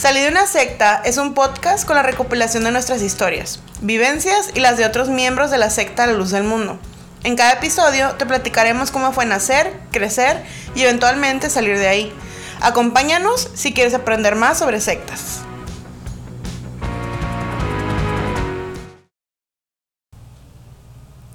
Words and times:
Salí 0.00 0.20
de 0.20 0.28
una 0.28 0.46
secta 0.46 1.02
es 1.04 1.18
un 1.18 1.34
podcast 1.34 1.86
con 1.86 1.94
la 1.94 2.02
recopilación 2.02 2.64
de 2.64 2.72
nuestras 2.72 3.02
historias, 3.02 3.60
vivencias 3.82 4.50
y 4.54 4.60
las 4.60 4.78
de 4.78 4.86
otros 4.86 5.10
miembros 5.10 5.50
de 5.50 5.58
la 5.58 5.68
secta 5.68 6.06
la 6.06 6.14
luz 6.14 6.30
del 6.30 6.42
mundo. 6.42 6.78
En 7.22 7.36
cada 7.36 7.52
episodio 7.52 8.12
te 8.12 8.24
platicaremos 8.24 8.90
cómo 8.90 9.12
fue 9.12 9.26
nacer, 9.26 9.78
crecer 9.92 10.42
y 10.74 10.84
eventualmente 10.84 11.50
salir 11.50 11.76
de 11.76 11.86
ahí. 11.86 12.12
Acompáñanos 12.62 13.50
si 13.52 13.74
quieres 13.74 13.92
aprender 13.92 14.36
más 14.36 14.58
sobre 14.58 14.80
sectas. 14.80 15.42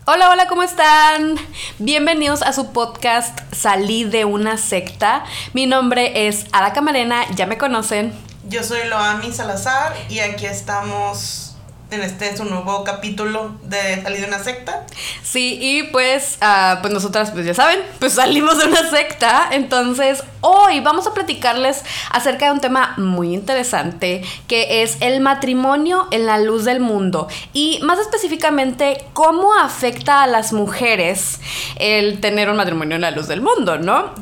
Hola, 0.08 0.32
hola, 0.32 0.48
¿cómo 0.48 0.64
están? 0.64 1.36
Bienvenidos 1.78 2.42
a 2.42 2.52
su 2.52 2.74
podcast 2.74 3.38
Salí 3.54 4.06
de 4.06 4.26
una 4.26 4.58
secta. 4.58 5.24
Mi 5.54 5.68
nombre 5.68 6.28
es 6.28 6.48
Ada 6.52 6.74
Camarena, 6.74 7.30
ya 7.36 7.46
me 7.46 7.60
conocen. 7.60 8.26
Yo 8.48 8.62
soy 8.64 8.88
Loami 8.88 9.32
Salazar 9.32 9.96
y 10.08 10.20
aquí 10.20 10.46
estamos 10.46 11.45
en 11.92 12.02
este 12.02 12.36
su 12.36 12.46
nuevo 12.46 12.84
capítulo 12.84 13.56
de 13.64 14.02
Salir 14.02 14.22
de 14.22 14.28
una 14.28 14.44
secta. 14.44 14.86
Sí, 15.24 15.58
y 15.62 15.84
pues, 15.84 16.38
ah, 16.42 16.80
pues 16.82 16.94
nosotras, 16.94 17.32
pues 17.32 17.46
ya 17.46 17.54
saben, 17.54 17.80
pues 18.00 18.14
salimos 18.14 18.58
de 18.58 18.66
una 18.66 18.90
secta. 18.90 19.50
Entonces, 19.52 20.24
hoy 20.42 20.80
vamos 20.80 21.08
a 21.08 21.14
platicarles 21.14 21.84
acerca 22.12 22.46
de 22.46 22.52
un 22.52 22.62
tema 22.62 22.94
muy 22.98 23.34
interesante 23.34 24.24
que 24.48 24.84
es 24.84 24.98
el 25.02 25.20
matrimonio 25.20 26.08
en 26.12 26.26
la 26.26 26.40
luz 26.40 26.66
del 26.66 26.80
mundo. 26.80 27.28
Y 27.54 27.80
más 27.84 28.00
específicamente, 28.00 29.06
cómo 29.14 29.54
afecta 29.54 30.24
a 30.24 30.28
las 30.28 30.54
mujeres 30.54 31.40
el 31.78 32.20
tener 32.20 32.50
un 32.50 32.58
matrimonio 32.58 32.96
en 32.96 33.02
la 33.02 33.12
luz 33.12 33.28
del 33.28 33.42
mundo, 33.42 33.78
¿no? 33.78 34.14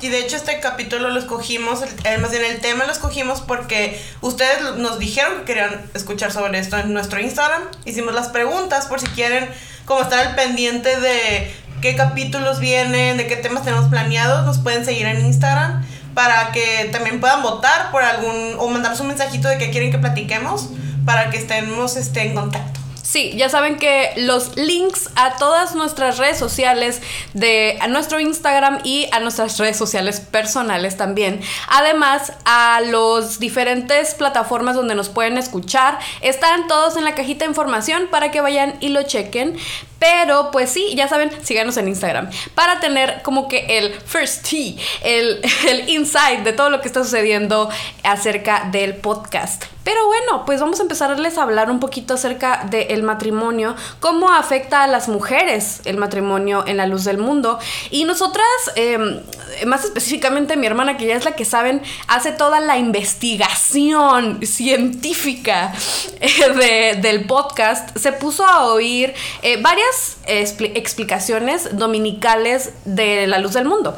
y 0.00 0.08
de 0.08 0.18
hecho, 0.18 0.36
este 0.36 0.60
capítulo 0.60 1.10
lo 1.10 1.18
escogimos, 1.18 1.80
más 2.20 2.30
bien 2.30 2.44
el 2.44 2.60
tema 2.60 2.84
lo 2.84 2.92
escogimos 2.92 3.40
porque 3.40 4.00
ustedes 4.20 4.76
nos 4.76 4.98
dijeron 4.98 5.40
que 5.40 5.52
querían 5.52 5.82
escuchar 5.94 6.32
sobre 6.32 6.58
esto 6.58 6.78
en 6.78 6.92
nuestro 6.92 7.20
Instagram. 7.22 7.62
Hicimos 7.84 8.14
las 8.14 8.28
preguntas 8.28 8.86
por 8.86 9.00
si 9.00 9.06
quieren 9.06 9.48
como 9.84 10.02
estar 10.02 10.26
al 10.26 10.34
pendiente 10.34 11.00
de 11.00 11.52
qué 11.80 11.96
capítulos 11.96 12.60
vienen, 12.60 13.16
de 13.16 13.26
qué 13.26 13.36
temas 13.36 13.64
tenemos 13.64 13.88
planeados. 13.88 14.44
Nos 14.44 14.58
pueden 14.58 14.84
seguir 14.84 15.06
en 15.06 15.24
Instagram 15.24 15.84
para 16.14 16.52
que 16.52 16.88
también 16.92 17.20
puedan 17.20 17.42
votar 17.42 17.90
por 17.90 18.02
algún 18.02 18.56
o 18.58 18.68
mandarnos 18.68 19.00
un 19.00 19.08
mensajito 19.08 19.48
de 19.48 19.58
que 19.58 19.70
quieren 19.70 19.90
que 19.90 19.98
platiquemos 19.98 20.68
para 21.04 21.30
que 21.30 21.38
estemos 21.38 21.96
este, 21.96 22.22
en 22.22 22.34
contacto. 22.34 22.81
Sí, 23.12 23.34
ya 23.36 23.50
saben 23.50 23.76
que 23.76 24.14
los 24.16 24.56
links 24.56 25.10
a 25.16 25.36
todas 25.36 25.74
nuestras 25.74 26.16
redes 26.16 26.38
sociales, 26.38 27.02
de 27.34 27.76
a 27.82 27.86
nuestro 27.86 28.20
Instagram 28.20 28.78
y 28.84 29.06
a 29.12 29.20
nuestras 29.20 29.58
redes 29.58 29.76
sociales 29.76 30.20
personales 30.20 30.96
también. 30.96 31.42
Además, 31.68 32.32
a 32.46 32.80
los 32.80 33.38
diferentes 33.38 34.14
plataformas 34.14 34.76
donde 34.76 34.94
nos 34.94 35.10
pueden 35.10 35.36
escuchar, 35.36 35.98
están 36.22 36.66
todos 36.68 36.96
en 36.96 37.04
la 37.04 37.14
cajita 37.14 37.44
de 37.44 37.50
información 37.50 38.08
para 38.10 38.30
que 38.30 38.40
vayan 38.40 38.76
y 38.80 38.88
lo 38.88 39.02
chequen. 39.02 39.58
Pero 40.02 40.50
pues 40.50 40.68
sí, 40.68 40.94
ya 40.96 41.06
saben, 41.06 41.30
síganos 41.44 41.76
en 41.76 41.86
Instagram 41.86 42.28
para 42.56 42.80
tener 42.80 43.22
como 43.22 43.46
que 43.46 43.78
el 43.78 43.92
first 43.92 44.44
tea, 44.50 44.74
el, 45.04 45.40
el 45.68 45.88
insight 45.88 46.40
de 46.40 46.52
todo 46.52 46.70
lo 46.70 46.80
que 46.80 46.88
está 46.88 47.04
sucediendo 47.04 47.70
acerca 48.02 48.68
del 48.72 48.96
podcast. 48.96 49.62
Pero 49.84 50.06
bueno, 50.06 50.44
pues 50.46 50.60
vamos 50.60 50.78
a 50.78 50.82
empezarles 50.82 51.38
a 51.38 51.42
hablar 51.42 51.70
un 51.70 51.80
poquito 51.80 52.14
acerca 52.14 52.66
del 52.70 53.02
matrimonio, 53.02 53.74
cómo 53.98 54.30
afecta 54.30 54.84
a 54.84 54.86
las 54.86 55.08
mujeres 55.08 55.80
el 55.84 55.96
matrimonio 55.96 56.64
en 56.66 56.76
la 56.76 56.86
luz 56.86 57.04
del 57.04 57.18
mundo. 57.18 57.58
Y 57.90 58.04
nosotras, 58.04 58.46
em, 58.76 59.20
más 59.66 59.84
específicamente 59.84 60.56
mi 60.56 60.66
hermana, 60.66 60.96
que 60.96 61.06
ya 61.06 61.16
es 61.16 61.24
la 61.24 61.32
que 61.32 61.44
saben, 61.44 61.82
hace 62.06 62.30
toda 62.30 62.60
la 62.60 62.78
investigación 62.78 64.46
científica 64.46 65.72
eh, 66.20 66.98
del 67.00 67.26
podcast, 67.26 67.96
se 67.96 68.12
puso 68.12 68.46
a 68.46 68.66
oír 68.66 69.12
eh, 69.42 69.60
varias 69.60 69.91
explicaciones 70.26 71.76
dominicales 71.76 72.70
de 72.84 73.26
la 73.26 73.38
luz 73.38 73.54
del 73.54 73.64
mundo. 73.64 73.96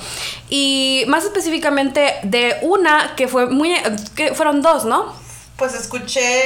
Y 0.49 1.05
más 1.09 1.25
específicamente 1.25 2.15
de 2.22 2.56
una 2.62 3.15
que 3.16 3.28
fue 3.28 3.47
muy... 3.47 3.75
que 4.15 4.34
fueron 4.34 4.62
dos, 4.62 4.84
¿no? 4.84 5.25
pues 5.56 5.75
escuché. 5.75 6.43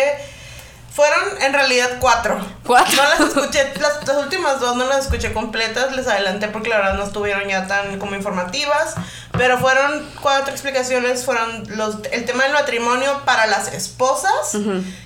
Fueron 0.93 1.43
en 1.43 1.53
realidad 1.53 1.99
cuatro. 2.01 2.45
¿Cuatro? 2.67 2.97
No 2.97 3.09
las 3.09 3.21
escuché, 3.21 3.73
las, 3.79 4.17
últimas 4.17 4.59
dos 4.59 4.75
no 4.75 4.85
las 4.87 5.05
escuché 5.05 5.33
completas, 5.33 5.95
les 5.95 6.09
adelanté 6.09 6.49
porque 6.49 6.71
la 6.71 6.79
verdad 6.79 6.95
no 6.95 7.05
estuvieron 7.05 7.49
ya 7.49 7.69
tan 7.69 8.01
como 8.01 8.17
informativas. 8.17 8.97
Pero 9.31 9.59
fueron 9.59 10.05
cuatro 10.21 10.51
explicaciones, 10.51 11.25
fueron 11.25 11.77
los, 11.77 11.99
el 12.11 12.25
tema 12.25 12.43
del 12.45 12.53
matrimonio 12.53 13.23
para 13.25 13.47
las 13.47 13.73
esposas, 13.73 14.57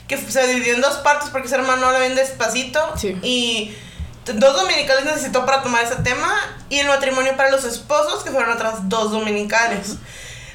que 0.08 0.16
se 0.16 0.46
dividió 0.46 0.74
en 0.74 0.80
dos 0.80 0.96
partes 0.98 1.28
porque 1.28 1.48
ese 1.48 1.56
hermano 1.56 1.92
lo 1.92 1.98
ven 1.98 2.14
despacito. 2.14 2.80
Y 3.22 3.76
dos 4.24 4.56
dominicales 4.56 5.04
necesitó 5.04 5.44
para 5.44 5.62
tomar 5.62 5.84
ese 5.84 5.96
tema 5.96 6.32
y 6.68 6.78
el 6.78 6.86
matrimonio 6.86 7.36
para 7.36 7.50
los 7.50 7.64
esposos, 7.64 8.22
que 8.22 8.30
fueron 8.30 8.52
otras 8.52 8.88
dos 8.88 9.10
dominicales. 9.10 9.96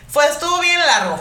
Fue, 0.10 0.26
estuvo 0.26 0.60
bien 0.60 0.80
largo. 0.80 1.20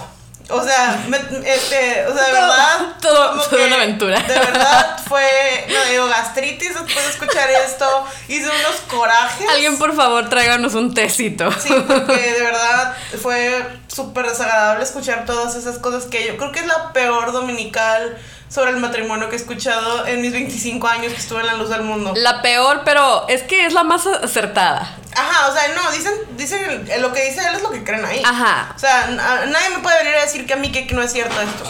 O 0.49 0.63
sea, 0.63 1.05
este, 1.45 2.07
o 2.07 2.15
sea, 2.15 2.27
de 2.27 2.33
verdad. 2.33 2.97
Todo, 3.01 3.41
fue 3.43 3.67
una 3.67 3.77
aventura. 3.77 4.21
De 4.21 4.39
verdad 4.39 4.97
fue, 5.09 5.67
no 5.69 5.85
digo, 5.91 6.07
gastritis 6.07 6.69
después 6.69 7.05
de 7.05 7.11
escuchar 7.11 7.51
esto. 7.51 8.07
Hice 8.29 8.45
unos 8.45 8.77
corajes. 8.87 9.49
Alguien, 9.49 9.77
por 9.77 9.97
favor, 9.97 10.29
tráiganos 10.29 10.75
un 10.75 10.95
tecito. 10.95 11.51
Sí, 11.51 11.75
porque 11.87 12.33
de 12.33 12.43
verdad 12.43 12.97
fue 13.21 13.67
súper 13.89 14.29
desagradable 14.29 14.85
escuchar 14.85 15.27
todas 15.27 15.57
esas 15.57 15.79
cosas 15.79 16.05
que 16.05 16.25
yo 16.25 16.37
creo 16.37 16.53
que 16.53 16.61
es 16.61 16.67
la 16.67 16.93
peor 16.93 17.33
dominical 17.33 18.17
sobre 18.49 18.71
el 18.71 18.77
matrimonio 18.77 19.29
que 19.29 19.37
he 19.37 19.39
escuchado 19.39 20.07
en 20.07 20.21
mis 20.21 20.33
25 20.33 20.87
años 20.87 21.13
que 21.13 21.19
estuve 21.19 21.41
en 21.41 21.47
la 21.47 21.55
luz 21.55 21.69
del 21.69 21.83
mundo. 21.83 22.13
La 22.17 22.43
peor, 22.43 22.83
pero 22.85 23.29
es 23.29 23.43
que 23.43 23.67
es 23.67 23.73
la 23.73 23.83
más 23.83 24.07
acertada. 24.07 24.97
Ajá, 25.17 25.49
o 25.49 25.53
sea, 25.53 25.63
no, 25.75 25.91
dicen, 25.93 26.13
dicen 26.37 26.89
lo 27.01 27.13
que 27.13 27.25
dice 27.25 27.41
él 27.41 27.57
es 27.57 27.63
lo 27.63 27.71
que 27.71 27.83
creen 27.83 28.05
ahí. 28.05 28.23
Ajá. 28.25 28.73
O 28.75 28.79
sea, 28.79 29.09
nadie 29.09 29.71
me 29.71 29.79
puede 29.81 29.99
venir 29.99 30.15
a 30.17 30.23
decir 30.23 30.47
que 30.47 30.53
a 30.53 30.57
mí 30.57 30.71
que, 30.71 30.87
no 30.95 31.03
es 31.03 31.13
cierto 31.13 31.41
esto. 31.41 31.65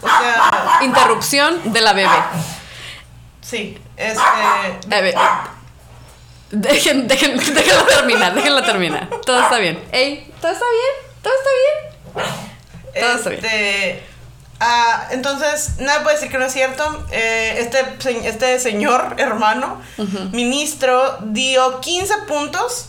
O 0.00 0.06
sea. 0.06 0.78
Interrupción 0.82 1.72
de 1.72 1.80
la 1.80 1.92
bebé. 1.92 2.18
Sí, 3.40 3.78
este. 3.96 4.20
Bebé. 4.86 5.14
Dejen, 6.50 7.08
dejen, 7.08 7.36
déjenla 7.36 7.86
terminar, 7.86 8.34
déjenla 8.34 8.64
terminar. 8.64 9.08
Todo 9.24 9.40
está 9.40 9.58
bien. 9.58 9.82
Ey, 9.92 10.32
todo 10.40 10.52
está 10.52 10.64
bien, 10.70 11.22
todo 11.22 11.32
está 11.34 11.50
bien. 12.14 12.38
Todo 13.00 13.12
está 13.16 13.30
bien. 13.30 14.00
Ah, 14.60 15.06
entonces, 15.10 15.78
nada 15.78 16.02
puede 16.02 16.16
decir 16.16 16.30
que 16.30 16.38
no 16.38 16.46
es 16.46 16.52
cierto. 16.52 17.06
Eh, 17.10 17.56
este, 17.58 18.28
este 18.28 18.58
señor 18.58 19.14
hermano, 19.18 19.80
ministro, 20.32 21.18
dio 21.22 21.80
15 21.80 22.14
puntos. 22.26 22.86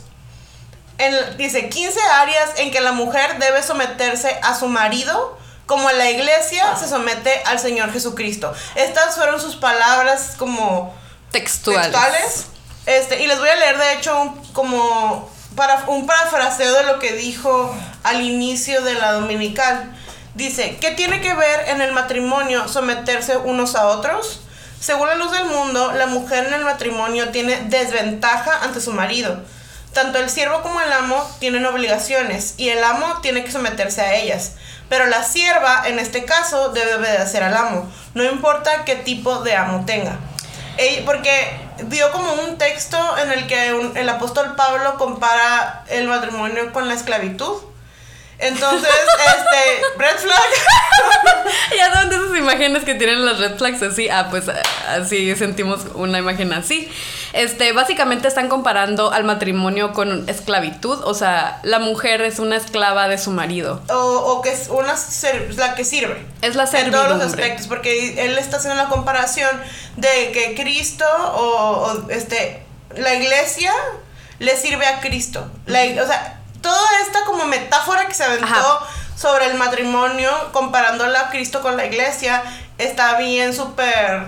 En, 0.97 1.38
dice 1.38 1.69
15 1.69 2.00
áreas 2.13 2.50
en 2.57 2.72
que 2.72 2.81
la 2.81 2.91
mujer 2.91 3.40
debe 3.40 3.63
someterse 3.63 4.38
a 4.41 4.53
su 4.56 4.68
marido, 4.68 5.38
como 5.66 5.90
la 5.91 6.09
iglesia 6.09 6.75
se 6.75 6.90
somete 6.90 7.41
al 7.46 7.59
Señor 7.59 7.94
Jesucristo. 7.94 8.51
Estas 8.75 9.16
fueron 9.16 9.40
sus 9.40 9.56
palabras 9.56 10.34
como 10.38 10.94
textuales. 11.31 12.47
Este, 12.86 13.22
y 13.22 13.28
les 13.28 13.38
voy 13.38 13.50
a 13.50 13.56
leer, 13.56 13.78
de 13.78 13.94
hecho, 13.94 14.34
como 14.53 15.30
para, 15.56 15.86
un 15.88 16.07
parafraseo 16.07 16.74
de 16.74 16.84
lo 16.84 17.00
que 17.00 17.13
dijo 17.13 17.75
al 18.03 18.22
inicio 18.22 18.81
de 18.81 18.96
la 18.96 19.13
dominical. 19.13 19.96
Dice, 20.36 20.78
¿qué 20.80 20.92
tiene 20.92 21.22
que 21.22 21.34
ver 21.34 21.70
en 21.70 21.82
el 21.82 21.92
matrimonio 21.92 22.68
someterse 22.68 23.38
unos 23.38 23.76
a 23.76 23.88
otros? 23.88 24.42
Según 24.80 25.08
la 25.08 25.16
luz 25.16 25.32
del 25.32 25.46
mundo, 25.46 25.92
la 25.92 26.06
mujer 26.06 26.46
en 26.46 26.54
el 26.54 26.64
matrimonio 26.64 27.30
tiene 27.30 27.58
desventaja 27.66 28.64
ante 28.64 28.80
su 28.80 28.94
marido. 28.94 29.44
Tanto 29.94 30.20
el 30.20 30.30
siervo 30.30 30.62
como 30.62 30.80
el 30.80 30.94
amo 30.94 31.30
tienen 31.40 31.66
obligaciones 31.66 32.54
y 32.58 32.70
el 32.70 32.84
amo 32.84 33.20
tiene 33.22 33.44
que 33.44 33.52
someterse 33.52 34.02
a 34.02 34.16
ellas. 34.16 34.54
Pero 34.88 35.08
la 35.08 35.24
sierva, 35.24 35.84
en 35.88 36.00
este 36.00 36.26
caso, 36.26 36.70
debe 36.70 36.96
obedecer 36.96 37.44
al 37.44 37.58
amo, 37.58 37.92
no 38.14 38.24
importa 38.24 38.86
qué 38.86 38.96
tipo 38.96 39.40
de 39.40 39.56
amo 39.56 39.84
tenga. 39.86 40.18
Porque 41.06 41.60
dio 41.88 42.12
como 42.12 42.32
un 42.34 42.58
texto 42.58 42.98
en 43.18 43.32
el 43.32 43.48
que 43.48 43.70
el 43.96 44.10
apóstol 44.10 44.56
Pablo 44.56 44.96
compara 44.98 45.84
el 45.90 46.08
matrimonio 46.08 46.72
con 46.72 46.88
la 46.88 46.94
esclavitud. 46.94 47.69
Entonces, 48.39 48.89
este, 48.89 49.97
red 49.97 50.18
flag. 50.18 51.45
ya 51.77 51.94
saben 51.94 52.09
de 52.09 52.15
esas 52.15 52.38
imágenes 52.38 52.86
que 52.86 52.95
tienen 52.95 53.25
las 53.25 53.38
red 53.38 53.57
flags 53.57 53.81
así. 53.83 54.07
Ah, 54.09 54.27
pues 54.30 54.45
así 54.88 55.36
sentimos 55.36 55.81
una 55.94 56.19
imagen 56.19 56.53
así. 56.53 56.89
Este, 57.33 57.74
básicamente 57.74 58.30
están 58.30 58.47
comparando 58.47 59.12
al 59.12 59.25
matrimonio 59.25 59.91
con 59.91 60.27
esclavitud. 60.30 61.03
O 61.03 61.13
sea, 61.13 61.59
la 61.63 61.80
mujer 61.80 62.21
es 62.21 62.39
una 62.39 62.56
esclava 62.56 63.09
de 63.09 63.18
su 63.18 63.31
marido. 63.31 63.81
O, 63.89 63.95
o 63.95 64.41
que 64.41 64.53
es 64.53 64.69
una 64.69 64.95
la 65.57 65.75
que 65.75 65.83
sirve. 65.83 66.25
Es 66.41 66.56
la 66.56 66.65
servidumbre. 66.65 67.01
En 67.01 67.07
todos 67.07 67.18
los 67.18 67.27
aspectos, 67.27 67.68
porque 67.68 68.24
él 68.25 68.38
está 68.38 68.57
haciendo 68.57 68.81
la 68.81 68.88
comparación 68.88 69.50
de 69.97 70.31
que 70.31 70.56
Cristo 70.56 71.06
o, 71.36 71.44
o 71.44 72.09
este, 72.09 72.63
la 72.95 73.13
iglesia 73.15 73.74
le 74.39 74.56
sirve 74.56 74.86
a 74.86 75.01
Cristo. 75.01 75.45
La, 75.65 75.81
o 76.01 76.07
sea, 76.07 76.38
toda 76.62 76.90
esta 77.02 77.24
como 77.26 77.46
metáfora 77.46 78.08
que 78.08 78.14
se 78.14 78.24
aventó 78.24 78.80
sobre 79.16 79.48
el 79.48 79.56
matrimonio, 79.56 80.32
comparándola 80.52 81.22
a 81.22 81.30
Cristo 81.30 81.62
con 81.62 81.76
la 81.78 81.86
iglesia, 81.86 82.42
está 82.78 83.16
bien 83.18 83.54
súper 83.54 84.28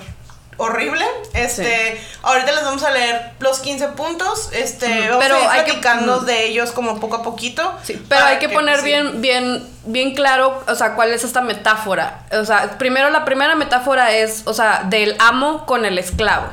horrible. 0.58 1.06
Este, 1.34 2.00
ahorita 2.22 2.52
les 2.52 2.64
vamos 2.64 2.84
a 2.84 2.92
leer 2.92 3.32
los 3.40 3.60
15 3.60 3.88
puntos. 3.90 4.50
Este, 4.52 5.10
vamos 5.10 5.24
Pero 5.24 5.36
a 5.38 5.40
ir 5.40 5.48
hay 5.50 5.60
que- 5.62 5.74
platicando 5.74 6.22
mm. 6.22 6.26
de 6.26 6.46
ellos 6.46 6.72
como 6.72 7.00
poco 7.00 7.18
a 7.18 7.24
poquito. 7.24 7.74
Sí, 7.84 8.04
pero 8.08 8.26
hay 8.26 8.38
que 8.38 8.50
poner 8.50 8.80
sí. 8.80 8.86
bien, 8.86 9.22
bien, 9.22 9.68
bien 9.86 10.14
claro, 10.14 10.64
o 10.68 10.76
sea, 10.76 10.94
cuál 10.96 11.12
es 11.14 11.24
esta 11.24 11.42
metáfora. 11.42 12.26
O 12.34 12.46
sea, 12.46 12.78
primero 12.78 13.10
la 13.10 13.26
primera 13.26 13.56
metáfora 13.56 14.12
es, 14.12 14.44
o 14.46 14.54
sea, 14.54 14.84
del 14.86 15.16
amo 15.20 15.66
con 15.66 15.86
el 15.86 15.98
esclavo. 15.98 16.48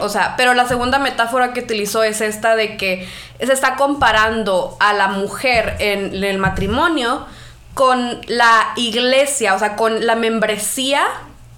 O 0.00 0.08
sea, 0.08 0.34
pero 0.36 0.54
la 0.54 0.68
segunda 0.68 0.98
metáfora 0.98 1.52
que 1.52 1.60
utilizó 1.60 2.02
es 2.02 2.20
esta 2.20 2.54
de 2.54 2.76
que 2.76 3.08
se 3.40 3.52
está 3.52 3.74
comparando 3.76 4.76
a 4.80 4.92
la 4.92 5.08
mujer 5.08 5.76
en, 5.80 6.22
el 6.22 6.38
matrimonio 6.38 7.26
con 7.74 8.20
la 8.28 8.72
iglesia, 8.76 9.54
o 9.54 9.58
sea, 9.58 9.76
con 9.76 10.06
la 10.06 10.14
membresía 10.14 11.02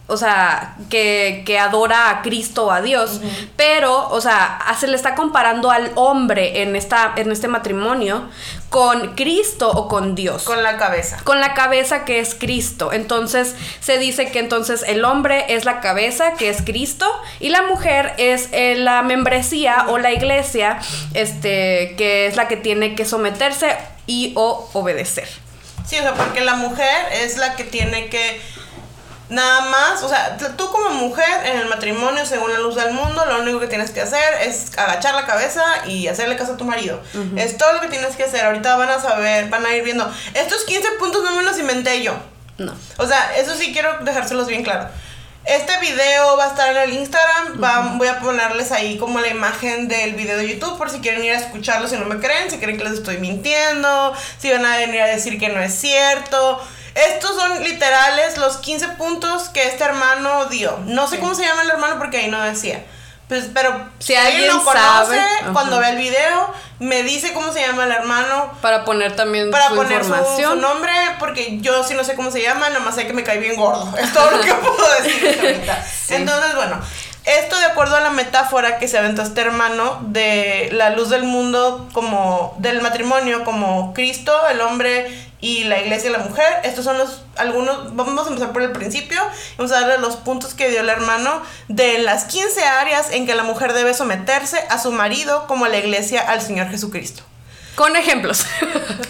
o 0.06 0.18
sea, 0.18 0.76
que, 0.90 1.42
que 1.46 1.58
adora 1.58 2.10
a 2.10 2.22
Cristo 2.22 2.66
o 2.66 2.70
a 2.70 2.82
Dios, 2.82 3.22
pero, 3.56 4.10
o 4.10 4.20
sea, 4.20 4.58
se 4.78 4.86
le 4.86 4.96
está 4.96 5.14
comparando 5.14 5.70
al 5.70 5.92
hombre 5.94 6.60
en, 6.60 6.76
esta, 6.76 7.14
en 7.16 7.32
este 7.32 7.48
matrimonio 7.48 8.28
con 8.68 9.14
Cristo 9.14 9.70
o 9.70 9.88
con 9.88 10.14
Dios. 10.14 10.42
Con 10.42 10.62
la 10.62 10.76
cabeza. 10.76 11.16
Con 11.24 11.40
la 11.40 11.54
cabeza 11.54 12.04
que 12.04 12.18
es 12.18 12.34
Cristo. 12.34 12.92
Entonces 12.92 13.54
se 13.80 13.96
dice 13.96 14.30
que 14.30 14.40
entonces 14.40 14.84
el 14.86 15.06
hombre 15.06 15.46
es 15.54 15.64
la 15.64 15.80
cabeza 15.80 16.34
que 16.34 16.50
es 16.50 16.60
Cristo 16.60 17.10
y 17.40 17.48
la 17.48 17.62
mujer 17.62 18.12
es 18.18 18.48
eh, 18.52 18.74
la 18.76 19.02
membresía 19.02 19.86
o 19.88 19.96
la 19.96 20.12
iglesia 20.12 20.80
este, 21.14 21.94
que 21.96 22.26
es 22.26 22.36
la 22.36 22.46
que 22.46 22.58
tiene 22.58 22.94
que 22.94 23.06
someterse 23.06 23.74
y 24.06 24.32
o 24.36 24.68
obedecer. 24.74 25.28
Sí, 25.86 25.98
o 25.98 26.02
sea, 26.02 26.14
porque 26.14 26.40
la 26.40 26.56
mujer 26.56 27.06
es 27.12 27.36
la 27.36 27.56
que 27.56 27.64
tiene 27.64 28.08
que 28.08 28.40
nada 29.28 29.62
más, 29.62 30.02
o 30.02 30.08
sea, 30.08 30.36
tú 30.56 30.68
como 30.70 30.90
mujer 30.90 31.46
en 31.46 31.58
el 31.60 31.66
matrimonio, 31.68 32.26
según 32.26 32.52
la 32.52 32.58
luz 32.58 32.74
del 32.76 32.92
mundo, 32.92 33.24
lo 33.26 33.40
único 33.40 33.58
que 33.60 33.66
tienes 33.66 33.90
que 33.90 34.00
hacer 34.02 34.22
es 34.42 34.76
agachar 34.78 35.14
la 35.14 35.26
cabeza 35.26 35.62
y 35.86 36.08
hacerle 36.08 36.36
caso 36.36 36.54
a 36.54 36.56
tu 36.56 36.64
marido. 36.64 37.00
Es 37.36 37.56
todo 37.56 37.72
lo 37.72 37.80
que 37.80 37.88
tienes 37.88 38.16
que 38.16 38.24
hacer. 38.24 38.44
Ahorita 38.44 38.76
van 38.76 38.90
a 38.90 39.00
saber, 39.00 39.48
van 39.48 39.64
a 39.64 39.74
ir 39.74 39.82
viendo. 39.84 40.10
Estos 40.34 40.64
15 40.64 40.88
puntos 40.98 41.22
no 41.24 41.32
me 41.36 41.42
los 41.42 41.58
inventé 41.58 42.02
yo. 42.02 42.14
No. 42.58 42.72
O 42.98 43.06
sea, 43.06 43.34
eso 43.36 43.54
sí 43.56 43.72
quiero 43.72 43.98
dejárselos 44.04 44.46
bien 44.46 44.62
claro. 44.62 44.88
Este 45.46 45.76
video 45.78 46.36
va 46.38 46.44
a 46.44 46.48
estar 46.48 46.70
en 46.74 46.82
el 46.90 46.92
Instagram. 46.94 47.62
va- 47.62 47.92
voy 47.96 48.08
a 48.08 48.18
ponerles 48.20 48.72
ahí 48.72 48.96
como 48.96 49.20
la 49.20 49.28
imagen 49.28 49.88
del 49.88 50.14
video 50.14 50.38
de 50.38 50.48
YouTube 50.54 50.78
por 50.78 50.88
si 50.88 51.00
quieren 51.00 51.22
ir 51.24 51.32
a 51.32 51.38
escucharlo 51.38 51.86
si 51.88 51.96
no 51.96 52.06
me 52.06 52.18
creen, 52.18 52.50
si 52.50 52.58
creen 52.58 52.78
que 52.78 52.84
les 52.84 52.94
estoy 52.94 53.18
mintiendo, 53.18 54.14
si 54.38 54.50
van 54.50 54.64
a 54.64 54.76
venir 54.78 55.02
a 55.02 55.06
decir 55.06 55.38
que 55.38 55.48
no 55.50 55.60
es 55.60 55.74
cierto. 55.74 56.60
Estos 56.94 57.34
son 57.34 57.62
literales 57.62 58.38
los 58.38 58.58
15 58.58 58.88
puntos 58.90 59.48
que 59.48 59.66
este 59.66 59.84
hermano 59.84 60.46
dio. 60.46 60.78
No 60.86 61.08
sé 61.08 61.18
cómo 61.18 61.34
se 61.34 61.44
llama 61.44 61.62
el 61.62 61.70
hermano 61.70 61.98
porque 61.98 62.18
ahí 62.18 62.30
no 62.30 62.40
decía. 62.42 62.84
Pues, 63.28 63.46
pero 63.54 63.88
Si 64.00 64.14
alguien 64.14 64.46
lo 64.48 64.62
conoce, 64.62 65.16
sabe, 65.16 65.52
cuando 65.52 65.78
vea 65.78 65.90
el 65.90 65.96
video, 65.96 66.52
me 66.78 67.02
dice 67.02 67.32
cómo 67.32 67.52
se 67.52 67.62
llama 67.62 67.84
el 67.84 67.92
hermano 67.92 68.52
Para 68.60 68.84
poner 68.84 69.16
también 69.16 69.50
para 69.50 69.70
su 69.70 69.76
poner 69.76 70.04
su, 70.04 70.10
información. 70.10 70.52
su 70.52 70.60
nombre, 70.60 70.92
porque 71.18 71.58
yo 71.60 71.82
sí 71.84 71.94
no 71.94 72.04
sé 72.04 72.14
cómo 72.14 72.30
se 72.30 72.42
llama, 72.42 72.68
nomás 72.70 72.94
sé 72.94 73.06
que 73.06 73.14
me 73.14 73.24
cae 73.24 73.38
bien 73.38 73.56
gordo. 73.56 73.92
Es 73.96 74.12
todo 74.12 74.30
lo 74.30 74.40
que 74.40 74.52
puedo 74.54 75.02
decir 75.02 75.38
ahorita. 75.40 75.84
Entonces, 76.10 76.54
bueno, 76.54 76.80
esto 77.24 77.56
de 77.58 77.64
acuerdo 77.64 77.96
a 77.96 78.00
la 78.00 78.10
metáfora 78.10 78.78
que 78.78 78.86
se 78.86 78.98
aventó 78.98 79.22
este 79.22 79.40
hermano 79.40 80.00
de 80.02 80.68
la 80.72 80.90
luz 80.90 81.08
del 81.08 81.22
mundo 81.22 81.88
como 81.94 82.54
del 82.58 82.82
matrimonio 82.82 83.44
como 83.44 83.94
Cristo, 83.94 84.32
el 84.50 84.60
hombre 84.60 85.32
y 85.44 85.64
la 85.64 85.78
iglesia 85.78 86.08
y 86.08 86.12
la 86.14 86.20
mujer. 86.20 86.46
Estos 86.62 86.86
son 86.86 86.96
los 86.96 87.20
algunos, 87.36 87.94
vamos 87.94 88.26
a 88.26 88.30
empezar 88.30 88.52
por 88.54 88.62
el 88.62 88.72
principio, 88.72 89.20
vamos 89.58 89.70
a 89.72 89.80
darle 89.80 89.98
los 89.98 90.16
puntos 90.16 90.54
que 90.54 90.70
dio 90.70 90.80
el 90.80 90.88
hermano 90.88 91.42
de 91.68 91.98
las 91.98 92.24
15 92.24 92.64
áreas 92.64 93.10
en 93.10 93.26
que 93.26 93.34
la 93.34 93.42
mujer 93.42 93.74
debe 93.74 93.92
someterse 93.92 94.64
a 94.70 94.78
su 94.78 94.90
marido 94.90 95.46
como 95.46 95.66
la 95.66 95.76
iglesia 95.76 96.22
al 96.22 96.40
Señor 96.40 96.70
Jesucristo. 96.70 97.22
Con 97.74 97.94
ejemplos. 97.94 98.46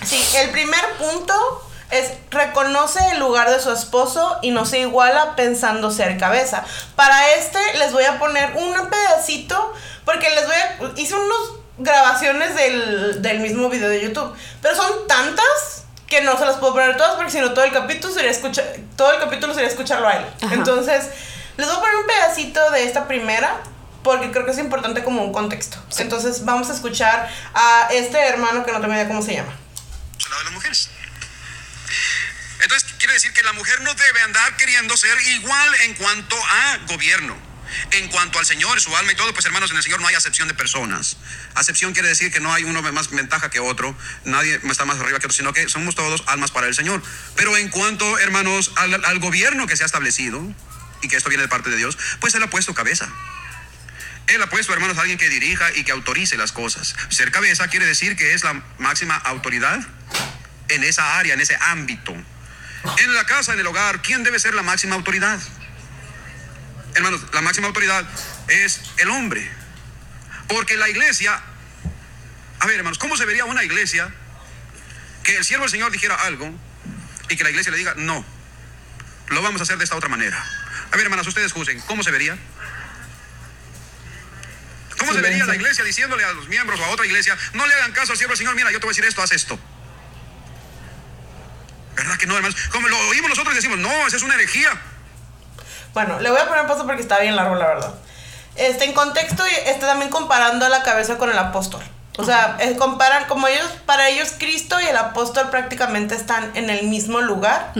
Sí, 0.05 0.23
el 0.37 0.51
primer 0.51 0.85
punto 0.99 1.35
es 1.91 2.13
reconoce 2.31 2.99
el 3.13 3.21
lugar 3.21 3.49
de 3.49 3.59
su 3.59 3.73
esposo 3.73 4.37
y 4.43 4.51
no 4.51 4.67
se 4.67 4.81
iguala 4.81 5.35
pensando 5.37 5.91
ser 5.91 6.19
cabeza. 6.19 6.65
Para 6.95 7.35
este 7.35 7.59
les 7.79 7.93
voy 7.93 8.05
a 8.05 8.19
poner 8.19 8.55
un 8.57 8.75
pedacito 8.91 9.73
porque 10.05 10.29
les 10.29 10.47
voy 10.47 10.57
a 10.89 11.01
hice 11.01 11.15
unas 11.15 11.39
grabaciones 11.79 12.55
del, 12.55 13.23
del 13.23 13.41
mismo 13.41 13.71
video 13.71 13.89
de 13.89 14.03
YouTube, 14.03 14.35
pero 14.61 14.77
son 14.77 15.07
tantas 15.09 15.84
que 16.15 16.21
no 16.21 16.39
se 16.39 16.45
las 16.45 16.57
puedo 16.57 16.75
poner 16.75 16.97
todas 16.97 17.17
porque 17.17 17.33
si 17.33 17.41
no 17.41 17.53
todo 17.53 17.65
el 17.65 17.73
capítulo 17.73 18.15
sería 18.15 18.31
escuchar 18.31 18.65
todo 18.97 19.13
el 19.13 19.19
capítulo 19.19 19.53
sería 19.53 19.69
escucharlo 19.69 20.09
a 20.09 20.13
él. 20.13 20.25
Ajá. 20.41 20.55
Entonces, 20.55 21.07
les 21.57 21.67
voy 21.67 21.77
a 21.77 21.81
poner 21.81 21.97
un 21.97 22.07
pedacito 22.07 22.71
de 22.71 22.85
esta 22.85 23.09
primera 23.09 23.61
porque 24.05 24.31
creo 24.31 24.45
que 24.45 24.53
es 24.53 24.59
importante 24.59 25.03
como 25.03 25.25
un 25.25 25.33
contexto. 25.33 25.83
Entonces, 25.99 26.45
vamos 26.45 26.71
a 26.71 26.75
escuchar 26.75 27.29
a 27.55 27.89
este 27.91 28.19
hermano 28.19 28.65
que 28.65 28.71
no 28.71 28.81
tengo 28.81 28.95
idea 28.95 29.09
cómo 29.09 29.23
se 29.23 29.35
llama. 29.35 29.53
lado 29.53 30.39
de 30.39 30.45
las 30.45 30.53
mujeres. 30.53 30.91
Entonces, 32.63 32.95
quiere 32.99 33.15
decir 33.15 33.33
que 33.33 33.43
la 33.43 33.53
mujer 33.53 33.81
no 33.81 33.93
debe 33.95 34.21
andar 34.23 34.57
queriendo 34.57 34.97
ser 34.97 35.19
igual 35.21 35.75
en 35.87 35.95
cuanto 35.95 36.37
a 36.37 36.79
gobierno. 36.87 37.35
En 37.91 38.09
cuanto 38.09 38.39
al 38.39 38.47
Señor, 38.47 38.81
su 38.81 38.97
alma 38.97 39.13
y 39.13 39.15
todo, 39.15 39.33
pues 39.33 39.47
hermanos, 39.47 39.71
en 39.71 39.77
el 39.77 39.83
Señor 39.83 40.01
no 40.01 40.09
hay 40.09 40.15
acepción 40.15 40.49
de 40.49 40.55
personas. 40.55 41.17
Acepción 41.55 41.93
quiere 41.93 42.09
decir 42.09 42.33
que 42.33 42.41
no 42.41 42.53
hay 42.53 42.65
uno 42.65 42.83
más 42.83 43.11
ventaja 43.11 43.51
que 43.51 43.61
otro, 43.61 43.97
nadie 44.25 44.61
está 44.71 44.85
más 44.85 44.99
arriba 44.99 45.19
que 45.19 45.27
otro, 45.27 45.37
sino 45.37 45.53
que 45.53 45.69
somos 45.69 45.95
todos 45.95 46.25
almas 46.27 46.51
para 46.51 46.67
el 46.67 46.75
Señor. 46.75 47.03
Pero 47.37 47.57
en 47.57 47.69
cuanto, 47.69 48.19
hermanos, 48.19 48.73
al, 48.77 49.05
al 49.05 49.19
gobierno 49.19 49.67
que 49.67 49.77
se 49.77 49.83
ha 49.83 49.87
establecido, 49.87 50.43
y 51.05 51.09
que 51.09 51.17
esto 51.17 51.29
viene 51.29 51.43
de 51.43 51.49
parte 51.49 51.71
de 51.71 51.77
Dios, 51.77 51.99
pues 52.21 52.35
Él 52.35 52.43
ha 52.43 52.51
puesto 52.51 52.75
cabeza. 52.75 53.09
Él 54.27 54.43
ha 54.43 54.49
puesto, 54.49 54.73
hermanos, 54.73 54.97
a 54.97 55.03
alguien 55.03 55.19
que 55.19 55.29
dirija 55.29 55.71
y 55.75 55.85
que 55.85 55.93
autorice 55.93 56.37
las 56.37 56.53
cosas. 56.53 56.97
Ser 57.11 57.31
cabeza 57.31 57.69
quiere 57.69 57.87
decir 57.87 58.17
que 58.17 58.33
es 58.33 58.43
la 58.43 58.63
máxima 58.79 59.17
autoridad 59.17 59.81
en 60.69 60.83
esa 60.83 61.19
área, 61.19 61.35
en 61.35 61.41
ese 61.41 61.57
ámbito. 61.61 62.13
En 62.99 63.15
la 63.15 63.25
casa, 63.25 63.53
en 63.53 63.61
el 63.61 63.67
hogar, 63.67 64.03
¿quién 64.03 64.23
debe 64.23 64.39
ser 64.39 64.55
la 64.55 64.63
máxima 64.63 64.95
autoridad? 64.95 65.39
Hermanos, 66.95 67.23
la 67.33 67.41
máxima 67.41 67.67
autoridad 67.67 68.05
es 68.49 68.81
el 68.99 69.11
hombre. 69.11 69.51
Porque 70.49 70.77
la 70.77 70.89
iglesia, 70.89 71.41
a 72.61 72.67
ver, 72.67 72.77
hermanos, 72.77 72.99
¿cómo 72.99 73.17
se 73.17 73.25
vería 73.25 73.45
una 73.45 73.65
iglesia 73.65 74.13
que 75.23 75.37
el 75.37 75.45
siervo 75.45 75.65
del 75.65 75.71
Señor 75.71 75.91
dijera 75.91 76.15
algo 76.15 76.55
y 77.29 77.37
que 77.37 77.45
la 77.45 77.51
iglesia 77.51 77.73
le 77.73 77.79
diga, 77.79 77.95
no, 77.97 78.25
lo 79.29 79.43
vamos 79.43 79.61
a 79.61 79.65
hacer 79.65 79.79
de 79.79 79.85
esta 79.85 79.97
otra 79.97 80.09
manera? 80.09 80.43
A 80.93 80.97
ver, 80.97 81.07
hermanas, 81.07 81.27
ustedes 81.27 81.53
juzguen, 81.53 81.81
¿cómo 81.83 82.03
se 82.03 82.11
vería? 82.11 82.39
¿Cómo 84.99 85.13
se 85.13 85.21
vería 85.21 85.45
la 85.45 85.57
iglesia 85.57 85.85
diciéndole 85.85 86.25
a 86.25 86.33
los 86.33 86.49
miembros 86.49 86.79
o 86.79 86.85
a 86.85 86.89
otra 86.91 87.07
iglesia, 87.07 87.37
no 87.55 87.67
le 87.67 87.75
hagan 87.75 87.93
caso 87.93 88.13
al 88.13 88.19
siervo 88.19 88.33
del 88.33 88.39
Señor, 88.39 88.55
mira, 88.55 88.71
yo 88.71 88.79
te 88.79 88.87
voy 88.87 88.93
a 88.93 88.95
decir 88.95 89.05
esto, 89.05 89.23
haz 89.23 89.33
esto? 89.33 89.59
¿Verdad 91.97 92.17
que 92.17 92.27
no, 92.27 92.37
hermanos? 92.37 92.57
Como 92.71 92.89
lo 92.89 92.99
oímos 93.09 93.31
nosotros 93.31 93.55
y 93.55 93.57
decimos, 93.57 93.79
no, 93.79 94.07
esa 94.07 94.17
es 94.17 94.23
una 94.23 94.35
herejía. 94.35 94.81
Bueno, 95.95 96.21
le 96.21 96.31
voy 96.31 96.41
a 96.41 96.49
poner 96.49 96.67
pausa 96.67 96.85
porque 96.85 97.03
está 97.03 97.21
bien 97.21 97.37
largo, 97.37 97.55
la 97.55 97.67
verdad. 97.67 97.95
Este, 98.57 98.85
en 98.85 98.93
contexto, 98.93 99.45
está 99.67 99.87
también 99.87 100.11
comparando 100.11 100.69
la 100.69 100.83
cabeza 100.83 101.19
con 101.19 101.31
el 101.31 101.39
apóstol. 101.39 101.83
O 102.17 102.25
sea, 102.25 102.57
eh, 102.61 102.77
comparan, 102.77 103.25
como 103.27 103.49
ellos, 103.49 103.67
para 103.87 104.09
ellos 104.09 104.33
Cristo 104.39 104.81
y 104.81 104.85
el 104.85 104.97
apóstol 104.97 105.51
prácticamente 105.51 106.15
están 106.15 106.53
en 106.55 106.71
el 106.71 106.87
mismo 106.87 107.21
lugar. 107.21 107.73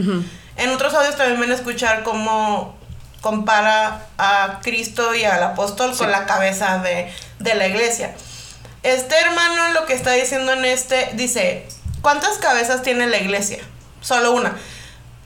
En 0.57 0.71
otros 0.71 0.95
audios 0.95 1.17
también 1.17 1.41
van 1.41 1.51
a 1.53 1.55
escuchar 1.55 2.03
cómo 2.03 2.77
compara 3.21 4.07
a 4.19 4.61
Cristo 4.63 5.15
y 5.15 5.25
al 5.25 5.43
apóstol 5.43 5.97
con 5.97 6.11
la 6.11 6.27
cabeza 6.27 6.79
de, 6.79 7.13
de 7.39 7.55
la 7.55 7.69
iglesia. 7.69 8.15
Este 8.83 9.19
hermano 9.19 9.73
lo 9.73 9.87
que 9.87 9.95
está 9.95 10.13
diciendo 10.13 10.53
en 10.53 10.65
este, 10.65 11.11
dice, 11.15 11.67
¿cuántas 12.03 12.39
cabezas 12.39 12.83
tiene 12.83 13.07
la 13.07 13.19
iglesia? 13.19 13.59
Solo 14.01 14.33
una. 14.33 14.57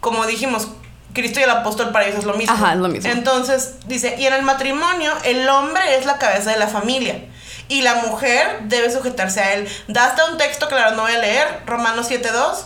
Como 0.00 0.26
dijimos, 0.26 0.68
Cristo 1.14 1.40
y 1.40 1.42
el 1.42 1.50
apóstol 1.50 1.90
para 1.90 2.06
ellos 2.06 2.20
es 2.20 2.24
lo 2.24 2.34
mismo. 2.34 2.54
Ajá, 2.54 2.72
es 2.72 2.78
lo 2.78 2.88
mismo. 2.88 3.10
Entonces, 3.10 3.74
dice, 3.86 4.16
y 4.18 4.26
en 4.26 4.34
el 4.34 4.42
matrimonio 4.42 5.12
el 5.24 5.48
hombre 5.48 5.96
es 5.96 6.06
la 6.06 6.18
cabeza 6.18 6.50
de 6.50 6.58
la 6.58 6.68
familia 6.68 7.20
y 7.68 7.82
la 7.82 7.96
mujer 7.96 8.60
debe 8.64 8.90
sujetarse 8.90 9.40
a 9.40 9.54
él. 9.54 9.68
Da 9.88 10.06
hasta 10.06 10.24
un 10.30 10.38
texto 10.38 10.68
verdad 10.68 10.94
no 10.94 11.02
voy 11.02 11.12
a 11.12 11.18
leer, 11.18 11.62
Romanos 11.66 12.10
7.2. 12.10 12.64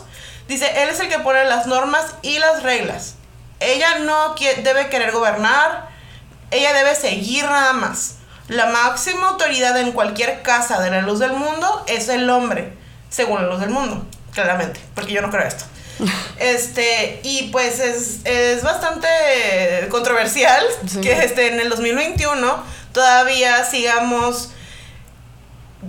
Dice, 0.48 0.82
él 0.82 0.88
es 0.88 1.00
el 1.00 1.08
que 1.08 1.18
pone 1.18 1.44
las 1.44 1.66
normas 1.66 2.14
y 2.22 2.38
las 2.38 2.62
reglas. 2.62 3.14
Ella 3.60 4.00
no 4.00 4.34
debe 4.62 4.88
querer 4.88 5.12
gobernar, 5.12 5.88
ella 6.50 6.72
debe 6.72 6.94
seguir 6.94 7.44
nada 7.44 7.72
más. 7.72 8.16
La 8.48 8.66
máxima 8.66 9.28
autoridad 9.28 9.78
en 9.78 9.92
cualquier 9.92 10.42
casa 10.42 10.80
de 10.80 10.90
la 10.90 11.02
luz 11.02 11.20
del 11.20 11.32
mundo 11.32 11.84
es 11.86 12.08
el 12.08 12.28
hombre, 12.28 12.76
según 13.08 13.42
la 13.42 13.48
luz 13.48 13.60
del 13.60 13.70
mundo, 13.70 14.04
claramente, 14.32 14.80
porque 14.94 15.12
yo 15.12 15.22
no 15.22 15.30
creo 15.30 15.46
esto. 15.46 15.64
Este, 16.38 17.20
y 17.22 17.48
pues 17.52 17.78
es, 17.78 18.18
es 18.24 18.62
bastante 18.62 19.08
controversial 19.90 20.64
Sí. 20.86 21.00
que 21.00 21.12
este, 21.12 21.48
en 21.52 21.60
el 21.60 21.68
2021 21.68 22.62
todavía 22.92 23.64
sigamos 23.64 24.50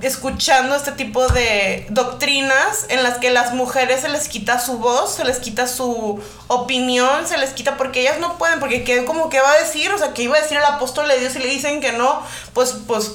escuchando 0.02 0.76
este 0.76 0.92
tipo 0.94 1.28
de 1.28 1.86
doctrinas 1.90 2.88
en 2.90 3.04
las 3.04 3.20
que 3.20 3.30
las 3.30 3.54
mujeres 3.54 4.02
se 4.02 4.10
les 4.10 4.28
quita 4.28 4.60
su 4.60 4.80
voz, 4.80 5.16
se 5.16 5.24
les 5.24 5.38
quita 5.38 5.68
su 5.68 6.20
opinión, 6.48 7.28
se 7.28 7.38
les 7.38 7.52
quita 7.52 7.78
porque 7.78 8.02
ellas 8.02 8.20
no 8.20 8.38
pueden, 8.40 8.60
porque 8.60 8.84
¿qué, 8.84 9.06
como 9.06 9.30
que 9.30 9.40
va 9.40 9.52
a 9.52 9.60
decir, 9.60 9.92
o 9.92 9.98
sea, 10.00 10.14
que 10.14 10.24
iba 10.24 10.36
a 10.36 10.42
decir 10.42 10.58
el 10.58 10.64
apóstol 10.66 11.08
de 11.08 11.20
Dios 11.20 11.36
y 11.36 11.40
le 11.40 11.48
dicen 11.48 11.80
que 11.80 11.92
no, 11.92 12.24
pues, 12.54 12.76
pues, 12.88 13.12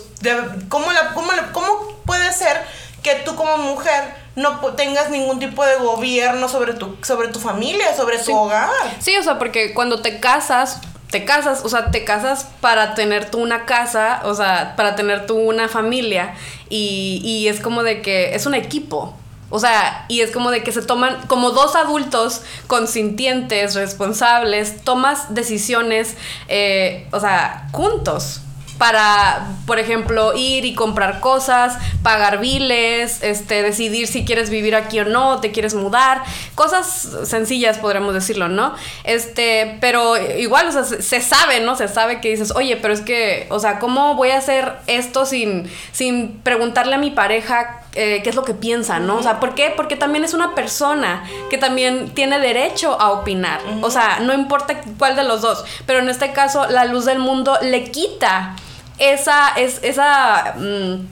¿cómo, 0.68 0.92
la, 0.92 1.14
cómo, 1.14 1.30
¿cómo 1.52 1.97
puede 2.07 2.33
ser 2.33 2.64
que 3.02 3.16
tú 3.16 3.35
como 3.35 3.59
mujer 3.59 4.14
no 4.38 4.59
tengas 4.75 5.11
ningún 5.11 5.38
tipo 5.38 5.64
de 5.64 5.76
gobierno 5.76 6.49
sobre 6.49 6.75
tu, 6.75 6.97
sobre 7.02 7.28
tu 7.28 7.40
familia, 7.40 7.95
sobre 7.95 8.18
tu 8.18 8.35
hogar? 8.35 8.71
Sí, 9.00 9.16
o 9.16 9.23
sea, 9.23 9.38
porque 9.38 9.75
cuando 9.75 10.00
te 10.00 10.21
casas, 10.21 10.80
te 11.11 11.25
casas, 11.25 11.64
o 11.64 11.68
sea, 11.68 11.90
te 11.90 12.04
casas 12.04 12.47
para 12.61 12.95
tener 12.95 13.30
tú 13.30 13.38
una 13.38 13.66
casa, 13.66 14.21
o 14.25 14.35
sea, 14.35 14.75
para 14.76 14.95
tener 14.95 15.26
tú 15.26 15.37
una 15.37 15.68
familia 15.68 16.35
y, 16.68 17.21
y 17.25 17.49
es 17.49 17.61
como 17.61 17.83
de 17.83 18.00
que 18.00 18.35
es 18.35 18.47
un 18.47 18.54
equipo. 18.54 19.14
O 19.50 19.59
sea, 19.59 20.04
y 20.09 20.21
es 20.21 20.30
como 20.30 20.50
de 20.50 20.62
que 20.62 20.73
se 20.73 20.83
toman, 20.83 21.26
como 21.26 21.52
dos 21.52 21.75
adultos 21.75 22.42
consintientes, 22.66 23.75
responsables, 23.75 24.85
tomas 24.85 25.35
decisiones, 25.35 26.16
eh, 26.49 27.09
o 27.12 27.21
sea, 27.21 27.66
juntos 27.73 28.42
para, 28.78 29.49
por 29.66 29.78
ejemplo, 29.78 30.35
ir 30.35 30.64
y 30.64 30.75
comprar 30.75 31.20
cosas, 31.20 31.76
pagar 32.02 32.38
biles, 32.38 33.23
este, 33.23 33.62
decidir 33.62 34.06
si 34.06 34.25
quieres 34.25 34.50
vivir 34.50 34.76
aquí 34.76 35.00
o 35.00 35.04
no, 35.04 35.40
te 35.40 35.50
quieres 35.50 35.75
mudar, 35.75 36.23
cosas 36.54 37.08
sencillas 37.25 37.78
podríamos 37.78 38.14
decirlo, 38.14 38.49
¿no? 38.49 38.75
Este, 39.04 39.76
pero 39.80 40.16
igual, 40.16 40.68
o 40.68 40.73
sea, 40.73 40.85
se, 40.85 41.20
sabe, 41.20 41.61
¿no? 41.61 41.76
Se 41.76 41.88
sabe 41.88 42.20
que 42.20 42.30
dices, 42.30 42.52
oye, 42.52 42.76
pero 42.76 42.94
es 42.94 43.00
que, 43.00 43.47
o 43.50 43.58
sea, 43.58 43.80
¿cómo 43.80 44.14
voy 44.14 44.30
a 44.30 44.38
hacer 44.38 44.73
esto 44.87 45.26
sin, 45.26 45.68
sin 45.92 46.40
preguntarle 46.42 46.94
a 46.94 46.99
mi 46.99 47.11
pareja 47.11 47.82
eh, 47.94 48.20
qué 48.23 48.30
es 48.30 48.37
lo 48.37 48.44
que 48.44 48.54
piensa, 48.54 49.00
¿no? 49.00 49.16
O 49.16 49.23
sea, 49.25 49.40
¿por 49.40 49.56
qué? 49.56 49.73
Porque 49.75 49.97
también 49.97 50.23
es 50.23 50.35
una 50.35 50.54
persona 50.54 51.25
que 51.50 51.58
también 51.58 52.11
tiene 52.11 52.38
derecho 52.38 53.00
a 53.00 53.11
opinar. 53.11 53.61
O 53.82 53.90
sea, 53.90 54.20
no 54.20 54.35
importa 54.35 54.80
cuál 54.99 55.16
de 55.16 55.25
los 55.25 55.40
dos, 55.40 55.64
pero 55.85 55.99
en 55.99 56.08
este 56.08 56.32
caso 56.32 56.68
la 56.68 56.85
luz 56.85 57.06
del 57.06 57.18
mundo 57.18 57.58
le 57.61 57.90
quita 57.90 58.54
esa, 58.99 59.50
es, 59.57 59.81
esa... 59.83 60.55
Mm, 60.57 61.07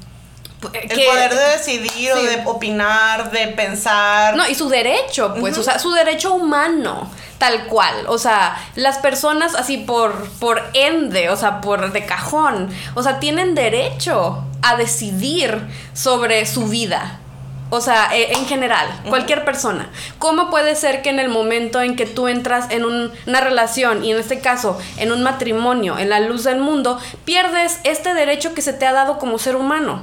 el 0.73 1.05
poder 1.05 1.35
de 1.35 1.49
decidir 1.57 2.13
o 2.13 2.23
de 2.23 2.43
opinar, 2.47 3.31
de 3.31 3.49
pensar. 3.49 4.37
No, 4.37 4.49
y 4.49 4.55
su 4.55 4.69
derecho, 4.69 5.35
pues, 5.39 5.57
o 5.59 5.63
sea, 5.63 5.79
su 5.79 5.93
derecho 5.93 6.35
humano, 6.35 7.11
tal 7.39 7.67
cual. 7.67 8.07
O 8.09 8.19
sea, 8.19 8.57
las 8.75 8.99
personas 8.99 9.55
así 9.55 9.79
por, 9.79 10.29
por 10.41 10.63
ende, 10.73 11.29
o 11.29 11.37
sea, 11.37 11.61
por 11.61 11.93
de 11.93 12.05
cajón, 12.07 12.71
o 12.95 13.03
sea, 13.03 13.21
tienen 13.21 13.55
derecho 13.55 14.43
a 14.63 14.77
decidir 14.77 15.61
sobre 15.93 16.47
su 16.47 16.67
vida. 16.67 17.21
O 17.71 17.81
sea, 17.81 18.15
e, 18.15 18.33
en 18.33 18.47
general, 18.47 18.87
cualquier 19.09 19.45
persona. 19.45 19.91
¿Cómo 20.19 20.51
puede 20.51 20.77
ser 20.77 21.03
que 21.03 21.11
en 21.11 21.19
el 21.19 21.29
momento 21.29 21.81
en 21.81 21.97
que 21.97 22.07
tú 22.07 22.29
entras 22.29 22.71
en 22.71 22.85
una 22.85 23.41
relación, 23.41 24.05
y 24.05 24.13
en 24.13 24.19
este 24.19 24.41
caso 24.41 24.79
en 24.99 25.13
un 25.13 25.23
matrimonio, 25.23 25.99
en 25.99 26.11
la 26.11 26.21
luz 26.21 26.45
del 26.45 26.61
mundo, 26.61 26.99
pierdes 27.25 27.81
este 27.85 28.15
derecho 28.15 28.55
que 28.55 28.63
se 28.63 28.73
te 28.73 28.87
ha 28.87 28.93
dado 28.93 29.19
como 29.19 29.39
ser 29.39 29.57
humano? 29.57 30.03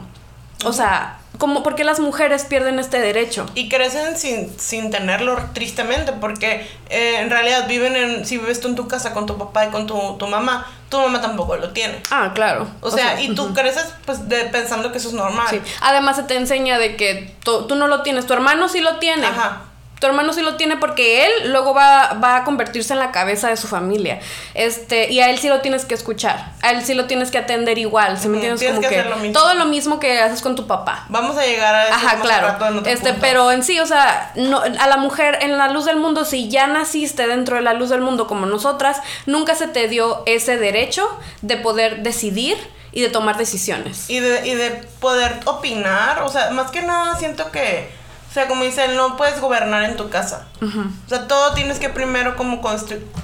O 0.65 0.74
sea, 0.74 1.20
como 1.43 1.62
porque 1.62 1.83
las 1.83 2.00
mujeres 2.00 2.45
pierden 2.45 2.79
este 2.79 3.01
derecho. 3.01 3.45
Y 3.53 3.67
crecen 3.67 4.17
sin, 4.17 4.57
sin 4.57 4.91
tenerlo 4.91 5.38
tristemente, 5.51 6.13
porque 6.13 6.65
eh, 6.89 7.17
en 7.19 7.29
realidad 7.29 7.67
viven 7.67 7.97
en, 7.97 8.25
si 8.25 8.38
vives 8.38 8.62
tú 8.62 8.69
en 8.69 8.75
tu 8.75 8.88
casa 8.88 9.12
con 9.12 9.25
tu 9.25 9.38
papá 9.38 9.65
y 9.65 9.69
con 9.69 9.85
tu, 9.85 10.15
tu 10.17 10.25
mamá, 10.25 10.65
tu 10.88 10.97
mamá 11.01 11.19
tampoco 11.19 11.57
lo 11.57 11.71
tiene. 11.71 12.01
Ah, 12.12 12.31
claro. 12.33 12.65
O, 12.79 12.89
sea, 12.89 13.21
y 13.21 13.35
tú 13.35 13.53
creces 13.53 13.93
pues 14.05 14.29
de, 14.29 14.45
pensando 14.45 14.93
que 14.93 15.00
eso 15.00 15.09
es 15.09 15.15
normal. 15.15 15.47
Sí. 15.50 15.59
Además 15.81 16.15
se 16.15 16.23
te 16.23 16.38
enseña 16.38 16.79
de 16.79 16.95
que 16.95 17.35
tú 17.43 17.75
no 17.75 17.88
lo 17.88 18.03
tienes, 18.03 18.25
tu 18.25 18.31
hermano 18.31 18.69
sí 18.69 18.79
lo 18.79 19.00
tiene. 19.00 19.27
Ajá 19.27 19.63
tu 20.03 20.07
hermano 20.07 20.33
sí 20.33 20.41
lo 20.41 20.57
tiene 20.57 20.75
porque 20.75 21.25
él 21.25 21.31
luego 21.53 21.74
va, 21.74 22.19
va, 22.22 22.36
a 22.36 22.43
convertirse 22.43 22.91
en 22.91 23.00
la 23.00 23.13
cabeza 23.13 23.48
de 23.48 23.55
su 23.55 23.69
familia. 23.69 24.19
Este, 24.53 25.10
y 25.10 25.22
a 25.22 25.29
él 25.29 25.39
sí 25.39 25.48
lo 25.48 25.62
tienes 25.62 25.86
que 25.86 25.93
escuchar. 25.93 26.51
A 26.62 26.72
él 26.72 26.83
sí 26.83 26.93
lo 26.93 27.05
tienes 27.05 27.31
que 27.31 27.38
atender 27.38 27.77
igual. 27.77 28.19
¿sí 28.19 28.27
me 28.27 28.36
entiendes? 28.36 28.67
Como 28.67 28.81
que, 28.81 29.01
lo 29.01 29.31
todo 29.31 29.53
lo 29.53 29.63
mismo 29.63 30.01
que 30.01 30.19
haces 30.19 30.41
con 30.41 30.57
tu 30.57 30.67
papá. 30.67 31.05
Vamos 31.07 31.38
a 31.38 31.45
llegar 31.45 31.74
a 31.74 31.86
eso. 31.86 31.93
Ajá, 31.93 32.19
claro. 32.19 32.86
este, 32.86 33.13
pero 33.13 33.50
en 33.53 33.63
sí, 33.63 33.79
o 33.79 33.86
sea, 33.86 34.33
no, 34.36 34.62
a 34.62 34.88
la 34.88 34.98
mujer 34.98 35.38
en 35.39 35.57
la 35.57 35.69
luz 35.69 35.86
del 35.86 35.95
mundo, 35.95 36.25
si 36.25 36.50
ya 36.50 36.67
naciste 36.67 37.25
dentro 37.25 37.55
de 37.55 37.62
la 37.62 37.72
luz 37.72 37.89
del 37.89 38.01
mundo 38.01 38.27
como 38.27 38.45
nosotras, 38.45 38.98
nunca 39.25 39.55
se 39.55 39.69
te 39.69 39.88
dio 39.88 40.24
ese 40.25 40.57
derecho 40.57 41.07
de 41.41 41.55
poder 41.55 42.03
decidir 42.03 42.57
y 42.91 43.00
de 43.00 43.07
tomar 43.07 43.38
decisiones. 43.38 44.10
Y 44.10 44.19
de, 44.19 44.45
y 44.45 44.53
de 44.53 44.69
poder 45.00 45.39
opinar. 45.45 46.24
O 46.24 46.29
sea, 46.29 46.50
más 46.50 46.72
que 46.72 46.81
nada 46.81 47.17
siento 47.17 47.50
que 47.51 48.02
o 48.34 48.36
sea, 48.36 48.48
como 48.48 48.63
dice 48.63 48.88
no 48.96 49.16
puedes 49.16 49.40
gobernar 49.40 49.84
en 49.84 49.96
tu 49.96 50.10
casa. 50.10 50.48
O 50.60 51.08
sea, 51.08 51.28
todo 51.28 51.54
tienes 51.54 51.78
que 51.78 51.90
primero 51.90 52.36
como 52.36 52.63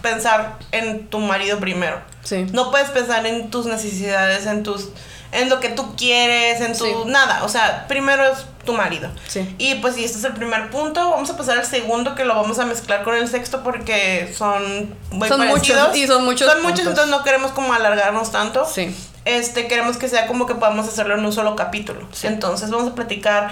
pensar 0.04 0.60
en 0.72 1.08
tu 1.08 1.18
marido 1.18 1.60
primero. 1.60 2.00
Sí. 2.24 2.46
No 2.54 2.70
puedes 2.70 2.92
pensar 2.92 3.26
en 3.26 3.50
tus 3.50 3.66
necesidades, 3.66 4.46
en 4.46 4.62
tus 4.62 4.90
en 5.32 5.50
lo 5.50 5.60
que 5.60 5.70
tú 5.70 5.96
quieres, 5.96 6.62
en 6.62 6.78
tu 6.78 7.06
nada, 7.06 7.44
o 7.44 7.50
sea, 7.50 7.88
primero 7.88 8.24
es 8.24 8.46
tu 8.66 8.74
marido. 8.74 9.10
Sí. 9.28 9.56
Y 9.58 9.76
pues 9.76 9.96
si 9.96 10.04
este 10.04 10.20
es 10.20 10.26
el 10.26 10.34
primer 10.34 10.70
punto, 10.70 11.10
vamos 11.10 11.28
a 11.32 11.36
pasar 11.36 11.58
al 11.58 11.66
segundo 11.66 12.14
que 12.14 12.24
lo 12.24 12.36
vamos 12.36 12.60
a 12.60 12.66
mezclar 12.66 13.04
con 13.04 13.16
el 13.16 13.28
sexto 13.28 13.64
porque 13.64 14.32
son 14.38 14.96
muy 15.10 15.28
son 15.28 15.48
muchos 15.48 15.98
y 15.98 16.06
son 16.06 16.24
muchos. 16.24 16.52
Son 16.52 16.62
muchos, 16.62 16.86
entonces 16.86 17.08
no 17.08 17.24
queremos 17.24 17.50
como 17.50 17.74
alargarnos 17.74 18.32
tanto. 18.32 18.64
Sí. 18.72 18.96
Este, 19.26 19.68
queremos 19.68 19.98
que 19.98 20.08
sea 20.08 20.28
como 20.28 20.46
que 20.46 20.54
podamos 20.54 20.88
hacerlo 20.88 21.16
en 21.16 21.26
un 21.26 21.34
solo 21.34 21.56
capítulo. 21.56 22.08
Entonces 22.22 22.70
vamos 22.70 22.92
a 22.92 22.94
platicar 22.94 23.52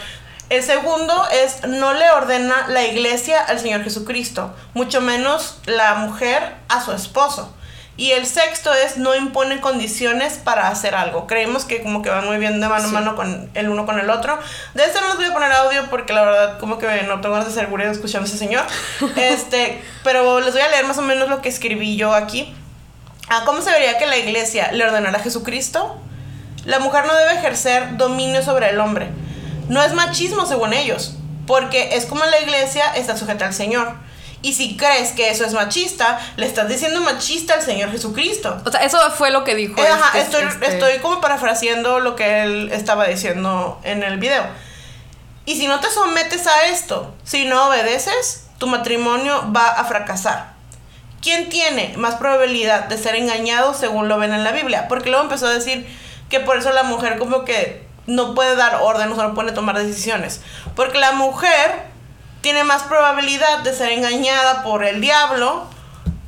el 0.50 0.64
segundo 0.64 1.28
es 1.32 1.68
no 1.68 1.94
le 1.94 2.10
ordena 2.12 2.68
la 2.70 2.84
iglesia 2.84 3.42
al 3.42 3.60
Señor 3.60 3.84
Jesucristo, 3.84 4.54
mucho 4.74 5.02
menos 5.02 5.60
la 5.66 5.96
mujer 5.96 6.56
a 6.70 6.84
su 6.84 6.94
esposo. 6.94 7.54
Y 7.98 8.12
el 8.12 8.28
sexto 8.28 8.72
es 8.74 8.98
no 8.98 9.16
impone 9.16 9.60
condiciones 9.60 10.38
para 10.38 10.68
hacer 10.68 10.94
algo. 10.94 11.26
Creemos 11.26 11.66
que 11.66 11.82
como 11.82 12.04
que 12.04 12.12
van 12.12 12.28
muy 12.28 12.38
bien 12.38 12.62
de 12.62 12.68
mano 12.70 12.86
a 12.88 12.92
mano 12.92 13.16
con 13.16 13.50
el 13.56 13.70
uno 13.70 13.88
con 13.88 14.00
el 14.00 14.10
otro. 14.12 14.38
De 14.76 14.84
este 14.84 15.02
no 15.02 15.08
les 15.08 15.18
voy 15.18 15.26
a 15.26 15.34
poner 15.34 15.52
audio 15.52 15.90
porque 15.90 16.14
la 16.14 16.24
verdad 16.24 16.60
como 16.60 16.78
que 16.78 16.86
no 17.04 17.22
tengo 17.22 17.34
ganas 17.34 17.54
de 17.54 17.60
seguridad 17.60 17.92
escuchando 17.92 18.26
a 18.26 18.30
ese 18.30 18.38
señor. 18.38 18.66
este, 19.16 19.82
pero 20.04 20.40
les 20.40 20.54
voy 20.54 20.62
a 20.62 20.70
leer 20.70 20.86
más 20.86 21.00
o 21.00 21.02
menos 21.02 21.28
lo 21.28 21.42
que 21.42 21.50
escribí 21.50 21.98
yo 21.98 22.14
aquí. 22.14 22.56
Ah, 23.30 23.42
¿Cómo 23.46 23.62
se 23.62 23.72
vería 23.72 23.98
que 23.98 24.06
la 24.06 24.18
iglesia 24.18 24.72
le 24.72 24.86
ordenara 24.86 25.18
a 25.18 25.22
Jesucristo? 25.22 26.00
La 26.66 26.78
mujer 26.78 27.06
no 27.08 27.16
debe 27.16 27.34
ejercer 27.34 27.98
dominio 27.98 28.44
sobre 28.44 28.70
el 28.70 28.80
hombre 28.80 29.10
no 29.70 29.82
es 29.82 29.94
machismo 29.94 30.46
según 30.46 30.74
ellos, 30.74 31.14
porque 31.46 31.96
es 31.96 32.06
como 32.06 32.24
la 32.26 32.40
iglesia 32.40 32.86
está 32.96 33.18
sujeta 33.18 33.46
al 33.46 33.54
Señor. 33.54 33.96
Y 34.42 34.54
si 34.54 34.78
crees 34.78 35.14
que 35.14 35.32
eso 35.32 35.46
es 35.46 35.54
machista, 35.54 36.20
le 36.36 36.46
estás 36.46 36.70
diciendo 36.70 37.02
machista 37.02 37.56
al 37.56 37.64
Señor 37.64 37.92
Jesucristo. 37.92 38.62
O 38.66 38.72
sea, 38.72 38.82
eso 38.82 39.00
fue 39.12 39.32
lo 39.32 39.44
que 39.44 39.56
dijo. 39.56 39.82
Eh, 39.82 39.88
ajá, 39.88 40.18
este, 40.20 40.38
estoy, 40.38 40.44
este 40.62 40.78
estoy 40.78 41.00
como 41.00 41.20
parafraseando 41.20 42.00
lo 42.00 42.16
que 42.16 42.44
él 42.44 42.70
estaba 42.72 43.08
diciendo 43.08 43.80
en 43.84 44.04
el 44.04 44.20
video. 44.20 44.46
Y 45.46 45.56
si 45.56 45.68
no 45.68 45.80
te 45.80 45.90
sometes 45.90 46.46
a 46.46 46.68
esto, 46.68 47.16
si 47.24 47.46
no 47.46 47.70
obedeces, 47.70 48.48
tu 48.58 48.68
matrimonio 48.68 49.52
va 49.56 49.68
a 49.68 49.86
fracasar. 49.86 50.54
¿Quién 51.22 51.50
tiene 51.50 51.96
más 51.98 52.16
probabilidad 52.16 52.86
de 52.86 52.98
ser 52.98 53.16
engañado 53.16 53.74
según 53.74 54.08
lo 54.08 54.20
ven 54.20 54.34
en 54.34 54.44
la 54.44 54.52
Biblia? 54.52 54.88
Porque 54.88 55.10
luego 55.10 55.24
empezó 55.24 55.48
a 55.48 55.54
decir 55.54 55.88
que 56.30 56.40
por 56.40 56.58
eso 56.58 56.72
la 56.72 56.84
mujer 56.84 57.18
como 57.18 57.44
que 57.44 57.87
no 58.08 58.34
puede 58.34 58.56
dar 58.56 58.80
órdenes 58.82 59.18
o 59.18 59.24
no 59.24 59.36
puede 59.36 59.52
tomar 59.52 59.78
decisiones. 59.78 60.42
Porque 60.76 60.98
la 60.98 61.12
mujer 61.12 61.84
tiene 62.42 62.64
más 62.64 62.84
probabilidad 62.84 63.60
de 63.60 63.74
ser 63.74 63.92
engañada 63.92 64.64
por 64.64 64.84
el 64.84 65.02
diablo 65.02 65.68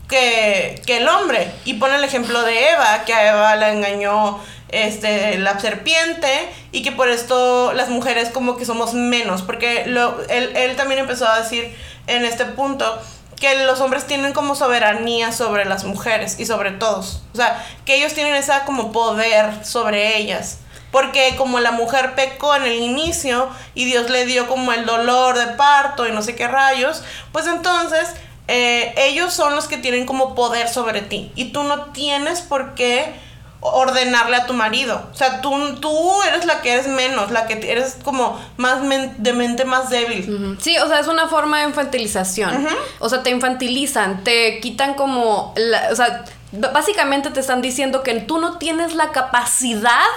que, 0.07 0.81
el 0.87 1.07
hombre. 1.07 1.51
Y 1.65 1.75
pone 1.75 1.95
el 1.95 2.03
ejemplo 2.03 2.41
de 2.43 2.71
Eva, 2.71 3.03
que 3.05 3.13
a 3.13 3.29
Eva 3.29 3.55
la 3.55 3.71
engañó 3.71 4.39
este, 4.69 5.39
la 5.39 5.59
serpiente 5.59 6.49
y 6.71 6.83
que 6.83 6.91
por 6.91 7.09
esto 7.09 7.73
las 7.73 7.89
mujeres 7.89 8.29
como 8.29 8.57
que 8.57 8.65
somos 8.65 8.93
menos. 8.93 9.41
Porque 9.41 9.85
lo, 9.87 10.19
él, 10.29 10.51
él 10.55 10.75
también 10.75 10.99
empezó 10.99 11.27
a 11.27 11.39
decir 11.39 11.73
en 12.07 12.25
este 12.25 12.45
punto 12.45 13.01
que 13.39 13.63
los 13.63 13.79
hombres 13.79 14.05
tienen 14.05 14.33
como 14.33 14.55
soberanía 14.55 15.31
sobre 15.31 15.65
las 15.65 15.85
mujeres 15.85 16.39
y 16.39 16.45
sobre 16.45 16.71
todos. 16.71 17.21
O 17.33 17.37
sea, 17.37 17.65
que 17.85 17.95
ellos 17.95 18.13
tienen 18.13 18.35
esa 18.35 18.65
como 18.65 18.91
poder 18.91 19.65
sobre 19.65 20.17
ellas. 20.17 20.59
Porque 20.91 21.35
como 21.37 21.59
la 21.59 21.71
mujer 21.71 22.15
pecó 22.15 22.55
en 22.55 22.63
el 22.63 22.79
inicio 22.79 23.49
y 23.75 23.85
Dios 23.85 24.09
le 24.09 24.25
dio 24.25 24.47
como 24.47 24.73
el 24.73 24.85
dolor 24.85 25.37
de 25.37 25.47
parto 25.53 26.07
y 26.07 26.11
no 26.11 26.21
sé 26.21 26.35
qué 26.35 26.47
rayos, 26.47 27.03
pues 27.31 27.45
entonces 27.45 28.09
eh, 28.47 28.93
ellos 28.97 29.31
son 29.31 29.55
los 29.55 29.67
que 29.67 29.77
tienen 29.77 30.05
como 30.07 30.33
poder 30.33 30.67
sobre 30.67 31.01
ti. 31.01 31.31
Y 31.35 31.51
tú 31.51 31.63
no 31.63 31.91
tienes 31.91 32.41
por 32.41 32.73
qué 32.73 33.13
ordenarle 33.61 34.37
a 34.37 34.45
tu 34.45 34.53
marido. 34.53 35.09
O 35.11 35.15
sea, 35.15 35.41
tú, 35.41 35.75
tú 35.79 36.23
eres 36.23 36.45
la 36.45 36.61
que 36.61 36.73
eres 36.73 36.87
menos, 36.87 37.29
la 37.29 37.45
que 37.45 37.59
eres 37.71 37.97
como 38.03 38.39
más 38.57 38.79
de 39.17 39.33
mente 39.33 39.65
más 39.65 39.89
débil. 39.89 40.57
Sí, 40.61 40.77
o 40.77 40.87
sea, 40.87 40.99
es 40.99 41.07
una 41.07 41.27
forma 41.27 41.59
de 41.59 41.65
infantilización. 41.65 42.67
O 42.99 43.09
sea, 43.09 43.21
te 43.21 43.29
infantilizan, 43.29 44.23
te 44.23 44.59
quitan 44.61 44.93
como... 44.93 45.53
o 45.91 45.95
sea, 45.95 46.23
básicamente 46.73 47.29
te 47.31 47.41
están 47.41 47.61
diciendo 47.61 48.01
que 48.01 48.15
tú 48.21 48.39
no 48.39 48.57
tienes 48.57 48.95
la 48.95 49.11
capacidad 49.11 50.07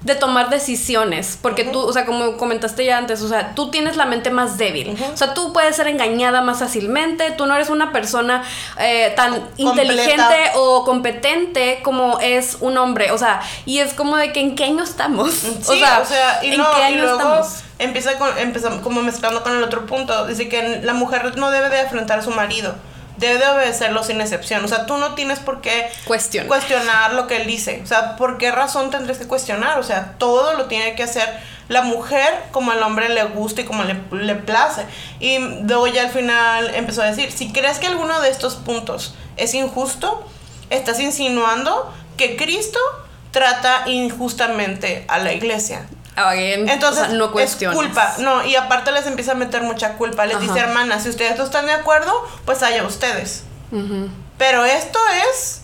de 0.00 0.14
tomar 0.14 0.48
decisiones, 0.48 1.38
porque 1.42 1.64
tú, 1.64 1.80
o 1.80 1.92
sea, 1.92 2.06
como 2.06 2.36
comentaste 2.36 2.84
ya 2.84 2.98
antes, 2.98 3.20
o 3.20 3.28
sea, 3.28 3.54
tú 3.54 3.70
tienes 3.70 3.96
la 3.96 4.06
mente 4.06 4.30
más 4.30 4.56
débil, 4.56 4.96
o 5.12 5.16
sea, 5.16 5.34
tú 5.34 5.52
puedes 5.52 5.74
ser 5.74 5.88
engañada 5.88 6.40
más 6.40 6.60
fácilmente, 6.60 7.32
tú 7.32 7.46
no 7.46 7.56
eres 7.56 7.68
una 7.68 7.92
persona 7.92 8.44
eh, 8.78 9.12
tan 9.16 9.42
inteligente 9.56 10.52
o 10.54 10.84
competente 10.84 11.80
como 11.82 12.20
es 12.20 12.58
un 12.60 12.78
hombre, 12.78 13.10
o 13.10 13.18
sea, 13.18 13.40
y 13.66 13.78
es 13.78 13.92
como 13.92 14.16
de 14.16 14.32
que 14.32 14.40
en 14.40 14.54
qué 14.54 14.64
año 14.64 14.84
estamos, 14.84 15.42
o 15.66 15.74
sea, 15.74 16.00
o 16.00 16.04
sea 16.04 16.44
y 16.44 16.54
¿en 16.54 16.62
qué 16.76 16.82
año 16.82 17.12
estamos? 17.12 17.64
Empieza, 17.80 18.18
con, 18.18 18.36
empieza 18.38 18.80
como 18.80 19.02
mezclando 19.02 19.42
con 19.42 19.56
el 19.56 19.62
otro 19.62 19.86
punto, 19.86 20.26
dice 20.26 20.48
que 20.48 20.80
la 20.82 20.94
mujer 20.94 21.36
no 21.36 21.50
debe 21.50 21.68
de 21.70 21.80
afrontar 21.80 22.20
a 22.20 22.22
su 22.22 22.30
marido 22.30 22.74
debe 23.18 23.38
de 23.38 23.46
obedecerlo 23.48 24.02
sin 24.02 24.20
excepción. 24.20 24.64
O 24.64 24.68
sea, 24.68 24.86
tú 24.86 24.96
no 24.96 25.14
tienes 25.14 25.38
por 25.38 25.60
qué 25.60 25.90
cuestionar. 26.04 26.48
cuestionar 26.48 27.12
lo 27.14 27.26
que 27.26 27.36
él 27.36 27.46
dice. 27.46 27.80
O 27.82 27.86
sea, 27.86 28.16
¿por 28.16 28.38
qué 28.38 28.50
razón 28.50 28.90
tendrías 28.90 29.18
que 29.18 29.26
cuestionar? 29.26 29.78
O 29.78 29.82
sea, 29.82 30.14
todo 30.18 30.54
lo 30.54 30.66
tiene 30.66 30.94
que 30.94 31.02
hacer 31.02 31.28
la 31.68 31.82
mujer 31.82 32.32
como 32.50 32.72
el 32.72 32.82
hombre 32.82 33.08
le 33.08 33.24
gusta 33.24 33.60
y 33.60 33.64
como 33.64 33.84
le, 33.84 33.96
le 34.12 34.34
place. 34.34 34.86
Y 35.20 35.38
luego 35.38 35.86
ya 35.86 36.02
al 36.02 36.10
final 36.10 36.74
empezó 36.74 37.02
a 37.02 37.06
decir, 37.06 37.30
si 37.30 37.52
crees 37.52 37.78
que 37.78 37.86
alguno 37.86 38.20
de 38.20 38.30
estos 38.30 38.56
puntos 38.56 39.14
es 39.36 39.54
injusto, 39.54 40.26
estás 40.70 41.00
insinuando 41.00 41.92
que 42.16 42.36
Cristo 42.36 42.78
trata 43.30 43.84
injustamente 43.86 45.04
a 45.08 45.18
la 45.18 45.32
iglesia. 45.32 45.86
Entonces, 46.68 47.10
no 47.10 47.32
cuestiones. 47.32 47.78
Es 47.78 47.86
culpa, 47.86 48.14
no, 48.18 48.44
y 48.44 48.56
aparte 48.56 48.92
les 48.92 49.06
empieza 49.06 49.32
a 49.32 49.34
meter 49.34 49.62
mucha 49.62 49.94
culpa. 49.94 50.26
Les 50.26 50.40
dice, 50.40 50.58
hermana, 50.58 51.00
si 51.00 51.08
ustedes 51.08 51.38
no 51.38 51.44
están 51.44 51.66
de 51.66 51.72
acuerdo, 51.72 52.12
pues 52.44 52.62
allá 52.62 52.84
ustedes. 52.84 53.44
Pero 54.38 54.64
esto 54.64 54.98
es 55.30 55.62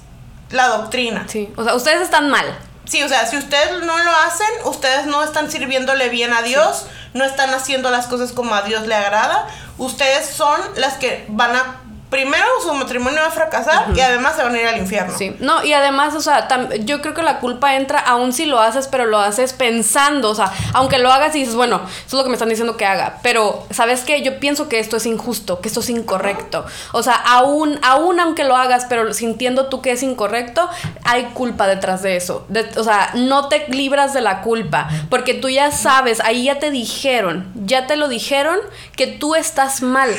la 0.51 0.69
doctrina. 0.69 1.25
Sí, 1.29 1.53
o 1.57 1.65
sea, 1.65 1.75
ustedes 1.75 2.03
están 2.03 2.31
mal. 2.31 2.59
Sí, 2.85 3.03
o 3.03 3.09
sea, 3.09 3.27
si 3.27 3.39
ustedes 3.39 3.83
no 3.85 3.99
lo 3.99 4.11
hacen, 4.11 4.47
ustedes 4.65 5.07
no 5.07 5.23
están 5.23 5.51
sirviéndole 5.51 6.11
bien 6.11 6.35
a 6.35 6.43
Dios, 6.43 6.87
no 7.15 7.25
están 7.25 7.55
haciendo 7.55 7.91
las 7.91 8.07
cosas 8.07 8.33
como 8.33 8.55
a 8.55 8.63
Dios 8.63 8.87
le 8.87 8.95
agrada. 8.95 9.47
Ustedes 9.79 10.29
son 10.29 10.61
las 10.77 10.95
que 10.95 11.25
van 11.29 11.57
a 11.57 11.81
primero 12.15 12.47
su 12.63 12.73
matrimonio 12.75 13.23
va 13.23 13.27
a 13.27 13.31
fracasar 13.33 13.87
y 13.93 14.01
además 14.01 14.37
se 14.37 14.45
van 14.45 14.55
a 14.55 14.61
ir 14.61 14.69
al 14.69 14.79
infierno. 14.79 15.13
Sí, 15.19 15.35
no, 15.41 15.65
y 15.65 15.73
además, 15.73 16.15
o 16.15 16.21
sea, 16.21 16.47
yo 16.85 17.03
creo 17.03 17.13
que 17.13 17.25
la 17.25 17.41
culpa 17.41 17.75
entra 17.75 17.99
aún 17.99 18.33
si 18.33 18.47
lo 18.47 18.61
haces, 18.61 18.87
pero 18.87 19.05
lo 19.05 19.19
haces 19.19 19.53
pensando, 19.53 20.31
o 20.31 20.35
sea, 20.37 20.53
aunque 20.75 20.99
lo 20.99 21.11
hagas 21.11 21.35
y 21.35 21.41
dices, 21.41 21.57
bueno, 21.57 21.81
eso 21.85 22.07
es 22.07 22.13
lo 22.13 22.23
que 22.23 22.29
me 22.29 22.35
están 22.35 22.51
diciendo 22.51 22.77
que 22.77 22.87
haga, 22.87 23.19
pero, 23.25 23.67
¿sabes 23.73 24.03
qué? 24.03 24.23
Yo 24.23 24.39
pienso 24.39 24.69
que 24.69 24.79
esto 24.79 24.97
es 24.97 25.07
injusto, 25.07 25.61
que 25.61 25.67
esto 25.67 25.81
es 25.81 25.91
incorrecto. 25.91 26.65
O 26.93 27.03
sea, 27.03 27.15
aún, 27.15 27.81
aún 27.83 28.21
aunque 28.21 28.45
lo 28.45 28.55
hagas, 28.55 28.87
pero 28.89 29.13
sintiendo 29.13 29.67
tú 29.67 29.83
que 29.83 29.91
es 29.91 30.05
incorrecto, 30.05 30.71
hay 31.03 31.25
culpa 31.35 31.67
detrás 31.67 32.03
de 32.03 32.15
eso. 32.15 32.47
o 32.77 32.85
sea, 32.85 33.11
no 33.15 33.49
te 33.49 33.67
libras 33.71 34.15
de 34.15 34.21
la 34.21 34.41
culpa, 34.43 34.89
porque 35.11 35.35
tú 35.35 35.49
ya 35.49 35.73
sabes, 35.73 36.21
ahí 36.21 36.45
ya 36.45 36.61
te 36.61 36.71
dijeron, 36.71 37.51
ya 37.57 37.89
te 37.89 37.97
lo 37.97 38.07
dijeron, 38.07 38.61
que 38.95 39.09
tú 39.09 39.35
estás 39.35 39.83
mal 39.83 40.15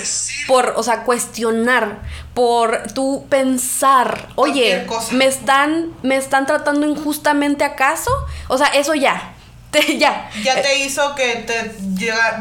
por, 0.45 0.73
o 0.75 0.83
sea, 0.83 1.03
cuestionar 1.03 1.85
por 2.34 2.92
tu 2.94 3.27
pensar, 3.30 4.27
oye, 4.36 4.86
¿me 5.12 5.25
están, 5.25 5.92
¿me 6.04 6.18
están 6.18 6.46
tratando 6.46 6.88
injustamente 6.88 7.63
acaso? 7.63 8.12
O 8.48 8.58
sea, 8.58 8.68
eso 8.68 8.94
ya. 8.96 9.36
ya. 9.98 10.30
Ya 10.44 10.62
te 10.62 10.80
hizo 10.80 11.15
que 11.15 11.36
te 11.48 11.75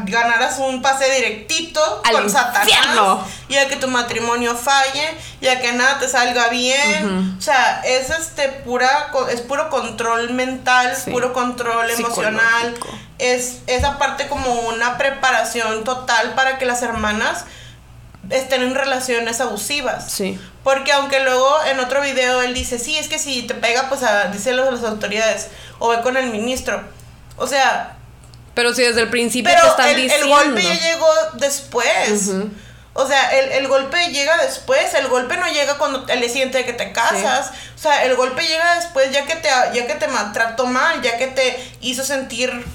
ganaras 0.05 0.59
un 0.59 0.81
pase 0.81 1.09
directito 1.11 1.81
con 2.11 2.29
Satanás. 2.29 2.69
Ya 3.49 3.67
que 3.67 3.75
tu 3.75 3.87
matrimonio 3.87 4.55
falle, 4.55 5.15
ya 5.41 5.59
que 5.59 5.73
nada 5.73 5.99
te 5.99 6.07
salga 6.07 6.49
bien. 6.49 7.35
O 7.37 7.41
sea, 7.41 7.81
es 7.85 8.09
este 8.09 8.49
pura 8.49 9.11
es 9.31 9.41
puro 9.41 9.69
control 9.69 10.31
mental, 10.33 10.95
puro 11.11 11.33
control 11.33 11.89
emocional. 11.89 12.75
Es 13.17 13.59
esa 13.67 13.97
parte 13.97 14.27
como 14.27 14.51
una 14.69 14.97
preparación 14.97 15.83
total 15.83 16.33
para 16.35 16.57
que 16.57 16.65
las 16.65 16.81
hermanas 16.81 17.45
estén 18.29 18.63
en 18.63 18.75
relaciones 18.75 19.41
abusivas. 19.41 20.11
Sí. 20.11 20.39
Porque 20.63 20.91
aunque 20.91 21.19
luego 21.19 21.53
en 21.65 21.79
otro 21.79 22.01
video 22.01 22.41
él 22.41 22.53
dice, 22.53 22.79
sí, 22.79 22.97
es 22.97 23.07
que 23.07 23.19
si 23.19 23.43
te 23.43 23.53
pega, 23.53 23.89
pues 23.89 24.03
a, 24.03 24.25
dice 24.25 24.53
las 24.53 24.83
autoridades, 24.83 25.49
o 25.79 25.89
ve 25.89 26.01
con 26.01 26.17
el 26.17 26.31
ministro. 26.31 26.83
O 27.37 27.47
sea... 27.47 27.97
Pero 28.53 28.73
si 28.73 28.83
desde 28.83 29.01
el 29.01 29.09
principio 29.09 29.51
te 29.51 29.67
están 29.67 29.89
el, 29.89 29.95
diciendo... 29.97 30.39
el 30.39 30.45
golpe 30.45 30.63
ya 30.63 30.73
llegó 30.73 31.07
después. 31.33 32.31
O 32.97 33.05
sea, 33.05 33.29
el, 33.31 33.67
golpe 33.67 33.97
llega 34.07 34.37
después, 34.37 34.93
el 34.93 35.09
golpe 35.09 35.35
no 35.35 35.45
llega 35.47 35.77
cuando 35.77 36.07
el 36.07 36.29
siguiente 36.29 36.59
de 36.59 36.65
que 36.65 36.71
te 36.71 36.93
casas. 36.93 37.51
O 37.75 37.77
sea, 37.77 38.05
el 38.05 38.15
golpe 38.15 38.41
llega 38.47 38.75
después 38.75 39.11
ya 39.11 39.25
que 39.25 39.35
te 39.35 39.49
ya 39.49 39.85
que 39.85 39.95
te 39.95 40.07
maltrató 40.07 40.65
mal, 40.65 41.01
ya 41.01 41.17
que 41.17 41.27
te 41.27 41.73
hizo 41.81 42.05
sentir 42.05 42.65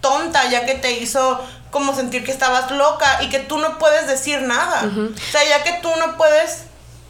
tonta, 0.00 0.48
ya 0.48 0.66
que 0.66 0.74
te 0.74 0.92
hizo 0.92 1.40
como 1.70 1.94
sentir 1.94 2.24
que 2.24 2.32
estabas 2.32 2.70
loca 2.70 3.22
y 3.22 3.28
que 3.28 3.38
tú 3.38 3.58
no 3.58 3.78
puedes 3.78 4.06
decir 4.06 4.42
nada. 4.42 4.82
O 4.84 5.30
sea, 5.30 5.44
ya 5.48 5.62
que 5.62 5.74
tú 5.82 5.90
no 5.98 6.16
puedes 6.16 6.64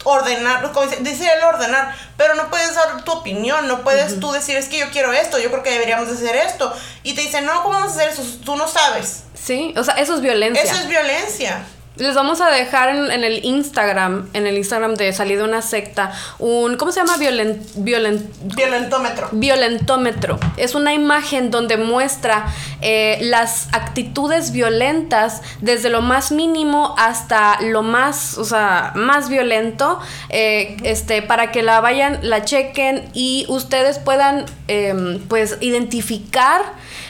ordenar, 0.05 0.73
como 0.73 0.87
dice, 0.87 1.31
él 1.33 1.45
ordenar, 1.45 1.95
pero 2.17 2.35
no 2.35 2.49
puedes 2.51 2.75
dar 2.75 3.05
tu 3.05 3.13
opinión, 3.13 3.69
no 3.69 3.83
puedes 3.83 4.19
tú 4.21 4.33
decir, 4.33 4.57
es 4.57 4.69
que 4.69 4.79
yo 4.79 4.91
quiero 4.91 5.13
esto, 5.13 5.39
yo 5.39 5.51
creo 5.51 5.63
que 5.63 5.71
deberíamos 5.71 6.09
hacer 6.09 6.37
esto. 6.37 6.75
Y 7.03 7.15
te 7.15 7.23
dicen, 7.23 7.45
no, 7.47 7.63
¿cómo 7.63 7.75
vamos 7.75 7.93
a 7.93 7.95
hacer 7.97 8.09
eso? 8.11 8.23
Tú 8.45 8.57
no 8.57 8.69
sabes. 8.69 9.25
Sí, 9.35 9.75
o 9.77 9.85
sea, 9.85 9.95
eso 9.95 10.15
es 10.15 10.21
violencia. 10.21 10.63
Eso 10.63 10.75
es 10.75 10.89
violencia. 10.89 11.65
Les 12.01 12.15
vamos 12.15 12.41
a 12.41 12.49
dejar 12.49 12.89
en, 12.89 13.25
el 13.25 13.45
Instagram, 13.45 14.31
en 14.33 14.47
el 14.47 14.57
Instagram 14.57 14.95
de 14.95 15.13
Salir 15.13 15.37
de 15.37 15.45
una 15.45 15.61
secta, 15.61 16.13
un, 16.39 16.79
¿cómo 16.79 16.93
se 16.93 17.01
llama? 17.01 17.19
Violent, 17.19 17.63
violentómetro. 17.75 19.29
Violentómetro. 19.33 20.39
Es 20.57 20.75
una 20.75 20.95
imagen 20.95 21.51
donde 21.51 21.77
muestra 21.77 22.47
eh, 22.81 23.19
las 23.21 23.69
actitudes 23.73 24.51
violentas 24.53 25.43
desde 25.61 25.91
lo 25.91 26.01
más 26.01 26.33
mínimo 26.33 26.95
hasta 26.97 27.61
lo 27.61 27.83
más, 27.83 28.39
o 28.39 28.47
sea, 28.47 28.95
más 28.97 29.29
violento, 29.29 30.01
eh, 30.31 30.79
este, 30.85 31.21
para 31.21 31.53
que 31.53 31.63
la 31.63 31.83
vayan, 31.83 32.19
la 32.23 32.47
chequen 32.47 33.11
y 33.13 33.45
ustedes 33.51 33.99
puedan, 33.99 34.47
em, 34.69 35.21
pues, 35.29 35.59
identificar 35.61 36.63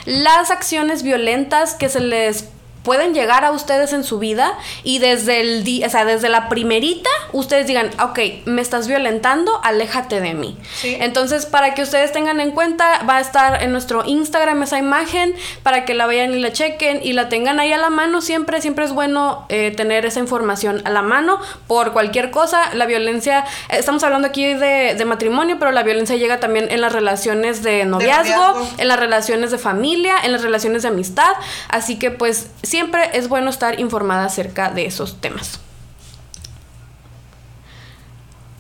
las 0.05 0.51
acciones 0.51 1.05
violentas 1.05 1.75
que 1.75 1.89
se 1.89 2.01
les 2.01 2.49
pueden 2.83 3.15
llegar 3.15 3.45
a 3.45 3.51
ustedes 3.51 3.93
en 3.93 4.05
su 4.05 4.19
vida 4.19 4.59
y 4.83 4.99
desde 4.99 5.41
el 5.41 5.65
día, 5.65 5.87
o 5.87 5.91
sea, 5.91 6.05
desde 6.05 6.29
la 6.29 6.49
primerita, 6.49 7.11
ustedes 7.33 7.67
digan, 7.67 7.91
ok, 8.01 8.19
me 8.47 8.63
estás 8.63 8.89
violentando, 8.89 9.61
aléjate 9.63 10.21
de 10.21 10.35
mí. 10.35 10.57
Entonces, 10.83 11.47
para 11.47 11.75
que 11.75 11.83
ustedes 11.83 12.13
tengan 12.13 12.41
en 12.41 12.53
cuenta, 12.53 13.03
va 13.09 13.17
a 13.17 13.21
estar 13.21 13.63
en 13.63 13.73
nuestro 13.73 14.05
Instagram 14.05 14.63
esa 14.63 14.79
imagen, 14.79 15.35
para 15.63 15.85
que 15.85 15.95
la 15.95 16.07
vean 16.07 16.33
y 16.35 16.41
la 16.41 16.53
chequen 16.53 17.01
y 17.03 17.13
la 17.13 17.29
tengan 17.29 17.61
ahí 17.61 17.73
a 17.73 17.79
la 17.79 17.91
mano. 17.91 18.21
Siempre, 18.23 18.61
siempre 18.61 18.85
es 18.85 18.93
bueno 18.93 19.47
eh, 19.49 19.73
tener 19.77 20.07
esa 20.07 20.21
información 20.21 20.83
a 20.85 20.91
la 20.91 21.03
mano 21.03 21.41
por 21.67 21.93
cualquier 21.93 22.31
cosa. 22.31 22.75
La 22.75 22.87
violencia, 22.87 23.45
estamos 23.69 24.03
hablando 24.05 24.29
aquí 24.29 24.55
de, 24.55 24.95
de 24.95 25.05
matrimonio, 25.05 25.57
pero 25.59 25.71
la 25.73 25.83
violencia 25.83 26.17
llega 26.17 26.41
también 26.41 26.69
en 26.71 26.81
las 26.81 26.93
relaciones 26.93 27.63
de 27.63 27.85
noviazgo, 27.85 28.69
en 28.79 28.89
las 28.89 28.99
relaciones 28.99 29.51
de 29.51 29.59
familia, 29.59 30.15
en 30.23 30.33
las 30.33 30.43
relaciones 30.43 30.83
de 30.83 30.89
amistad. 30.89 31.33
Así 31.69 31.99
que 31.99 32.11
pues 32.11 32.49
siempre 32.71 33.11
es 33.19 33.29
bueno 33.29 33.51
estar 33.51 33.81
informada 33.81 34.25
acerca 34.25 34.71
de 34.71 34.87
esos 34.87 35.21
temas. 35.21 35.59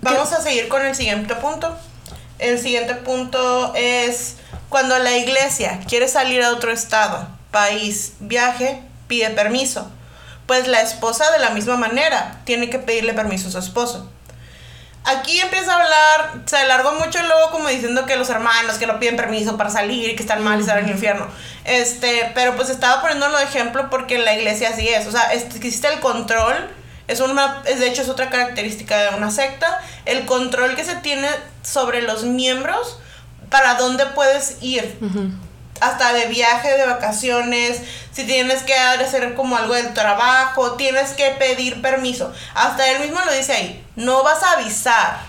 Vamos 0.03 0.33
a 0.33 0.42
seguir 0.42 0.68
con 0.68 0.85
el 0.85 0.94
siguiente 0.96 1.35
punto. 1.37 1.77
El 2.38 2.59
siguiente 2.59 2.94
punto 2.94 3.73
es 3.77 4.37
cuando 4.68 4.99
la 4.99 5.16
iglesia 5.16 5.81
quiere 5.87 6.09
salir 6.09 6.42
a 6.42 6.53
otro 6.53 6.73
estado, 6.73 7.29
país, 7.51 8.14
viaje, 8.18 8.83
pide 9.07 9.31
permiso. 9.31 9.88
Pues 10.46 10.66
la 10.66 10.81
esposa 10.81 11.31
de 11.31 11.38
la 11.38 11.51
misma 11.51 11.77
manera 11.77 12.40
tiene 12.44 12.68
que 12.68 12.81
pedirle 12.81 13.14
permiso 13.14 13.49
a 13.49 13.53
su 13.53 13.59
esposo 13.59 14.11
aquí 15.05 15.41
empieza 15.41 15.73
a 15.73 15.77
hablar, 15.77 16.43
se 16.47 16.57
alargó 16.57 16.93
mucho 16.93 17.19
luego 17.23 17.51
como 17.51 17.69
diciendo 17.69 18.07
que 18.07 18.17
los 18.17 18.29
hermanos 18.31 18.79
que 18.79 18.87
no 18.87 18.99
piden 18.99 19.17
permiso 19.17 19.57
para 19.57 19.71
salir, 19.71 20.15
que 20.17 20.23
están 20.23 20.43
mal 20.43 20.59
y 20.59 20.63
están 20.63 20.79
en 20.79 20.85
el 20.87 20.91
infierno. 20.93 21.27
Este, 21.65 22.31
pero 22.35 22.57
pues 22.57 22.71
estaba 22.71 23.01
poniéndolo 23.01 23.39
de 23.39 23.45
ejemplo 23.45 23.91
porque 23.91 24.19
la 24.19 24.35
iglesia 24.35 24.71
así 24.71 24.89
es, 24.89 25.07
o 25.07 25.13
sea, 25.13 25.33
existe 25.33 25.89
el 25.89 26.01
control, 26.01 26.71
es 27.09 27.21
una 27.21 27.63
es 27.65 27.81
de 27.81 27.89
hecho 27.89 28.03
es 28.03 28.09
otra 28.09 28.31
característica 28.31 28.97
de 29.11 29.17
una 29.17 29.31
secta, 29.31 29.81
el 30.05 30.27
control 30.27 30.77
que 30.77 30.85
se 30.85 30.97
tiene 30.97 31.29
sobre 31.63 32.03
los 32.03 32.25
miembros 32.25 32.99
para 33.51 33.75
dónde 33.75 34.07
puedes 34.07 34.59
ir 34.61 34.97
hasta 35.81 36.12
de 36.12 36.27
viaje, 36.27 36.77
de 36.77 36.87
vacaciones, 36.87 37.81
si 38.12 38.25
tienes 38.25 38.62
que 38.62 38.75
hacer 38.75 39.35
como 39.35 39.57
algo 39.57 39.75
del 39.75 39.95
trabajo, 39.95 40.73
tienes 40.73 41.11
que 41.11 41.31
pedir 41.38 41.81
permiso. 41.83 42.33
Hasta 42.55 42.88
él 42.90 43.01
mismo 43.01 43.21
lo 43.25 43.33
dice 43.33 43.53
ahí, 43.53 43.87
no 43.97 44.23
vas 44.23 44.43
a 44.43 44.53
avisar. 44.53 45.21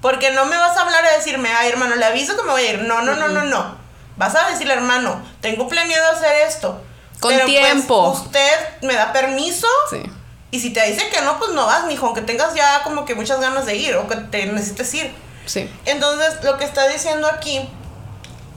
Porque 0.00 0.30
no 0.30 0.44
me 0.44 0.56
vas 0.56 0.76
a 0.76 0.82
hablar 0.82 1.02
y 1.10 1.16
decirme, 1.16 1.48
ay 1.52 1.70
hermano, 1.70 1.96
le 1.96 2.04
aviso 2.04 2.36
que 2.36 2.42
me 2.42 2.50
voy 2.50 2.62
a 2.62 2.72
ir. 2.72 2.82
No, 2.82 3.02
no, 3.02 3.14
no, 3.16 3.28
no, 3.28 3.42
no. 3.44 3.76
Vas 4.16 4.36
a 4.36 4.50
decirle, 4.50 4.74
hermano, 4.74 5.20
tengo 5.40 5.66
planeado 5.68 6.12
hacer 6.12 6.46
esto. 6.46 6.80
Con 7.20 7.32
pues, 7.32 7.46
tiempo. 7.46 8.10
usted 8.10 8.82
me 8.82 8.94
da 8.94 9.12
permiso. 9.12 9.66
Sí. 9.90 10.02
Y 10.50 10.60
si 10.60 10.72
te 10.72 10.86
dice 10.86 11.08
que 11.08 11.20
no, 11.22 11.38
pues 11.38 11.52
no 11.52 11.66
vas, 11.66 11.86
mijo, 11.86 12.06
aunque 12.06 12.20
tengas 12.20 12.54
ya 12.54 12.82
como 12.84 13.04
que 13.04 13.14
muchas 13.14 13.40
ganas 13.40 13.66
de 13.66 13.76
ir 13.76 13.96
o 13.96 14.06
que 14.06 14.16
te 14.16 14.46
necesites 14.46 14.92
ir. 14.94 15.14
Sí. 15.46 15.68
Entonces, 15.84 16.44
lo 16.44 16.58
que 16.58 16.64
está 16.64 16.86
diciendo 16.86 17.26
aquí 17.26 17.68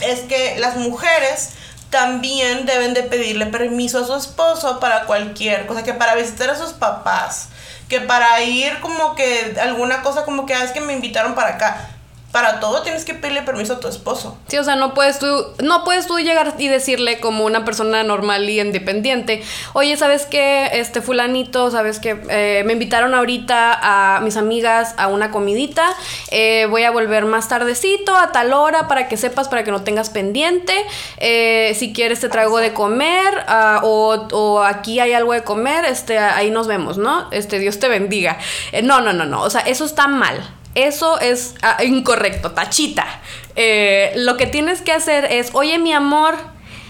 es 0.02 0.22
que 0.22 0.58
las 0.60 0.76
mujeres 0.76 1.52
también 1.90 2.66
deben 2.66 2.94
de 2.94 3.04
pedirle 3.04 3.46
permiso 3.46 4.00
a 4.00 4.08
su 4.08 4.16
esposo 4.16 4.80
para 4.80 5.06
cualquier 5.06 5.66
cosa, 5.68 5.84
que 5.84 5.94
para 5.94 6.16
visitar 6.16 6.50
a 6.50 6.58
sus 6.58 6.74
papás, 6.74 7.50
que 7.88 8.02
para 8.02 8.42
ir 8.42 8.80
como 8.82 9.16
que 9.16 9.56
alguna 9.62 10.02
cosa 10.02 10.26
como 10.26 10.46
que 10.46 10.54
ah, 10.54 10.64
es 10.64 10.72
que 10.72 10.82
me 10.82 10.94
invitaron 10.94 11.36
para 11.36 11.56
acá 11.56 11.97
para 12.32 12.60
todo 12.60 12.82
tienes 12.82 13.06
que 13.06 13.14
pedirle 13.14 13.42
permiso 13.42 13.74
a 13.74 13.80
tu 13.80 13.88
esposo. 13.88 14.38
Sí, 14.48 14.58
o 14.58 14.64
sea, 14.64 14.76
no 14.76 14.94
puedes 14.94 15.18
tú, 15.18 15.28
no 15.64 15.84
puedes 15.84 16.08
tú 16.08 16.20
llegar 16.20 16.56
y 16.58 16.68
decirle 16.68 17.20
como 17.20 17.46
una 17.46 17.64
persona 17.64 18.04
normal 18.04 18.50
y 18.50 18.60
independiente, 18.60 19.42
oye, 19.74 19.96
¿sabes 19.96 20.26
qué? 20.26 20.70
Este 20.74 21.02
fulanito, 21.02 21.72
¿sabes 21.72 22.00
qué? 22.00 22.22
Eh, 22.30 22.64
me 22.66 22.74
invitaron 22.74 23.16
ahorita 23.16 23.80
a 23.82 24.20
mis 24.22 24.36
amigas 24.36 24.94
a 24.98 25.08
una 25.08 25.32
comidita, 25.32 25.86
eh, 26.30 26.68
voy 26.70 26.84
a 26.84 26.92
volver 26.92 27.26
más 27.26 27.48
tardecito, 27.48 28.16
a 28.16 28.32
tal 28.32 28.54
hora, 28.54 28.88
para 28.90 29.08
que 29.08 29.16
sepas, 29.16 29.48
para 29.48 29.64
que 29.64 29.72
no 29.72 29.84
tengas 29.84 30.10
pendiente, 30.10 30.74
eh, 31.18 31.74
si 31.76 31.94
quieres 31.94 32.20
te 32.20 32.30
traigo 32.30 32.58
de 32.60 32.74
comer, 32.74 33.46
ah, 33.48 33.80
o, 33.84 34.28
o, 34.34 34.64
aquí 34.64 35.00
hay 35.00 35.14
algo 35.14 35.32
de 35.32 35.44
comer, 35.44 35.86
este, 35.86 36.20
ahí 36.20 36.52
nos 36.52 36.68
vemos, 36.68 36.98
¿no? 36.98 37.30
Este, 37.32 37.58
Dios 37.60 37.80
te 37.80 37.88
bendiga. 37.88 38.38
no, 38.84 39.00
no, 39.00 39.14
no, 39.14 39.26
no, 39.26 39.44
o 39.44 39.50
sea, 39.50 39.62
eso 39.62 39.86
está 39.86 40.08
mal. 40.08 40.57
Eso 40.78 41.20
es 41.20 41.56
ah, 41.64 41.84
incorrecto, 41.84 42.52
tachita. 42.52 43.08
Eh, 43.56 44.14
lo 44.16 44.38
que 44.38 44.46
tienes 44.46 44.82
que 44.82 44.92
hacer 44.92 45.26
es, 45.26 45.50
oye 45.54 45.80
mi 45.80 45.92
amor, 45.92 46.36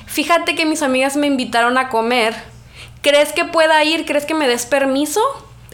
fíjate 0.07 0.55
que 0.55 0.65
mis 0.65 0.81
amigas 0.81 1.15
me 1.15 1.25
invitaron 1.25 1.77
a 1.77 1.87
comer. 1.87 2.35
¿Crees 3.01 3.31
que 3.31 3.45
pueda 3.45 3.81
ir? 3.85 4.05
¿Crees 4.05 4.25
que 4.25 4.33
me 4.33 4.45
des 4.45 4.65
permiso? 4.65 5.21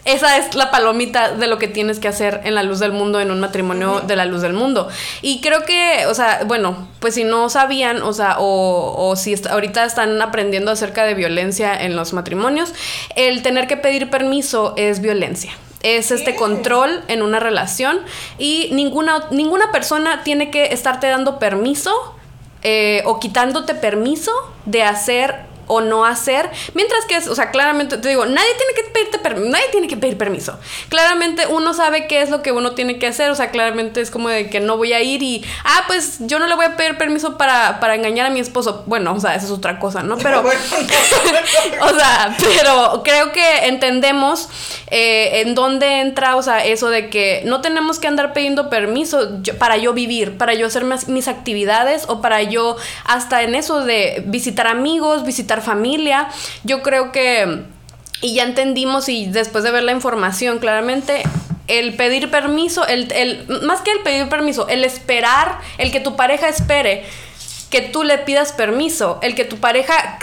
Esa 0.04 0.38
es 0.38 0.54
la 0.54 0.70
palomita 0.70 1.32
de 1.32 1.48
lo 1.48 1.58
que 1.58 1.66
tienes 1.66 1.98
que 1.98 2.06
hacer 2.06 2.40
en 2.44 2.54
la 2.54 2.62
luz 2.62 2.78
del 2.78 2.92
mundo, 2.92 3.20
en 3.20 3.32
un 3.32 3.40
matrimonio 3.40 4.00
de 4.00 4.14
la 4.14 4.26
luz 4.26 4.42
del 4.42 4.52
mundo. 4.52 4.86
Y 5.20 5.40
creo 5.40 5.64
que, 5.64 6.06
o 6.06 6.14
sea, 6.14 6.42
bueno, 6.46 6.86
pues 7.00 7.14
si 7.14 7.24
no 7.24 7.48
sabían, 7.48 8.00
o 8.02 8.12
sea, 8.12 8.36
o, 8.38 8.94
o 8.96 9.16
si 9.16 9.34
ahorita 9.50 9.84
están 9.84 10.22
aprendiendo 10.22 10.70
acerca 10.70 11.04
de 11.04 11.14
violencia 11.14 11.74
en 11.74 11.96
los 11.96 12.12
matrimonios, 12.12 12.74
el 13.16 13.42
tener 13.42 13.66
que 13.66 13.76
pedir 13.76 14.08
permiso 14.08 14.74
es 14.76 15.00
violencia 15.00 15.50
es 15.84 16.10
este 16.10 16.34
control 16.34 17.04
en 17.08 17.22
una 17.22 17.38
relación 17.38 18.00
y 18.38 18.70
ninguna, 18.72 19.26
ninguna 19.30 19.70
persona 19.70 20.24
tiene 20.24 20.50
que 20.50 20.66
estarte 20.66 21.06
dando 21.06 21.38
permiso 21.38 21.92
eh, 22.62 23.02
o 23.04 23.20
quitándote 23.20 23.74
permiso 23.74 24.32
de 24.64 24.82
hacer 24.82 25.53
o 25.66 25.80
no 25.80 26.04
hacer. 26.04 26.50
Mientras 26.74 27.04
que, 27.06 27.18
o 27.18 27.34
sea, 27.34 27.50
claramente 27.50 27.98
te 27.98 28.08
digo, 28.08 28.26
nadie 28.26 28.50
tiene 28.56 28.74
que 28.74 28.92
pedirte 28.92 29.18
permiso, 29.18 29.50
nadie 29.50 29.66
tiene 29.70 29.88
que 29.88 29.96
pedir 29.96 30.18
permiso. 30.18 30.58
Claramente 30.88 31.46
uno 31.46 31.74
sabe 31.74 32.06
qué 32.06 32.22
es 32.22 32.30
lo 32.30 32.42
que 32.42 32.52
uno 32.52 32.72
tiene 32.72 32.98
que 32.98 33.06
hacer, 33.06 33.30
o 33.30 33.34
sea, 33.34 33.50
claramente 33.50 34.00
es 34.00 34.10
como 34.10 34.28
de 34.28 34.50
que 34.50 34.60
no 34.60 34.76
voy 34.76 34.92
a 34.92 35.02
ir 35.02 35.22
y, 35.22 35.44
ah, 35.64 35.84
pues 35.86 36.18
yo 36.20 36.38
no 36.38 36.46
le 36.46 36.54
voy 36.54 36.66
a 36.66 36.76
pedir 36.76 36.96
permiso 36.96 37.36
para, 37.36 37.80
para 37.80 37.94
engañar 37.94 38.26
a 38.26 38.30
mi 38.30 38.40
esposo. 38.40 38.84
Bueno, 38.86 39.14
o 39.14 39.20
sea, 39.20 39.34
esa 39.34 39.46
es 39.46 39.52
otra 39.52 39.78
cosa, 39.78 40.02
¿no? 40.02 40.16
Pero, 40.18 40.40
o 41.80 41.88
sea, 41.88 42.36
pero 42.38 43.02
creo 43.04 43.32
que 43.32 43.66
entendemos 43.66 44.48
eh, 44.90 45.40
en 45.40 45.54
dónde 45.54 46.00
entra, 46.00 46.36
o 46.36 46.42
sea, 46.42 46.64
eso 46.64 46.90
de 46.90 47.10
que 47.10 47.42
no 47.44 47.60
tenemos 47.60 47.98
que 47.98 48.08
andar 48.08 48.32
pidiendo 48.32 48.70
permiso 48.70 49.40
para 49.58 49.76
yo 49.76 49.92
vivir, 49.92 50.36
para 50.36 50.54
yo 50.54 50.66
hacer 50.66 50.84
mis 51.06 51.28
actividades 51.28 52.04
o 52.08 52.20
para 52.20 52.42
yo 52.42 52.76
hasta 53.04 53.42
en 53.42 53.54
eso 53.54 53.84
de 53.84 54.22
visitar 54.26 54.66
amigos, 54.66 55.24
visitar 55.24 55.53
familia. 55.62 56.28
Yo 56.64 56.82
creo 56.82 57.12
que, 57.12 57.64
y 58.20 58.34
ya 58.34 58.44
entendimos 58.44 59.08
y 59.08 59.26
después 59.26 59.64
de 59.64 59.70
ver 59.70 59.82
la 59.82 59.92
información 59.92 60.58
claramente, 60.58 61.22
el 61.66 61.94
pedir 61.94 62.30
permiso, 62.30 62.86
el, 62.86 63.10
el, 63.12 63.46
más 63.62 63.80
que 63.80 63.92
el 63.92 64.00
pedir 64.00 64.28
permiso, 64.28 64.68
el 64.68 64.84
esperar, 64.84 65.58
el 65.78 65.90
que 65.90 66.00
tu 66.00 66.16
pareja 66.16 66.48
espere 66.48 67.04
que 67.74 67.80
tú 67.80 68.04
le 68.04 68.18
pidas 68.18 68.52
permiso, 68.52 69.18
el 69.20 69.34
que 69.34 69.44
tu 69.44 69.58
pareja 69.58 70.18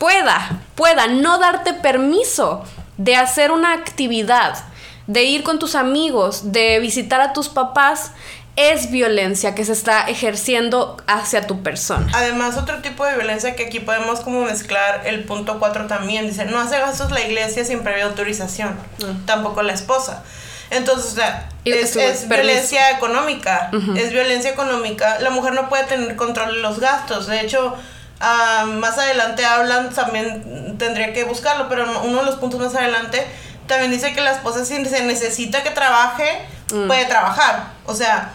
pueda, 0.00 0.62
pueda 0.74 1.06
no 1.06 1.38
darte 1.38 1.72
permiso 1.72 2.64
de 2.96 3.14
hacer 3.14 3.52
una 3.52 3.72
actividad, 3.72 4.58
de 5.06 5.22
ir 5.22 5.44
con 5.44 5.60
tus 5.60 5.76
amigos, 5.76 6.50
de 6.50 6.80
visitar 6.80 7.20
a 7.20 7.32
tus 7.32 7.48
papás, 7.48 8.10
es 8.58 8.90
violencia 8.90 9.54
que 9.54 9.64
se 9.64 9.72
está 9.72 10.08
ejerciendo 10.08 10.96
hacia 11.06 11.46
tu 11.46 11.62
persona. 11.62 12.10
Además, 12.12 12.56
otro 12.56 12.82
tipo 12.82 13.06
de 13.06 13.14
violencia 13.14 13.54
que 13.54 13.66
aquí 13.66 13.78
podemos 13.78 14.18
como 14.18 14.42
mezclar 14.42 15.02
el 15.06 15.22
punto 15.22 15.60
4 15.60 15.86
también, 15.86 16.26
dice, 16.26 16.44
no 16.44 16.58
hace 16.58 16.76
gastos 16.80 17.12
la 17.12 17.20
iglesia 17.20 17.64
sin 17.64 17.84
previa 17.84 18.06
autorización, 18.06 18.76
mm. 18.98 19.26
tampoco 19.26 19.62
la 19.62 19.74
esposa. 19.74 20.24
Entonces, 20.70 21.12
o 21.12 21.14
sea, 21.14 21.48
es, 21.64 22.28
violencia 22.28 22.90
económica, 22.90 23.70
es 23.96 24.12
violencia 24.12 24.50
económica. 24.50 25.20
La 25.20 25.30
mujer 25.30 25.52
no 25.52 25.68
puede 25.68 25.84
tener 25.84 26.16
control 26.16 26.56
de 26.56 26.60
los 26.60 26.80
gastos. 26.80 27.28
De 27.28 27.40
hecho, 27.40 27.76
ah, 28.18 28.66
más 28.66 28.98
adelante 28.98 29.44
hablan, 29.44 29.94
también 29.94 30.76
tendría 30.78 31.12
que 31.12 31.22
buscarlo, 31.22 31.68
pero 31.68 32.02
uno 32.02 32.18
de 32.18 32.26
los 32.26 32.34
puntos 32.34 32.58
más 32.58 32.74
adelante 32.74 33.24
también 33.68 33.92
dice 33.92 34.12
que 34.12 34.20
la 34.20 34.32
esposa 34.32 34.64
si 34.64 34.84
se 34.84 35.04
necesita 35.04 35.62
que 35.62 35.70
trabaje, 35.70 36.28
mm. 36.72 36.88
puede 36.88 37.06
trabajar. 37.06 37.68
O 37.86 37.94
sea, 37.94 38.32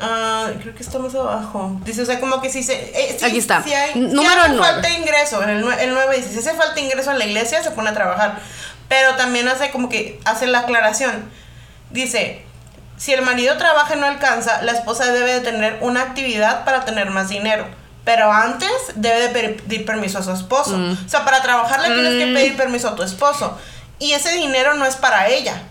Ah, 0.00 0.50
creo 0.60 0.74
que 0.74 0.82
está 0.82 0.98
más 0.98 1.14
abajo. 1.14 1.80
Dice, 1.84 2.02
o 2.02 2.06
sea, 2.06 2.18
como 2.20 2.40
que 2.40 2.50
si 2.50 2.62
se. 2.62 2.74
Eh, 2.74 3.16
Aquí 3.22 3.38
está. 3.38 3.62
Si 3.62 3.72
hay, 3.72 3.98
Número 3.98 4.44
si 4.46 4.56
falta 4.56 4.90
ingreso, 4.90 5.42
en 5.42 5.50
el, 5.50 5.72
el 5.72 5.94
9 5.94 6.16
dice, 6.16 6.30
si 6.30 6.38
hace 6.38 6.54
falta 6.54 6.80
ingreso 6.80 7.12
en 7.12 7.18
la 7.18 7.26
iglesia, 7.26 7.62
se 7.62 7.70
pone 7.70 7.90
a 7.90 7.94
trabajar. 7.94 8.38
Pero 8.88 9.14
también 9.14 9.48
hace 9.48 9.70
como 9.70 9.88
que 9.88 10.20
hace 10.24 10.46
la 10.46 10.60
aclaración. 10.60 11.30
Dice, 11.90 12.44
si 12.96 13.12
el 13.12 13.22
marido 13.22 13.56
trabaja 13.56 13.94
y 13.94 14.00
no 14.00 14.06
alcanza, 14.06 14.62
la 14.62 14.72
esposa 14.72 15.10
debe 15.12 15.34
de 15.34 15.40
tener 15.40 15.78
una 15.80 16.02
actividad 16.02 16.64
para 16.64 16.84
tener 16.84 17.10
más 17.10 17.28
dinero. 17.28 17.66
Pero 18.04 18.30
antes 18.30 18.70
debe 18.96 19.28
de 19.28 19.28
pedir 19.28 19.86
permiso 19.86 20.18
a 20.18 20.22
su 20.22 20.32
esposo. 20.32 20.76
Mm. 20.76 21.06
O 21.06 21.08
sea, 21.08 21.24
para 21.24 21.40
trabajar 21.40 21.80
le 21.80 21.94
tienes 21.94 22.18
que 22.18 22.26
mm. 22.26 22.34
pedir 22.34 22.56
permiso 22.56 22.88
a 22.88 22.96
tu 22.96 23.02
esposo. 23.02 23.56
Y 23.98 24.12
ese 24.12 24.32
dinero 24.32 24.74
no 24.74 24.84
es 24.84 24.96
para 24.96 25.28
ella 25.28 25.62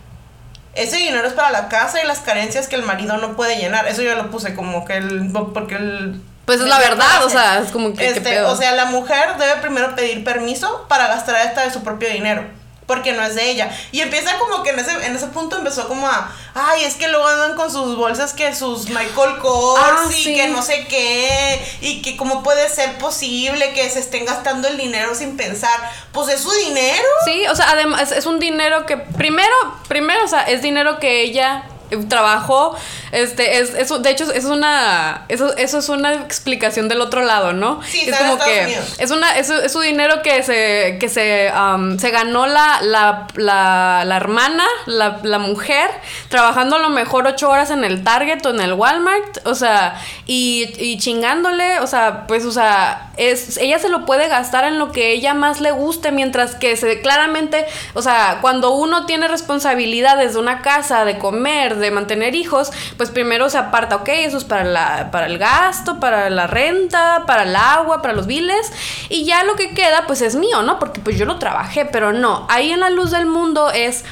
ese 0.75 0.97
dinero 0.97 1.27
es 1.27 1.33
para 1.33 1.51
la 1.51 1.69
casa 1.69 2.03
y 2.03 2.07
las 2.07 2.19
carencias 2.19 2.67
que 2.67 2.75
el 2.75 2.83
marido 2.83 3.17
no 3.17 3.35
puede 3.35 3.57
llenar. 3.57 3.87
Eso 3.87 4.01
yo 4.01 4.15
lo 4.15 4.31
puse 4.31 4.55
como 4.55 4.85
que 4.85 4.97
el. 4.97 5.31
Porque 5.53 5.75
el. 5.75 6.21
Pues 6.45 6.59
es 6.59 6.67
la 6.67 6.79
verdad, 6.79 7.23
o 7.23 7.29
sea, 7.29 7.59
es 7.59 7.71
como 7.71 7.93
que. 7.93 8.07
Este, 8.07 8.41
o 8.41 8.55
sea, 8.55 8.73
la 8.73 8.85
mujer 8.85 9.37
debe 9.37 9.61
primero 9.61 9.95
pedir 9.95 10.23
permiso 10.23 10.85
para 10.89 11.07
gastar 11.07 11.45
esta 11.45 11.63
de 11.63 11.71
su 11.71 11.83
propio 11.83 12.09
dinero 12.09 12.43
porque 12.85 13.13
no 13.13 13.23
es 13.23 13.35
de 13.35 13.49
ella. 13.49 13.71
Y 13.91 14.01
empieza 14.01 14.37
como 14.37 14.63
que 14.63 14.71
en 14.71 14.79
ese, 14.79 14.91
en 15.05 15.15
ese 15.15 15.27
punto 15.27 15.57
empezó 15.57 15.87
como 15.87 16.07
a, 16.07 16.31
ay, 16.53 16.83
es 16.83 16.95
que 16.95 17.07
luego 17.07 17.27
andan 17.27 17.55
con 17.55 17.71
sus 17.71 17.95
bolsas 17.95 18.33
que 18.33 18.53
sus 18.55 18.89
Michael 18.89 19.37
Kors 19.41 19.81
ah, 19.81 20.09
y 20.15 20.35
que 20.35 20.47
no 20.47 20.61
sé 20.61 20.85
qué, 20.87 21.65
y 21.81 22.01
que 22.01 22.17
cómo 22.17 22.43
puede 22.43 22.69
ser 22.69 22.97
posible 22.97 23.73
que 23.73 23.89
se 23.89 23.99
estén 23.99 24.25
gastando 24.25 24.67
el 24.67 24.77
dinero 24.77 25.15
sin 25.15 25.37
pensar, 25.37 25.91
pues 26.11 26.29
es 26.29 26.41
su 26.41 26.51
dinero. 26.51 27.07
Sí, 27.25 27.45
o 27.47 27.55
sea, 27.55 27.71
además 27.71 28.11
es 28.11 28.25
un 28.25 28.39
dinero 28.39 28.85
que 28.85 28.97
primero, 28.97 29.53
primero, 29.87 30.23
o 30.23 30.27
sea, 30.27 30.43
es 30.43 30.61
dinero 30.61 30.99
que 30.99 31.21
ella 31.21 31.65
trabajó, 32.07 32.75
este, 33.11 33.59
es, 33.59 33.73
eso, 33.73 33.99
de 33.99 34.09
hecho, 34.09 34.31
es 34.31 34.45
una, 34.45 35.25
eso, 35.29 35.55
eso 35.57 35.79
es 35.79 35.89
una 35.89 36.13
explicación 36.13 36.87
del 36.89 37.01
otro 37.01 37.21
lado, 37.21 37.53
¿no? 37.53 37.81
Sí, 37.83 38.01
es 38.07 38.17
como 38.17 38.37
que 38.37 38.77
es 38.97 39.11
una, 39.11 39.37
es, 39.37 39.51
su 39.71 39.79
dinero 39.81 40.21
que 40.21 40.43
se, 40.43 40.97
que 40.99 41.09
se, 41.09 41.51
se 41.99 42.09
ganó 42.11 42.47
la, 42.47 42.79
la, 42.81 43.27
la, 43.35 44.03
la 44.05 44.17
hermana, 44.17 44.65
la, 44.85 45.19
la, 45.23 45.39
mujer, 45.39 45.89
trabajando 46.29 46.77
a 46.77 46.79
lo 46.79 46.89
mejor 46.89 47.27
ocho 47.27 47.49
horas 47.49 47.69
en 47.71 47.83
el 47.83 48.03
Target 48.03 48.45
o 48.45 48.49
en 48.49 48.61
el 48.61 48.73
Walmart, 48.73 49.45
o 49.45 49.55
sea, 49.55 49.99
y, 50.25 50.73
y 50.79 50.97
chingándole, 50.97 51.79
o 51.79 51.87
sea, 51.87 52.25
pues, 52.27 52.45
o 52.45 52.51
sea, 52.51 53.11
es, 53.17 53.57
ella 53.57 53.79
se 53.79 53.89
lo 53.89 54.05
puede 54.05 54.27
gastar 54.27 54.63
en 54.63 54.79
lo 54.79 54.91
que 54.91 55.11
ella 55.11 55.33
más 55.33 55.61
le 55.61 55.71
guste, 55.71 56.11
mientras 56.11 56.55
que 56.55 56.75
se, 56.75 57.01
claramente, 57.01 57.65
o 57.93 58.01
sea, 58.01 58.39
cuando 58.41 58.71
uno 58.71 59.05
tiene 59.05 59.27
responsabilidades 59.27 60.33
de 60.33 60.39
una 60.39 60.61
casa, 60.61 61.05
de 61.05 61.19
comer, 61.19 61.77
de 61.77 61.91
mantener 61.91 62.35
hijos, 62.35 62.71
pues 62.97 63.11
primero 63.11 63.49
se 63.49 63.57
aparta, 63.57 63.97
ok, 63.97 64.09
eso 64.09 64.37
es 64.37 64.43
para, 64.43 64.63
la, 64.63 65.09
para 65.11 65.27
el 65.27 65.37
gasto, 65.37 65.99
para 65.99 66.29
la 66.29 66.47
renta, 66.47 67.23
para 67.27 67.43
el 67.43 67.55
agua, 67.55 68.01
para 68.01 68.13
los 68.13 68.25
biles, 68.25 68.71
y 69.09 69.25
ya 69.25 69.43
lo 69.43 69.55
que 69.55 69.73
queda 69.73 70.05
pues 70.07 70.21
es 70.21 70.35
mío, 70.35 70.63
¿no? 70.63 70.79
Porque 70.79 70.99
pues 70.99 71.17
yo 71.17 71.25
lo 71.25 71.37
trabajé, 71.37 71.85
pero 71.85 72.13
no, 72.13 72.47
ahí 72.49 72.71
en 72.71 72.79
la 72.79 72.89
luz 72.89 73.11
del 73.11 73.25
mundo 73.25 73.69
es 73.71 74.03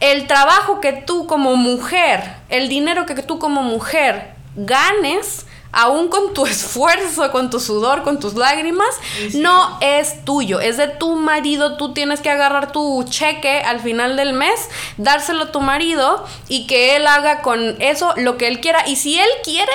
el 0.00 0.26
trabajo 0.26 0.80
que 0.80 0.92
tú 0.92 1.26
como 1.26 1.56
mujer, 1.56 2.36
el 2.48 2.68
dinero 2.68 3.06
que 3.06 3.14
tú 3.16 3.38
como 3.38 3.62
mujer 3.62 4.34
ganes, 4.56 5.46
aún 5.72 6.08
con 6.08 6.34
tu 6.34 6.46
esfuerzo, 6.46 7.30
con 7.30 7.50
tu 7.50 7.60
sudor, 7.60 8.02
con 8.02 8.20
tus 8.20 8.34
lágrimas, 8.34 8.88
no 9.34 9.78
es 9.80 10.24
tuyo, 10.24 10.60
es 10.60 10.76
de 10.76 10.88
tu 10.88 11.16
marido. 11.16 11.76
Tú 11.76 11.92
tienes 11.92 12.20
que 12.20 12.30
agarrar 12.30 12.72
tu 12.72 13.04
cheque 13.08 13.60
al 13.60 13.80
final 13.80 14.16
del 14.16 14.32
mes, 14.32 14.68
dárselo 14.96 15.44
a 15.44 15.52
tu 15.52 15.60
marido 15.60 16.24
y 16.48 16.66
que 16.66 16.96
él 16.96 17.06
haga 17.06 17.42
con 17.42 17.80
eso 17.80 18.14
lo 18.16 18.36
que 18.36 18.48
él 18.48 18.60
quiera. 18.60 18.86
Y 18.86 18.96
si 18.96 19.18
él 19.18 19.28
quiere, 19.44 19.72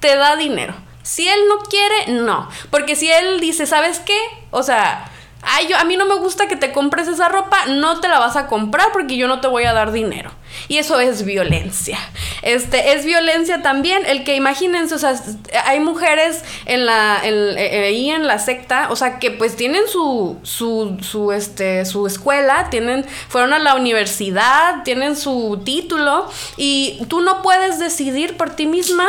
te 0.00 0.16
da 0.16 0.36
dinero. 0.36 0.74
Si 1.02 1.28
él 1.28 1.40
no 1.48 1.58
quiere, 1.58 2.12
no. 2.12 2.48
Porque 2.70 2.94
si 2.94 3.10
él 3.10 3.40
dice, 3.40 3.66
¿sabes 3.66 3.98
qué? 3.98 4.18
O 4.50 4.62
sea, 4.62 5.08
Ay, 5.44 5.66
yo, 5.66 5.76
a 5.76 5.84
mí 5.84 5.96
no 5.96 6.06
me 6.06 6.14
gusta 6.14 6.46
que 6.46 6.54
te 6.54 6.72
compres 6.72 7.08
esa 7.08 7.28
ropa, 7.28 7.66
no 7.66 8.00
te 8.00 8.08
la 8.08 8.20
vas 8.20 8.36
a 8.36 8.46
comprar 8.46 8.92
porque 8.92 9.16
yo 9.16 9.26
no 9.26 9.40
te 9.40 9.48
voy 9.48 9.64
a 9.64 9.72
dar 9.72 9.90
dinero. 9.90 10.30
Y 10.68 10.78
eso 10.78 11.00
es 11.00 11.24
violencia. 11.24 11.98
Este, 12.42 12.92
es 12.92 13.04
violencia 13.04 13.62
también 13.62 14.04
el 14.06 14.24
que 14.24 14.36
imagínense, 14.36 14.94
o 14.94 14.98
sea, 14.98 15.20
hay 15.64 15.80
mujeres 15.80 16.42
en 16.66 16.86
la, 16.86 17.20
eh, 17.24 17.84
ahí 17.86 18.10
en 18.10 18.26
la 18.26 18.38
secta, 18.38 18.88
o 18.90 18.96
sea, 18.96 19.18
que 19.18 19.30
pues 19.30 19.56
tienen 19.56 19.86
su, 19.88 20.38
su, 20.42 20.98
su, 21.00 21.32
este, 21.32 21.84
su 21.84 22.06
escuela, 22.06 22.68
tienen, 22.70 23.04
fueron 23.28 23.52
a 23.52 23.58
la 23.58 23.74
universidad, 23.74 24.82
tienen 24.84 25.16
su 25.16 25.60
título 25.64 26.30
y 26.56 27.00
tú 27.08 27.20
no 27.20 27.42
puedes 27.42 27.78
decidir 27.78 28.36
por 28.36 28.50
ti 28.50 28.66
misma 28.66 29.08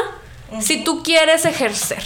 si 0.60 0.84
tú 0.84 1.04
quieres 1.04 1.46
ejercer. 1.46 2.04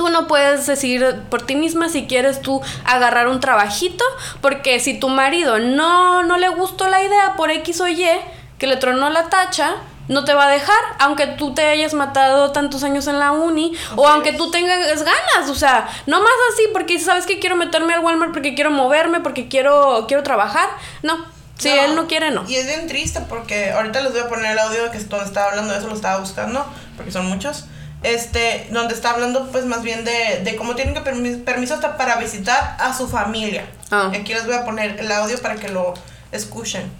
Tú 0.00 0.08
no 0.08 0.26
puedes 0.26 0.66
decidir 0.66 1.14
por 1.28 1.42
ti 1.42 1.56
misma 1.56 1.90
si 1.90 2.06
quieres 2.06 2.40
tú 2.40 2.62
agarrar 2.86 3.28
un 3.28 3.38
trabajito, 3.38 4.02
porque 4.40 4.80
si 4.80 4.98
tu 4.98 5.10
marido 5.10 5.58
no, 5.58 6.22
no 6.22 6.38
le 6.38 6.48
gustó 6.48 6.88
la 6.88 7.02
idea 7.02 7.34
por 7.36 7.50
X 7.50 7.82
o 7.82 7.86
Y, 7.86 8.08
que 8.56 8.66
le 8.66 8.78
tronó 8.78 9.10
la 9.10 9.28
tacha, 9.28 9.74
no 10.08 10.24
te 10.24 10.32
va 10.32 10.46
a 10.46 10.50
dejar, 10.50 10.80
aunque 11.00 11.26
tú 11.26 11.52
te 11.52 11.66
hayas 11.66 11.92
matado 11.92 12.50
tantos 12.50 12.82
años 12.82 13.08
en 13.08 13.18
la 13.18 13.32
uni, 13.32 13.76
o 13.94 14.08
aunque 14.08 14.32
tú 14.32 14.50
tengas 14.50 15.02
ganas, 15.02 15.50
o 15.50 15.54
sea, 15.54 15.86
no 16.06 16.18
más 16.22 16.32
así, 16.54 16.62
porque 16.72 16.98
sabes 16.98 17.26
que 17.26 17.38
quiero 17.38 17.56
meterme 17.56 17.92
al 17.92 18.00
Walmart 18.00 18.32
porque 18.32 18.54
quiero 18.54 18.70
moverme, 18.70 19.20
porque 19.20 19.48
quiero, 19.48 20.06
quiero 20.08 20.22
trabajar, 20.22 20.70
no. 21.02 21.26
Si 21.58 21.68
él 21.68 21.94
no 21.94 22.06
quiere, 22.06 22.30
no. 22.30 22.48
Y 22.48 22.56
es 22.56 22.64
bien 22.64 22.86
triste 22.86 23.20
porque 23.28 23.72
ahorita 23.72 24.00
les 24.00 24.12
voy 24.12 24.22
a 24.22 24.28
poner 24.30 24.52
el 24.52 24.58
audio 24.60 24.90
que 24.90 24.96
estaba 24.96 25.50
hablando 25.50 25.74
de 25.74 25.78
eso, 25.78 25.88
lo 25.88 25.94
estaba 25.94 26.18
buscando, 26.20 26.64
porque 26.96 27.12
son 27.12 27.26
muchos 27.26 27.66
este, 28.02 28.66
donde 28.70 28.94
está 28.94 29.10
hablando 29.10 29.50
pues 29.52 29.64
más 29.66 29.82
bien 29.82 30.04
de, 30.04 30.40
de 30.42 30.56
cómo 30.56 30.74
tienen 30.74 30.94
que 30.94 31.00
permiso 31.00 31.74
hasta 31.74 31.96
para 31.96 32.16
visitar 32.16 32.76
a 32.78 32.96
su 32.96 33.08
familia. 33.08 33.68
Ah. 33.90 34.10
Aquí 34.14 34.32
les 34.32 34.46
voy 34.46 34.54
a 34.54 34.64
poner 34.64 34.98
el 34.98 35.10
audio 35.12 35.40
para 35.40 35.56
que 35.56 35.68
lo 35.68 35.94
escuchen. 36.32 36.90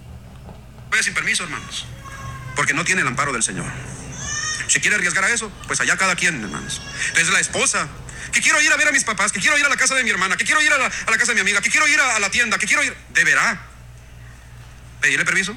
Voy 0.89 1.01
sin 1.03 1.13
permiso, 1.13 1.43
hermanos, 1.43 1.85
porque 2.55 2.73
no 2.73 2.83
tiene 2.83 3.01
el 3.01 3.07
amparo 3.07 3.31
del 3.31 3.43
Señor. 3.43 3.65
Si 4.67 4.79
quiere 4.79 4.95
arriesgar 4.95 5.23
a 5.23 5.29
eso, 5.29 5.51
pues 5.67 5.81
allá 5.81 5.97
cada 5.97 6.15
quien, 6.15 6.41
hermanos. 6.43 6.81
Es 7.17 7.29
la 7.29 7.39
esposa, 7.39 7.87
que 8.31 8.41
quiero 8.41 8.61
ir 8.61 8.71
a 8.71 8.77
ver 8.77 8.87
a 8.87 8.91
mis 8.91 9.03
papás, 9.03 9.31
que 9.31 9.39
quiero 9.39 9.57
ir 9.57 9.65
a 9.65 9.69
la 9.69 9.75
casa 9.75 9.95
de 9.95 10.03
mi 10.03 10.09
hermana, 10.09 10.37
que 10.37 10.45
quiero 10.45 10.61
ir 10.61 10.71
a 10.71 10.77
la, 10.77 10.85
a 10.85 11.11
la 11.11 11.17
casa 11.17 11.31
de 11.31 11.35
mi 11.35 11.41
amiga, 11.41 11.61
que 11.61 11.69
quiero 11.69 11.87
ir 11.87 11.99
a, 11.99 12.15
a 12.15 12.19
la 12.19 12.29
tienda, 12.29 12.57
que 12.57 12.67
quiero 12.67 12.83
ir... 12.83 12.95
¿Deberá 13.09 13.61
pedirle 15.01 15.25
permiso? 15.25 15.55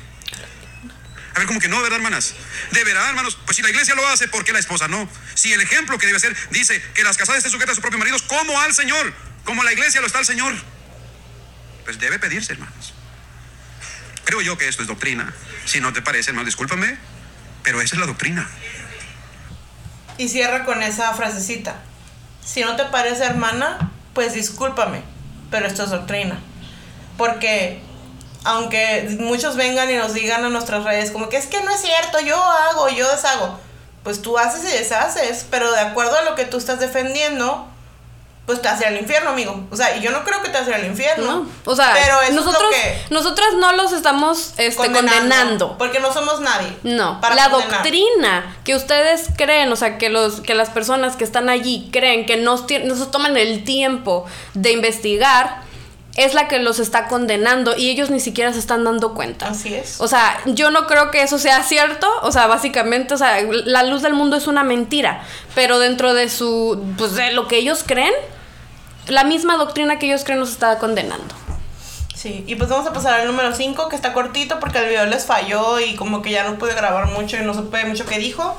A 1.34 1.38
ver, 1.38 1.48
como 1.48 1.58
que 1.58 1.68
no, 1.68 1.82
¿verdad, 1.82 1.96
hermanas? 1.96 2.34
Deberá, 2.70 3.08
hermanos. 3.08 3.36
Pues 3.44 3.56
si 3.56 3.62
la 3.62 3.70
iglesia 3.70 3.94
lo 3.94 4.06
hace, 4.06 4.28
¿por 4.28 4.44
qué 4.44 4.52
la 4.52 4.60
esposa 4.60 4.86
no? 4.86 5.08
Si 5.34 5.52
el 5.52 5.60
ejemplo 5.60 5.98
que 5.98 6.06
debe 6.06 6.20
ser 6.20 6.36
dice 6.50 6.80
que 6.94 7.02
las 7.02 7.16
casadas 7.16 7.38
estén 7.38 7.52
sujetas 7.52 7.72
a 7.72 7.74
sus 7.74 7.82
propios 7.82 7.98
maridos, 7.98 8.22
como 8.22 8.60
al 8.60 8.72
Señor, 8.72 9.12
como 9.44 9.64
la 9.64 9.72
iglesia 9.72 10.00
lo 10.00 10.06
está 10.06 10.20
al 10.20 10.26
Señor, 10.26 10.54
pues 11.84 11.98
debe 11.98 12.18
pedirse, 12.18 12.52
hermanos. 12.52 12.94
Creo 14.24 14.40
yo 14.40 14.56
que 14.56 14.68
esto 14.68 14.82
es 14.82 14.88
doctrina. 14.88 15.34
Si 15.64 15.80
no 15.80 15.92
te 15.92 16.02
parece, 16.02 16.30
hermano, 16.30 16.46
discúlpame, 16.46 16.96
pero 17.62 17.80
esa 17.80 17.96
es 17.96 18.00
la 18.00 18.06
doctrina. 18.06 18.48
Y 20.16 20.28
cierra 20.28 20.64
con 20.64 20.82
esa 20.82 21.12
frasecita. 21.14 21.82
Si 22.44 22.60
no 22.60 22.76
te 22.76 22.84
parece, 22.84 23.24
hermana, 23.24 23.90
pues 24.14 24.34
discúlpame, 24.34 25.02
pero 25.50 25.66
esto 25.66 25.84
es 25.84 25.90
doctrina. 25.90 26.38
Porque 27.18 27.82
aunque 28.44 29.16
muchos 29.18 29.56
vengan 29.56 29.90
y 29.90 29.96
nos 29.96 30.14
digan 30.14 30.44
a 30.44 30.50
nuestras 30.50 30.84
redes 30.84 31.10
como 31.10 31.28
que 31.28 31.38
es 31.38 31.46
que 31.46 31.60
no 31.62 31.70
es 31.70 31.80
cierto, 31.80 32.20
yo 32.20 32.36
hago, 32.36 32.88
yo 32.90 33.10
deshago. 33.10 33.58
Pues 34.02 34.20
tú 34.20 34.36
haces 34.36 34.62
y 34.70 34.78
deshaces, 34.78 35.46
pero 35.50 35.72
de 35.72 35.80
acuerdo 35.80 36.16
a 36.16 36.22
lo 36.22 36.34
que 36.34 36.44
tú 36.44 36.58
estás 36.58 36.78
defendiendo, 36.78 37.66
pues 38.44 38.60
te 38.60 38.68
hace 38.68 38.84
al 38.84 38.98
infierno, 38.98 39.30
amigo. 39.30 39.64
O 39.70 39.76
sea, 39.76 39.96
y 39.96 40.02
yo 40.02 40.10
no 40.10 40.22
creo 40.24 40.42
que 40.42 40.50
te 40.50 40.58
hace 40.58 40.74
al 40.74 40.84
infierno. 40.84 41.24
No. 41.24 41.48
O 41.64 41.74
sea, 41.74 41.94
pero 41.94 42.34
nosotros, 42.34 42.70
nosotras 43.08 43.48
no 43.56 43.72
los 43.72 43.92
estamos 43.92 44.52
este, 44.58 44.76
condenando, 44.92 45.78
Porque 45.78 46.00
no 46.00 46.12
somos 46.12 46.40
nadie. 46.40 46.76
No. 46.82 47.18
la 47.34 47.48
doctrina 47.48 48.56
que 48.64 48.74
ustedes 48.74 49.28
creen, 49.38 49.72
o 49.72 49.76
sea, 49.76 49.96
que, 49.96 50.10
los, 50.10 50.42
que 50.42 50.54
las 50.54 50.68
personas 50.68 51.16
que 51.16 51.24
están 51.24 51.48
allí 51.48 51.88
creen 51.90 52.26
que 52.26 52.36
no, 52.36 52.56
no 52.56 52.96
se 52.96 53.06
toman 53.06 53.38
el 53.38 53.64
tiempo 53.64 54.26
de 54.52 54.72
investigar, 54.72 55.62
es 56.16 56.34
la 56.34 56.46
que 56.46 56.58
los 56.58 56.78
está 56.78 57.08
condenando 57.08 57.76
y 57.76 57.90
ellos 57.90 58.10
ni 58.10 58.20
siquiera 58.20 58.52
se 58.52 58.58
están 58.58 58.84
dando 58.84 59.14
cuenta. 59.14 59.48
Así 59.48 59.74
es. 59.74 60.00
O 60.00 60.08
sea, 60.08 60.38
yo 60.46 60.70
no 60.70 60.86
creo 60.86 61.10
que 61.10 61.22
eso 61.22 61.38
sea 61.38 61.62
cierto, 61.62 62.08
o 62.22 62.30
sea, 62.30 62.46
básicamente, 62.46 63.14
o 63.14 63.18
sea, 63.18 63.40
la 63.42 63.82
luz 63.82 64.02
del 64.02 64.14
mundo 64.14 64.36
es 64.36 64.46
una 64.46 64.62
mentira, 64.62 65.22
pero 65.54 65.78
dentro 65.78 66.14
de 66.14 66.28
su, 66.28 66.82
pues 66.96 67.14
de 67.14 67.32
lo 67.32 67.48
que 67.48 67.56
ellos 67.56 67.82
creen, 67.84 68.14
la 69.08 69.24
misma 69.24 69.56
doctrina 69.56 69.98
que 69.98 70.06
ellos 70.06 70.24
creen 70.24 70.40
los 70.40 70.50
está 70.50 70.78
condenando. 70.78 71.34
Sí, 72.14 72.44
y 72.46 72.54
pues 72.54 72.70
vamos 72.70 72.86
a 72.86 72.92
pasar 72.92 73.20
al 73.20 73.26
número 73.26 73.54
5, 73.54 73.88
que 73.88 73.96
está 73.96 74.12
cortito 74.12 74.58
porque 74.60 74.78
el 74.78 74.88
video 74.88 75.04
les 75.04 75.26
falló 75.26 75.78
y 75.80 75.94
como 75.94 76.22
que 76.22 76.30
ya 76.30 76.44
no 76.44 76.58
pude 76.58 76.74
grabar 76.74 77.08
mucho 77.08 77.36
y 77.36 77.40
no 77.40 77.52
supe 77.52 77.84
mucho 77.84 78.06
qué 78.06 78.18
dijo. 78.18 78.56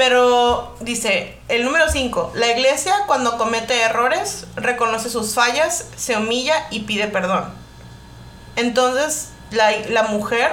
Pero 0.00 0.74
dice, 0.80 1.36
el 1.48 1.62
número 1.62 1.90
5, 1.90 2.32
la 2.34 2.46
iglesia 2.46 2.94
cuando 3.06 3.36
comete 3.36 3.82
errores 3.82 4.46
reconoce 4.56 5.10
sus 5.10 5.34
fallas, 5.34 5.88
se 5.94 6.16
humilla 6.16 6.54
y 6.70 6.80
pide 6.80 7.06
perdón. 7.08 7.44
Entonces, 8.56 9.28
la, 9.50 10.04
mujer, 10.04 10.52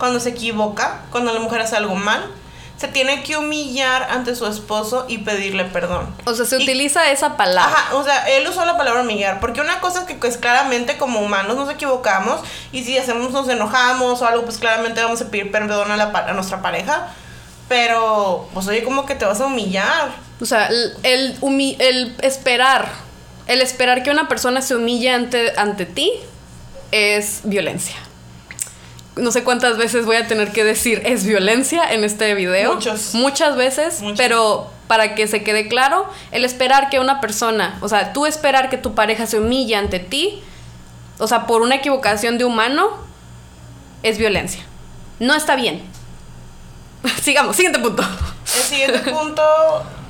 cuando 0.00 0.18
se 0.18 0.30
equivoca, 0.30 1.02
cuando 1.12 1.32
la 1.32 1.38
mujer 1.38 1.60
hace 1.60 1.76
algo 1.76 1.94
mal, 1.94 2.28
se 2.76 2.88
tiene 2.88 3.22
que 3.22 3.36
humillar 3.36 4.08
ante 4.10 4.34
su 4.34 4.48
esposo 4.48 5.06
y 5.06 5.18
pedirle 5.18 5.64
perdón. 5.66 6.12
O 6.24 6.34
sea, 6.34 6.44
se 6.44 6.56
utiliza 6.56 7.08
esa 7.12 7.36
palabra. 7.36 7.72
Ajá, 7.72 7.94
o 7.94 8.02
sea, 8.02 8.28
él 8.28 8.48
usó 8.48 8.64
la 8.64 8.76
palabra 8.76 9.02
humillar, 9.02 9.38
porque 9.38 9.60
una 9.60 9.78
cosa 9.78 10.00
es 10.00 10.06
que 10.06 10.16
pues 10.16 10.38
claramente 10.38 10.98
como 10.98 11.20
humanos 11.20 11.54
nos 11.56 11.70
equivocamos 11.70 12.40
y 12.72 12.82
si 12.82 12.98
hacemos 12.98 13.30
nos 13.30 13.48
enojamos 13.48 14.20
o 14.22 14.26
algo, 14.26 14.42
pues 14.42 14.58
claramente 14.58 15.00
vamos 15.00 15.22
a 15.22 15.30
pedir 15.30 15.52
perdón 15.52 15.92
a, 15.92 15.96
la, 15.96 16.06
a 16.06 16.32
nuestra 16.32 16.62
pareja. 16.62 17.14
Pero, 17.68 18.48
pues 18.54 18.66
oye, 18.66 18.82
como 18.82 19.04
que 19.04 19.14
te 19.14 19.24
vas 19.24 19.40
a 19.40 19.46
humillar. 19.46 20.10
O 20.40 20.46
sea, 20.46 20.68
el, 21.02 21.36
el, 21.42 22.16
esperar, 22.22 22.90
el 23.46 23.60
esperar 23.60 24.02
que 24.02 24.10
una 24.10 24.28
persona 24.28 24.62
se 24.62 24.74
humille 24.76 25.10
ante, 25.10 25.52
ante 25.56 25.84
ti 25.84 26.12
es 26.92 27.40
violencia. 27.44 27.96
No 29.16 29.32
sé 29.32 29.42
cuántas 29.42 29.76
veces 29.76 30.06
voy 30.06 30.16
a 30.16 30.28
tener 30.28 30.52
que 30.52 30.62
decir 30.62 31.02
es 31.04 31.24
violencia 31.24 31.92
en 31.92 32.04
este 32.04 32.34
video. 32.34 32.74
Muchos. 32.74 33.14
Muchas 33.14 33.56
veces, 33.56 34.00
pero 34.16 34.70
para 34.86 35.14
que 35.14 35.26
se 35.26 35.42
quede 35.42 35.68
claro, 35.68 36.08
el 36.30 36.44
esperar 36.44 36.88
que 36.88 37.00
una 37.00 37.20
persona, 37.20 37.78
o 37.82 37.88
sea, 37.88 38.12
tú 38.12 38.26
esperar 38.26 38.70
que 38.70 38.78
tu 38.78 38.94
pareja 38.94 39.26
se 39.26 39.38
humille 39.38 39.74
ante 39.74 39.98
ti, 39.98 40.40
o 41.18 41.26
sea, 41.26 41.46
por 41.46 41.62
una 41.62 41.74
equivocación 41.74 42.38
de 42.38 42.44
humano, 42.44 42.90
es 44.04 44.18
violencia. 44.18 44.62
No 45.18 45.34
está 45.34 45.56
bien. 45.56 45.82
Sigamos, 47.22 47.56
siguiente 47.56 47.78
punto. 47.78 48.02
El 48.56 48.62
siguiente 48.62 48.98
punto, 49.10 49.42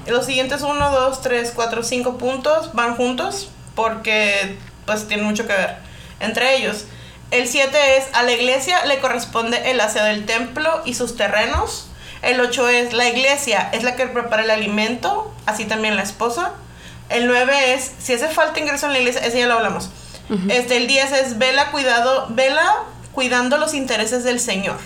los 0.07 0.27
siguientes 0.27 0.63
1, 0.63 0.91
2, 0.91 1.21
3, 1.23 1.53
4, 1.55 1.83
5 1.83 2.19
puntos 2.19 2.73
van 2.73 2.97
juntos 2.97 3.51
porque 3.75 4.59
pues 4.87 5.07
tienen 5.07 5.27
mucho 5.27 5.47
que 5.47 5.53
ver 5.53 5.77
entre 6.21 6.57
ellos. 6.57 6.85
El 7.31 7.47
7 7.47 7.99
es 7.99 8.05
a 8.15 8.23
la 8.23 8.33
iglesia 8.33 8.85
le 8.87 9.01
corresponde 9.01 9.71
el 9.71 9.81
aseo 9.81 10.05
del 10.05 10.25
templo 10.25 10.83
y 10.85 10.95
sus 10.95 11.17
terrenos. 11.17 11.89
El 12.23 12.41
8 12.41 12.69
es 12.69 12.93
la 12.95 13.09
iglesia 13.09 13.69
es 13.73 13.85
la 13.85 13.95
que 13.95 14.07
prepara 14.07 14.43
el 14.43 14.51
alimento, 14.51 15.33
así 15.47 15.67
también 15.67 15.97
la 15.97 16.03
esposa. 16.03 16.53
El 17.11 17.27
9 17.27 17.75
es 17.75 17.93
si 17.99 18.15
hace 18.15 18.29
falta 18.29 18.59
ingreso 18.59 18.87
en 18.87 18.93
la 18.93 18.99
iglesia, 18.99 19.21
ese 19.21 19.39
ya 19.39 19.47
lo 19.47 19.55
hablamos. 19.55 19.91
este, 20.49 20.77
el 20.79 20.87
10 20.87 21.13
es 21.13 21.39
vela 21.39 21.71
cuidado, 21.71 22.27
vela 22.31 22.85
cuidando 23.13 23.57
los 23.59 23.75
intereses 23.75 24.25
del 24.25 24.41
Señor 24.41 24.77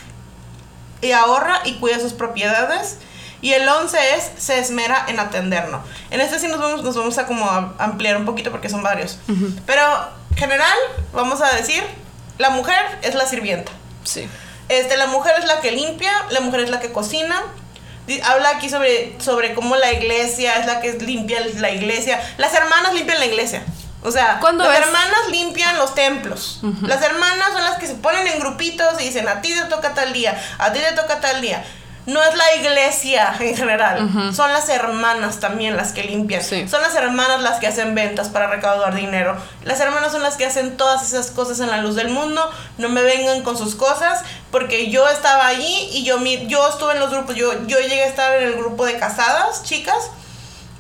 y 1.03 1.13
ahorra 1.13 1.61
y 1.65 1.75
cuida 1.75 2.01
sus 2.01 2.15
propiedades. 2.15 2.97
Y 3.43 3.53
el 3.53 3.69
11 3.69 3.99
es 4.15 4.31
se 4.39 4.59
esmera 4.59 5.05
en 5.09 5.19
atendernos. 5.19 5.85
En 6.11 6.21
este 6.21 6.39
sí 6.39 6.47
nos 6.47 6.61
vamos, 6.61 6.85
nos 6.85 6.97
vamos 6.97 7.19
a 7.19 7.27
como 7.27 7.45
ampliar 7.79 8.17
un 8.17 8.25
poquito 8.25 8.53
porque 8.53 8.69
son 8.69 8.83
varios. 8.83 9.19
Pero 9.67 9.83
general, 10.37 10.79
vamos 11.13 11.43
a 11.43 11.53
decir, 11.53 11.83
la 12.39 12.51
mujer 12.51 12.79
es 13.03 13.15
la 13.17 13.27
sirvienta. 13.27 13.73
Sí. 14.05 14.29
Este, 14.69 14.97
la 14.97 15.07
mujer 15.07 15.35
es 15.39 15.45
la 15.45 15.61
que 15.61 15.73
limpia, 15.73 16.13
la 16.31 16.41
mujer 16.41 16.61
es 16.61 16.71
la 16.71 16.79
que 16.81 16.93
cocina. 16.93 17.43
Habla 18.25 18.51
aquí 18.51 18.71
sobre, 18.71 19.21
sobre 19.21 19.55
cómo 19.55 19.77
la 19.77 19.93
iglesia 19.93 20.55
es 20.55 20.67
la 20.67 20.81
que 20.81 20.93
limpia 20.95 21.41
la 21.59 21.71
iglesia. 21.71 22.21
Las 22.39 22.55
hermanas 22.55 22.95
limpian 22.95 23.19
la 23.19 23.27
iglesia. 23.27 23.65
O 24.05 24.11
sea, 24.11 24.41
las 24.65 24.79
hermanas 24.81 25.29
limpian 25.31 25.77
los 25.79 25.95
templos. 25.95 26.61
Las 26.83 27.03
hermanas 27.03 27.53
son 27.53 27.65
las 27.65 27.79
que 27.79 27.87
se 27.87 27.95
ponen 27.95 28.27
en 28.27 28.41
grupitos 28.41 29.01
y 29.01 29.05
dicen, 29.05 29.29
a 29.29 29.41
ti 29.41 29.55
te 29.55 29.65
toca 29.67 29.95
tal 29.95 30.13
día, 30.13 30.41
a 30.59 30.73
ti 30.73 30.81
te 30.81 30.93
toca 30.95 31.21
tal 31.21 31.41
día. 31.41 31.65
No 32.05 32.21
es 32.21 32.35
la 32.35 32.57
iglesia 32.57 33.33
en 33.39 33.57
general, 33.57 34.33
son 34.35 34.53
las 34.53 34.69
hermanas 34.69 35.39
también 35.39 35.77
las 35.77 35.93
que 35.93 36.03
limpian. 36.03 36.43
Son 36.43 36.83
las 36.83 36.97
hermanas 36.97 37.43
las 37.43 37.61
que 37.61 37.69
hacen 37.69 37.95
ventas 37.95 38.29
para 38.29 38.49
recaudar 38.49 38.93
dinero. 38.97 39.37
Las 39.63 39.79
hermanas 39.79 40.11
son 40.11 40.23
las 40.23 40.35
que 40.35 40.45
hacen 40.45 40.77
todas 40.77 41.05
esas 41.05 41.31
cosas 41.31 41.61
en 41.61 41.71
la 41.71 41.77
luz 41.77 41.95
del 41.95 42.09
mundo. 42.09 42.51
No 42.79 42.89
me 42.89 43.03
vengan 43.03 43.43
con 43.43 43.57
sus 43.57 43.77
cosas, 43.77 44.25
porque 44.51 44.91
yo 44.91 45.09
estaba 45.09 45.47
allí 45.47 45.91
y 45.93 46.03
yo, 46.03 46.19
yo 46.49 46.69
estuve 46.69 46.95
en 46.95 46.99
los 46.99 47.11
grupos, 47.11 47.37
yo, 47.37 47.53
yo 47.69 47.79
llegué 47.79 48.03
a 48.03 48.09
estar 48.09 48.37
en 48.37 48.49
el 48.49 48.55
grupo 48.55 48.85
de 48.85 48.99
casadas, 48.99 49.63
chicas 49.63 50.11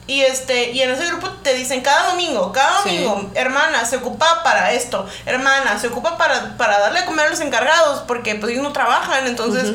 Y 0.06 0.22
este, 0.22 0.70
y 0.72 0.82
en 0.82 0.90
ese 0.90 1.06
grupo 1.06 1.28
te 1.42 1.54
dicen 1.54 1.80
cada 1.80 2.10
domingo, 2.10 2.50
cada 2.52 2.82
Sí. 2.82 3.02
domingo, 3.04 3.30
hermana, 3.34 3.84
se 3.84 3.96
ocupa 3.96 4.42
para 4.42 4.72
esto, 4.72 5.06
hermana, 5.26 5.78
se 5.78 5.86
ocupa 5.88 6.18
para, 6.18 6.56
para 6.56 6.78
darle 6.80 7.00
a 7.00 7.06
comer 7.06 7.26
a 7.26 7.30
los 7.30 7.40
encargados, 7.40 8.00
porque 8.08 8.34
pues 8.34 8.52
ellos 8.52 8.64
no 8.64 8.72
trabajan, 8.72 9.26
entonces 9.28 9.74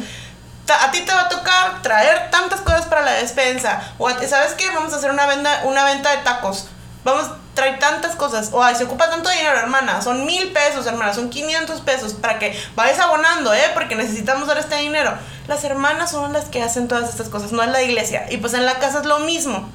ta- 0.65 0.83
a 0.83 0.91
ti 0.91 0.99
te 1.01 1.13
va 1.13 1.21
a 1.21 1.29
tocar 1.29 1.81
traer 1.81 2.29
tantas 2.29 2.59
cosas 2.59 2.85
para 2.87 3.01
la 3.03 3.13
despensa. 3.13 3.81
O 3.97 4.07
a 4.09 4.17
ti, 4.17 4.27
¿sabes 4.27 4.53
qué? 4.55 4.69
Vamos 4.69 4.91
a 4.93 4.97
hacer 4.97 5.11
una 5.11 5.25
venta, 5.27 5.61
una 5.63 5.85
venta 5.85 6.11
de 6.11 6.17
tacos. 6.17 6.67
Vamos 7.05 7.27
a 7.27 7.37
traer 7.53 7.79
tantas 7.79 8.17
cosas. 8.17 8.49
O 8.51 8.61
ay, 8.61 8.75
se 8.75 8.83
ocupa 8.83 9.09
tanto 9.09 9.29
dinero, 9.29 9.57
hermana. 9.57 10.01
Son 10.01 10.25
mil 10.25 10.51
pesos, 10.51 10.85
hermana. 10.87 11.13
Son 11.13 11.29
500 11.29 11.79
pesos 11.81 12.13
para 12.15 12.37
que 12.37 12.61
vayas 12.75 12.99
abonando, 12.99 13.53
¿eh? 13.53 13.63
Porque 13.73 13.95
necesitamos 13.95 14.45
dar 14.49 14.57
este 14.57 14.75
dinero. 14.75 15.17
Las 15.47 15.63
hermanas 15.63 16.11
son 16.11 16.33
las 16.33 16.45
que 16.49 16.61
hacen 16.61 16.89
todas 16.89 17.09
estas 17.09 17.29
cosas, 17.29 17.53
no 17.53 17.63
es 17.63 17.69
la 17.69 17.81
iglesia. 17.81 18.25
Y 18.29 18.37
pues 18.37 18.53
en 18.53 18.65
la 18.65 18.77
casa 18.79 18.99
es 18.99 19.05
lo 19.05 19.19
mismo. 19.19 19.69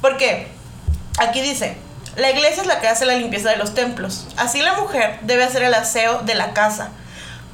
Porque 0.00 0.48
aquí 1.18 1.40
dice, 1.40 1.76
la 2.16 2.30
iglesia 2.30 2.62
es 2.62 2.66
la 2.68 2.80
que 2.80 2.88
hace 2.88 3.06
la 3.06 3.14
limpieza 3.14 3.50
de 3.50 3.56
los 3.56 3.74
templos. 3.74 4.26
Así 4.36 4.60
la 4.62 4.74
mujer 4.74 5.18
debe 5.22 5.44
hacer 5.44 5.62
el 5.62 5.74
aseo 5.74 6.20
de 6.20 6.34
la 6.34 6.52
casa. 6.52 6.90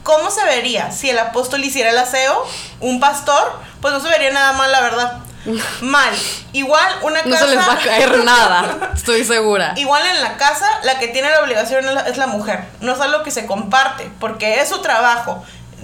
¿Cómo 0.02 0.30
se 0.30 0.44
vería 0.44 0.90
si 0.92 1.08
el 1.10 1.18
apóstol 1.18 1.64
hiciera 1.64 1.90
el 1.90 1.98
aseo? 1.98 2.44
¿Un 2.80 3.00
pastor? 3.00 3.58
Pues 3.80 3.94
no 3.94 4.00
se 4.00 4.08
vería 4.08 4.30
nada 4.32 4.52
mal, 4.52 4.70
la 4.70 4.80
verdad. 4.82 5.18
Mal. 5.80 6.14
Igual 6.52 6.86
una 7.02 7.22
No 7.22 7.30
casa... 7.32 7.44
se 7.46 7.54
les 7.56 7.68
va 7.68 7.72
a 7.74 7.78
caer 7.78 8.24
nada, 8.24 8.90
estoy 8.94 9.24
segura. 9.24 9.72
Igual 9.76 10.02
en 10.06 10.22
la 10.22 10.36
casa, 10.36 10.66
la 10.84 10.98
que 10.98 11.08
tiene 11.08 11.30
la 11.30 11.40
obligación 11.42 11.84
es 12.06 12.16
la, 12.16 12.26
mujer. 12.26 12.64
No 12.80 12.92
es 12.94 13.00
algo 13.00 13.22
que 13.22 13.30
se 13.30 13.46
comparte, 13.46 14.10
porque 14.20 14.60
es 14.60 14.68
su 14.68 14.80
trabajo. 14.82 15.42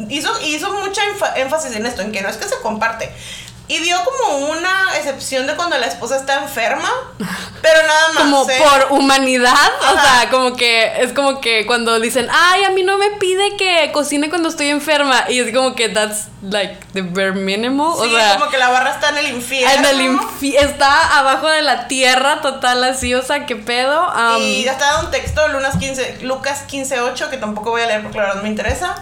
Hizo, 0.08 0.30
hizo 0.42 0.72
mucha 0.72 1.02
énfa- 1.02 1.32
énfasis 1.36 1.76
en 1.76 1.84
esto, 1.84 2.00
en 2.02 2.12
que 2.12 2.22
no 2.22 2.28
es 2.30 2.36
que 2.38 2.48
se 2.48 2.58
comparte. 2.62 3.12
Y 3.72 3.78
dio 3.78 3.96
como 4.04 4.48
una 4.48 4.96
excepción 4.96 5.46
de 5.46 5.54
cuando 5.54 5.78
la 5.78 5.86
esposa 5.86 6.16
está 6.16 6.42
enferma, 6.42 6.90
pero 7.62 7.78
nada 7.86 8.08
más. 8.14 8.22
Como 8.24 8.50
¿eh? 8.50 8.58
por 8.58 8.98
humanidad, 8.98 9.70
o 9.80 9.92
sea, 9.92 10.28
como 10.28 10.56
que 10.56 11.00
es 11.02 11.12
como 11.12 11.40
que 11.40 11.66
cuando 11.66 12.00
dicen, 12.00 12.26
ay, 12.32 12.64
a 12.64 12.70
mí 12.70 12.82
no 12.82 12.98
me 12.98 13.10
pide 13.12 13.56
que 13.56 13.90
cocine 13.92 14.28
cuando 14.28 14.48
estoy 14.48 14.70
enferma, 14.70 15.24
y 15.28 15.38
es 15.38 15.54
como 15.54 15.76
que 15.76 15.88
that's 15.88 16.26
like 16.42 16.78
the 16.94 17.02
bare 17.02 17.30
minimum, 17.32 17.92
o 17.92 18.02
Sí, 18.04 18.10
sea, 18.10 18.38
como 18.38 18.50
que 18.50 18.58
la 18.58 18.70
barra 18.70 18.90
está 18.90 19.10
en 19.10 19.18
el 19.18 19.28
infierno. 19.28 19.72
en 19.72 19.84
el 19.84 20.00
infi- 20.18 20.56
está 20.58 21.18
abajo 21.18 21.48
de 21.48 21.62
la 21.62 21.86
tierra 21.86 22.40
total 22.40 22.82
así, 22.82 23.14
o 23.14 23.22
sea, 23.22 23.46
qué 23.46 23.54
pedo. 23.54 24.00
Am, 24.02 24.42
Y 24.42 24.64
ya 24.64 24.72
está 24.72 24.98
un 24.98 25.12
texto, 25.12 25.46
Lunas 25.46 25.76
15, 25.78 26.18
Lucas 26.22 26.64
15.8, 26.68 27.30
que 27.30 27.36
tampoco 27.36 27.70
voy 27.70 27.82
a 27.82 27.86
leer 27.86 28.02
porque 28.02 28.18
la 28.18 28.24
verdad 28.24 28.36
no 28.38 28.42
me 28.42 28.48
interesa. 28.48 28.96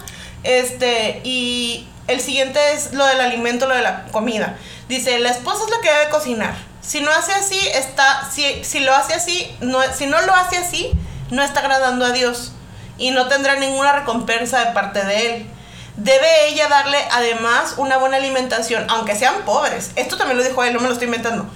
Este, 0.44 1.20
y 1.24 1.88
el 2.08 2.20
siguiente 2.20 2.72
es 2.72 2.92
lo 2.92 3.06
del 3.06 3.20
alimento, 3.20 3.66
lo 3.66 3.74
de 3.74 3.82
la 3.82 4.06
comida. 4.06 4.56
Dice, 4.88 5.18
la 5.18 5.30
esposa 5.30 5.64
es 5.64 5.70
la 5.70 5.80
que 5.80 5.92
debe 5.92 6.10
cocinar. 6.10 6.54
Si 6.80 7.00
no 7.00 7.10
hace 7.10 7.32
así, 7.32 7.60
está, 7.74 8.28
si, 8.30 8.64
si 8.64 8.80
lo 8.80 8.94
hace 8.94 9.14
así, 9.14 9.54
no, 9.60 9.80
si 9.94 10.06
no 10.06 10.20
lo 10.22 10.34
hace 10.34 10.56
así, 10.56 10.92
no 11.30 11.42
está 11.42 11.60
agradando 11.60 12.06
a 12.06 12.12
Dios. 12.12 12.52
Y 12.96 13.10
no 13.10 13.28
tendrá 13.28 13.56
ninguna 13.56 13.92
recompensa 13.92 14.64
de 14.64 14.72
parte 14.72 15.04
de 15.04 15.26
Él. 15.26 15.50
Debe 15.98 16.48
ella 16.48 16.68
darle 16.68 16.98
además 17.10 17.74
una 17.76 17.98
buena 17.98 18.18
alimentación, 18.18 18.86
aunque 18.88 19.16
sean 19.16 19.44
pobres. 19.44 19.90
Esto 19.96 20.16
también 20.16 20.38
lo 20.38 20.44
dijo 20.44 20.62
él, 20.62 20.72
no 20.72 20.78
me 20.78 20.86
lo 20.86 20.92
estoy 20.92 21.06
inventando. 21.06 21.50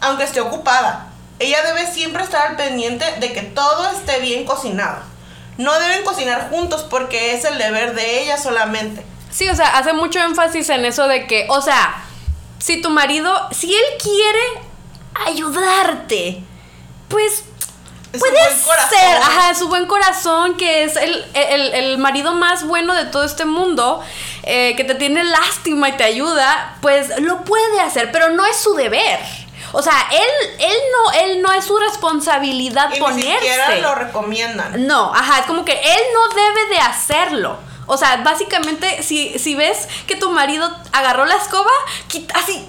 Aunque 0.00 0.22
esté 0.22 0.40
ocupada. 0.40 1.08
Ella 1.40 1.58
debe 1.64 1.92
siempre 1.92 2.22
estar 2.22 2.46
al 2.46 2.56
pendiente 2.56 3.04
de 3.18 3.32
que 3.32 3.42
todo 3.42 3.90
esté 3.90 4.20
bien 4.20 4.44
cocinado. 4.44 5.02
No 5.58 5.76
deben 5.80 6.04
cocinar 6.04 6.50
juntos 6.50 6.86
porque 6.88 7.34
es 7.34 7.44
el 7.44 7.58
deber 7.58 7.94
de 7.96 8.22
ella 8.22 8.38
solamente. 8.38 9.04
Sí, 9.30 9.48
o 9.48 9.54
sea, 9.54 9.76
hace 9.78 9.92
mucho 9.92 10.18
énfasis 10.20 10.68
en 10.70 10.84
eso 10.84 11.06
de 11.08 11.26
que, 11.26 11.46
o 11.48 11.60
sea, 11.60 12.02
si 12.58 12.80
tu 12.82 12.90
marido, 12.90 13.32
si 13.52 13.72
él 13.74 13.84
quiere 14.02 14.40
ayudarte, 15.26 16.42
pues 17.08 17.44
Es 18.12 18.18
puede 18.20 18.38
ser, 18.90 19.16
ajá, 19.18 19.54
su 19.54 19.68
buen 19.68 19.86
corazón, 19.86 20.56
que 20.56 20.82
es 20.84 20.96
el, 20.96 21.24
el- 21.34 21.74
el 21.74 21.98
marido 21.98 22.34
más 22.34 22.64
bueno 22.66 22.92
de 22.94 23.04
todo 23.04 23.22
este 23.24 23.44
mundo, 23.44 24.02
eh, 24.42 24.74
que 24.76 24.82
te 24.84 24.94
tiene 24.96 25.22
lástima 25.24 25.88
y 25.88 25.92
te 25.96 26.04
ayuda, 26.04 26.76
pues 26.82 27.16
lo 27.20 27.44
puede 27.44 27.80
hacer, 27.80 28.10
pero 28.10 28.30
no 28.30 28.44
es 28.46 28.56
su 28.56 28.74
deber. 28.74 29.20
O 29.72 29.80
sea, 29.82 29.94
él, 30.10 30.50
él 30.58 30.76
no, 30.92 31.12
él 31.20 31.42
no 31.42 31.52
es 31.52 31.64
su 31.64 31.76
responsabilidad 31.78 32.88
Y 32.90 32.94
ni 32.94 32.98
ponerse. 32.98 33.32
siquiera 33.34 33.76
lo 33.76 33.94
recomiendan. 33.94 34.84
No, 34.88 35.14
ajá, 35.14 35.38
es 35.40 35.46
como 35.46 35.64
que 35.64 35.72
él 35.80 36.00
no 36.12 36.34
debe 36.34 36.66
de 36.74 36.78
hacerlo. 36.80 37.56
O 37.92 37.96
sea, 37.96 38.18
básicamente, 38.18 39.02
si, 39.02 39.36
si 39.40 39.56
ves 39.56 39.88
que 40.06 40.14
tu 40.14 40.30
marido 40.30 40.70
agarró 40.92 41.24
la 41.26 41.34
escoba, 41.34 41.72
quita, 42.06 42.38
así, 42.38 42.64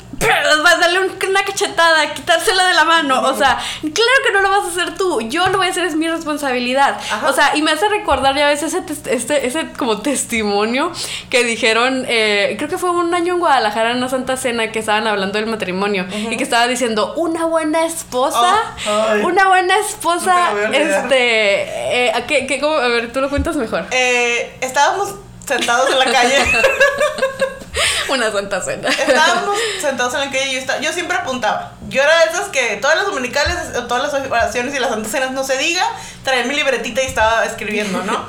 vas 0.63 0.75
a 0.75 0.77
darle 0.77 0.99
un- 0.99 1.11
una 1.29 1.43
cachetada, 1.45 2.13
quitársela 2.13 2.67
de 2.67 2.73
la 2.73 2.83
mano. 2.83 3.21
O 3.21 3.35
sea, 3.37 3.57
claro 3.81 4.11
que 4.25 4.33
no 4.33 4.41
lo 4.41 4.49
vas 4.49 4.65
a 4.65 4.67
hacer 4.67 4.97
tú. 4.97 5.21
Yo 5.21 5.47
lo 5.47 5.57
voy 5.57 5.67
a 5.67 5.69
hacer, 5.69 5.85
es 5.85 5.95
mi 5.95 6.07
responsabilidad. 6.07 6.97
Ajá. 7.11 7.29
O 7.29 7.33
sea, 7.33 7.55
y 7.55 7.61
me 7.61 7.71
hace 7.71 7.87
recordar 7.89 8.35
ya 8.35 8.47
ves 8.47 8.63
ese, 8.63 8.81
tes- 8.81 9.07
este, 9.07 9.47
ese 9.47 9.69
como 9.77 10.01
testimonio 10.01 10.91
que 11.29 11.43
dijeron, 11.43 12.05
eh, 12.07 12.55
creo 12.57 12.69
que 12.69 12.77
fue 12.77 12.89
un 12.91 13.13
año 13.13 13.33
en 13.35 13.39
Guadalajara 13.39 13.91
en 13.91 13.97
una 13.97 14.09
santa 14.09 14.37
cena 14.37 14.71
que 14.71 14.79
estaban 14.79 15.07
hablando 15.07 15.37
del 15.39 15.47
matrimonio 15.47 16.05
y 16.29 16.35
que 16.37 16.43
estaba 16.43 16.67
diciendo, 16.67 17.13
una 17.15 17.45
buena 17.45 17.85
esposa, 17.85 18.55
Oh, 18.89 19.27
una 19.27 19.47
buena 19.47 19.77
esposa, 19.79 20.47
a 20.49 20.51
olvidar. 20.51 20.73
este, 20.75 22.05
eh, 22.07 22.11
¿a 22.13 22.25
qué- 22.25 22.45
qué- 22.47 22.59
cómo? 22.59 22.75
a 22.75 22.87
ver, 22.87 23.11
tú 23.13 23.21
lo 23.21 23.29
cuentas 23.29 23.55
mejor. 23.55 23.85
Eh, 23.91 24.57
estábamos 24.61 25.15
sentados 25.57 25.89
en 25.89 25.99
la 25.99 26.05
calle. 26.05 26.37
Una 28.09 28.31
santa 28.31 28.61
cena. 28.61 28.89
Estábamos 28.89 29.57
sentados 29.79 30.13
en 30.15 30.19
la 30.21 30.25
calle 30.25 30.47
y 30.47 30.53
yo, 30.53 30.59
estaba- 30.59 30.79
yo 30.81 30.91
siempre 30.91 31.15
apuntaba. 31.17 31.73
Yo 31.87 32.01
era 32.01 32.25
de 32.25 32.31
esas 32.31 32.49
que 32.49 32.77
todas 32.81 32.97
las 32.97 33.05
dominicales, 33.05 33.55
todas 33.87 34.03
las 34.11 34.13
oraciones 34.29 34.75
y 34.75 34.79
las 34.79 34.89
santas 34.89 35.11
cenas 35.11 35.31
no 35.31 35.43
se 35.45 35.57
diga, 35.57 35.85
traía 36.23 36.43
mi 36.45 36.55
libretita 36.55 37.01
y 37.01 37.05
estaba 37.05 37.45
escribiendo, 37.45 38.03
¿no? 38.03 38.25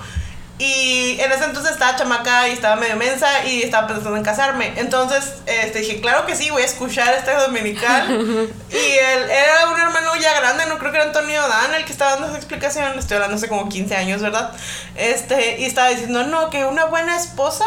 Y 0.59 1.19
en 1.19 1.33
ese 1.33 1.45
entonces 1.45 1.73
estaba 1.73 1.97
chamaca 1.97 2.49
y 2.49 2.53
estaba 2.53 2.77
medio 2.77 2.97
mensa 2.97 3.45
y 3.45 3.63
estaba 3.63 3.89
pensando 3.89 4.17
en 4.17 4.23
casarme. 4.23 4.75
Entonces 4.77 5.35
este, 5.47 5.81
dije, 5.81 6.01
claro 6.01 6.27
que 6.27 6.37
sí, 6.37 6.51
voy 6.51 6.63
a 6.63 6.67
escuchar 6.67 7.13
este 7.15 7.35
dominical. 7.35 8.07
y 8.71 8.77
él 8.77 9.31
era 9.31 9.69
un 9.73 9.81
hermano 9.81 10.15
ya 10.21 10.39
grande, 10.39 10.67
no 10.67 10.79
creo 10.79 10.93
que 10.93 10.99
era 10.99 11.07
Antonio 11.07 11.43
Dan 11.49 11.75
el 11.75 11.85
que 11.85 11.93
estaba 11.93 12.13
dando 12.13 12.29
esa 12.29 12.37
explicación. 12.37 12.99
Estoy 12.99 13.17
hablando 13.17 13.37
hace 13.37 13.49
como 13.49 13.69
15 13.69 13.97
años, 13.97 14.23
¿verdad? 14.23 14.53
Este, 14.95 15.61
y 15.61 15.65
estaba 15.65 15.89
diciendo, 15.89 16.25
no, 16.25 16.51
que 16.51 16.65
una 16.65 16.85
buena 16.85 17.17
esposa 17.17 17.65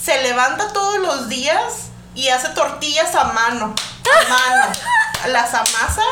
se 0.00 0.22
levanta 0.22 0.72
todos 0.72 0.98
los 0.98 1.28
días 1.28 1.90
y 2.14 2.28
hace 2.28 2.50
tortillas 2.50 3.14
a 3.14 3.24
mano. 3.32 3.74
A 4.04 4.28
mano. 4.28 4.72
Las 5.28 5.54
amasa 5.54 6.02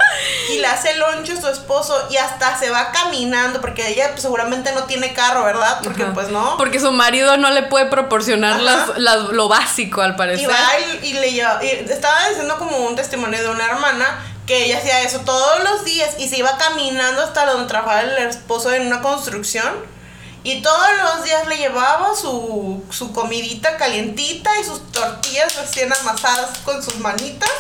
y 0.51 0.59
le 0.59 0.67
hace 0.67 0.95
lonche 0.97 1.33
a 1.33 1.41
su 1.41 1.49
esposo 1.49 2.07
y 2.11 2.17
hasta 2.17 2.59
se 2.59 2.71
va 2.71 2.93
caminando 2.93 3.61
porque 3.61 3.89
ella 3.89 4.11
pues, 4.11 4.23
seguramente 4.23 4.73
no 4.73 4.85
tiene 4.85 5.13
carro, 5.15 5.45
¿verdad? 5.45 5.81
Porque 5.83 6.03
Ajá. 6.05 6.13
pues 6.15 6.29
no. 6.29 6.57
Porque 6.57 6.79
su 6.81 6.93
marido 6.93 7.37
no 7.37 7.51
le 7.51 7.63
puede 7.65 7.87
proporcionar 7.87 8.61
las- 8.61 8.97
las- 8.99 9.31
lo 9.31 9.49
básico, 9.49 10.01
al 10.03 10.13
Y 10.13 10.17
parecer. 10.17 10.49
va 10.51 10.69
y, 11.03 11.07
y 11.09 11.13
le 11.15 11.33
lleva, 11.33 11.63
y 11.65 11.69
estaba 11.69 12.29
diciendo 12.29 12.57
como 12.59 12.77
un 12.79 12.97
testimonio 12.97 13.41
de 13.43 13.49
una 13.49 13.65
hermana 13.67 14.25
que 14.47 14.65
ella 14.65 14.79
hacía 14.79 15.03
eso 15.03 15.21
todos 15.21 15.63
los 15.65 15.85
días 15.85 16.11
y 16.19 16.29
se 16.29 16.39
iba 16.39 16.57
caminando 16.59 17.23
hasta 17.23 17.47
donde 17.47 17.69
trabajaba 17.69 18.01
el 18.03 18.19
esposo 18.19 18.73
en 18.73 18.87
una 18.87 19.01
construcción 19.01 19.73
y 20.43 20.63
todos 20.63 20.89
los 21.05 21.25
días 21.25 21.47
le 21.49 21.59
llevaba 21.59 22.17
su, 22.17 22.83
su 22.91 23.13
comidita 23.13 23.77
calientita 23.77 24.51
y 24.59 24.65
sus 24.65 24.91
tortillas 24.91 25.55
recién 25.57 25.93
amasadas 25.93 26.59
con 26.65 26.83
sus 26.83 26.97
manitas. 26.97 27.51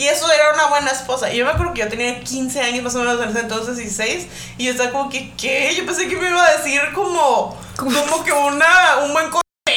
Y 0.00 0.08
eso 0.08 0.32
era 0.32 0.54
una 0.54 0.68
buena 0.68 0.92
esposa. 0.92 1.30
Y 1.30 1.36
yo 1.36 1.44
me 1.44 1.50
acuerdo 1.50 1.74
que 1.74 1.80
yo 1.80 1.88
tenía 1.88 2.20
15 2.20 2.58
años 2.62 2.82
más 2.82 2.94
o 2.94 3.00
menos 3.00 3.20
en 3.20 3.28
ese 3.28 3.40
entonces, 3.40 3.76
16. 3.76 4.28
Y 4.56 4.64
yo 4.64 4.70
estaba 4.70 4.92
como 4.92 5.10
que, 5.10 5.30
¿qué? 5.36 5.74
Yo 5.76 5.84
pensé 5.84 6.08
que 6.08 6.16
me 6.16 6.30
iba 6.30 6.42
a 6.42 6.56
decir 6.56 6.80
como, 6.94 7.54
como 7.76 8.24
que 8.24 8.32
una, 8.32 8.96
un 9.04 9.12
buen 9.12 9.28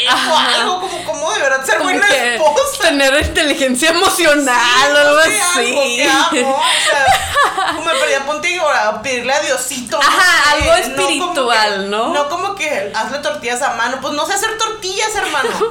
Ajá. 0.08 0.56
algo 0.62 0.82
como, 0.82 1.04
como 1.06 1.32
de 1.34 1.42
verdad 1.42 1.66
ser 1.66 1.78
Como 1.78 1.90
buena 1.92 2.08
esposa. 2.08 2.82
tener 2.82 3.26
inteligencia 3.26 3.90
emocional 3.92 4.96
o 4.96 5.00
algo 5.00 5.22
Sí, 5.24 5.38
así. 5.40 5.60
Algo 5.60 5.84
que 6.32 6.40
amo, 6.42 6.56
o 6.58 6.90
sea, 6.90 7.74
como 7.76 7.82
me 7.86 7.94
perdía 7.96 8.26
ponte 8.26 8.50
y 8.50 8.58
ahora 8.58 9.02
pedirle 9.02 9.34
a 9.34 9.42
Diosito. 9.42 10.00
no 10.02 10.08
Ajá, 10.08 10.22
sé, 10.44 10.52
algo 10.52 10.66
como 10.96 11.08
espiritual, 11.08 11.82
que- 11.84 11.90
¿no? 11.90 12.14
No 12.14 12.30
como 12.30 12.56
que 12.56 12.92
hazle 12.96 13.20
tortillas 13.20 13.62
a 13.62 13.74
mano. 13.76 13.98
Pues 14.02 14.14
no 14.14 14.26
sé 14.26 14.34
hacer 14.34 14.58
tortillas, 14.58 15.16
hermano. 15.16 15.50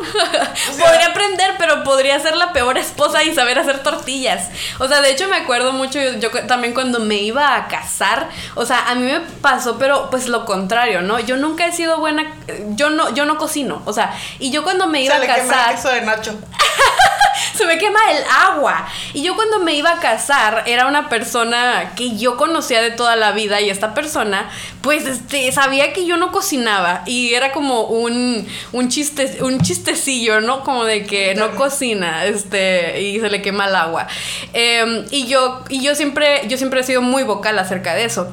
O 0.72 0.74
sea, 0.74 0.86
podría 0.86 1.06
aprender, 1.08 1.54
pero 1.58 1.82
podría 1.84 2.18
ser 2.20 2.36
la 2.36 2.52
peor 2.52 2.78
esposa 2.78 3.22
y 3.22 3.34
saber 3.34 3.58
hacer 3.58 3.82
tortillas. 3.82 4.48
O 4.78 4.88
sea, 4.88 5.00
de 5.00 5.10
hecho 5.10 5.28
me 5.28 5.36
acuerdo 5.36 5.72
mucho, 5.72 5.98
yo, 6.00 6.12
yo 6.14 6.30
también 6.46 6.72
cuando 6.74 6.98
me 7.00 7.16
iba 7.16 7.56
a 7.56 7.68
casar, 7.68 8.28
o 8.54 8.64
sea, 8.64 8.88
a 8.88 8.94
mí 8.94 9.10
me 9.10 9.20
pasó, 9.20 9.78
pero 9.78 10.08
pues 10.10 10.28
lo 10.28 10.44
contrario, 10.44 11.02
¿no? 11.02 11.18
Yo 11.20 11.36
nunca 11.36 11.66
he 11.66 11.72
sido 11.72 11.98
buena, 11.98 12.34
yo 12.70 12.90
no, 12.90 13.12
yo 13.14 13.24
no 13.24 13.36
cocino, 13.38 13.82
o 13.84 13.92
sea, 13.92 14.14
y 14.38 14.50
yo 14.50 14.62
cuando 14.62 14.86
me 14.86 15.02
iba 15.02 15.14
se 15.14 15.18
a 15.18 15.20
le 15.20 15.26
quema 15.26 15.70
el 15.70 15.76
casar, 15.76 15.94
de 15.94 16.00
Nacho. 16.02 16.38
se 17.54 17.66
me 17.66 17.78
quema 17.78 17.98
el 18.10 18.24
agua. 18.24 18.86
Y 19.14 19.22
yo 19.22 19.34
cuando 19.34 19.60
me 19.60 19.74
iba 19.74 19.92
a 19.92 20.00
casar 20.00 20.64
era 20.66 20.86
una 20.86 21.08
persona 21.08 21.92
que 21.96 22.16
yo 22.16 22.36
conocía 22.36 22.82
de 22.82 22.90
toda 22.90 23.16
la 23.16 23.32
vida 23.32 23.60
y 23.60 23.70
esta 23.70 23.94
persona 23.94 24.50
pues 24.80 25.06
este, 25.06 25.50
sabía 25.52 25.92
que 25.92 26.06
yo 26.06 26.16
no 26.16 26.32
cocinaba 26.32 27.02
y 27.06 27.34
era 27.34 27.52
como 27.52 27.82
un, 27.82 28.46
un, 28.72 28.88
chiste, 28.88 29.38
un 29.42 29.60
chistecillo, 29.60 30.40
¿no? 30.40 30.64
Como 30.64 30.84
de 30.84 31.04
que 31.04 31.34
no 31.34 31.54
cocina 31.54 32.24
este, 32.24 33.00
y 33.00 33.20
se 33.20 33.30
le 33.30 33.42
quema 33.42 33.68
el 33.68 33.76
agua. 33.76 34.06
Em, 34.52 35.04
y, 35.10 35.26
yo, 35.26 35.62
y 35.68 35.82
yo, 35.82 35.94
siempre, 35.94 36.42
yo 36.48 36.56
siempre 36.56 36.80
he 36.80 36.84
sido 36.84 37.02
muy 37.02 37.22
vocal 37.22 37.58
acerca 37.58 37.94
de 37.94 38.04
eso. 38.04 38.32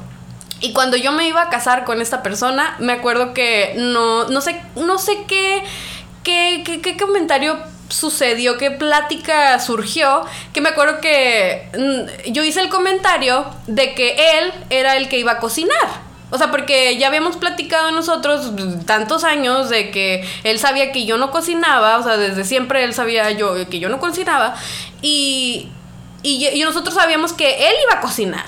Y 0.60 0.72
cuando 0.72 0.96
yo 0.96 1.12
me 1.12 1.26
iba 1.26 1.42
a 1.42 1.48
casar 1.48 1.84
con 1.84 2.02
esta 2.02 2.22
persona, 2.22 2.76
me 2.78 2.92
acuerdo 2.92 3.32
que 3.32 3.74
no, 3.76 4.28
no 4.28 4.40
sé, 4.40 4.60
no 4.76 4.98
sé 4.98 5.24
qué, 5.26 5.62
qué, 6.22 6.62
qué, 6.64 6.80
qué 6.82 6.96
comentario 6.96 7.58
sucedió, 7.88 8.56
qué 8.56 8.70
plática 8.70 9.58
surgió, 9.58 10.24
que 10.52 10.60
me 10.60 10.68
acuerdo 10.68 11.00
que 11.00 11.68
mm, 11.76 12.32
yo 12.32 12.44
hice 12.44 12.60
el 12.60 12.68
comentario 12.68 13.44
de 13.66 13.94
que 13.94 14.38
él 14.38 14.52
era 14.70 14.96
el 14.96 15.08
que 15.08 15.18
iba 15.18 15.32
a 15.32 15.38
cocinar. 15.38 16.10
O 16.32 16.38
sea, 16.38 16.50
porque 16.52 16.96
ya 16.96 17.08
habíamos 17.08 17.36
platicado 17.36 17.90
nosotros 17.90 18.52
tantos 18.86 19.24
años 19.24 19.68
de 19.68 19.90
que 19.90 20.24
él 20.44 20.60
sabía 20.60 20.92
que 20.92 21.04
yo 21.04 21.18
no 21.18 21.32
cocinaba, 21.32 21.98
o 21.98 22.04
sea, 22.04 22.16
desde 22.16 22.44
siempre 22.44 22.84
él 22.84 22.94
sabía 22.94 23.32
yo 23.32 23.68
que 23.68 23.80
yo 23.80 23.88
no 23.88 23.98
cocinaba, 23.98 24.54
y, 25.02 25.68
y, 26.22 26.46
y 26.46 26.62
nosotros 26.62 26.94
sabíamos 26.94 27.32
que 27.32 27.68
él 27.68 27.74
iba 27.88 27.98
a 27.98 28.00
cocinar. 28.00 28.44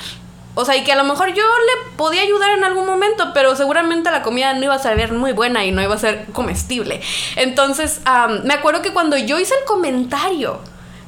O 0.55 0.65
sea, 0.65 0.77
y 0.77 0.85
que 0.85 0.93
a 0.93 0.97
lo 0.97 1.05
mejor 1.05 1.33
yo 1.33 1.43
le 1.43 1.97
podía 1.97 2.23
ayudar 2.23 2.51
en 2.51 2.65
algún 2.65 2.85
momento, 2.85 3.33
pero 3.33 3.57
seguramente 3.57 4.11
la 4.11 4.23
comida 4.23 4.53
no 4.53 4.65
iba 4.65 4.75
a 4.75 4.79
saber 4.79 5.13
muy 5.13 5.33
buena 5.33 5.65
y 5.65 5.73
no 5.73 5.83
iba 5.83 5.95
a 5.95 5.99
ser 5.99 6.27
comestible. 6.33 7.01
Entonces, 7.37 8.03
me 8.45 8.55
acuerdo 8.55 8.83
que 8.83 8.93
cuando 8.93 9.17
yo 9.17 9.39
hice 9.39 9.55
el 9.55 9.65
comentario 9.65 10.61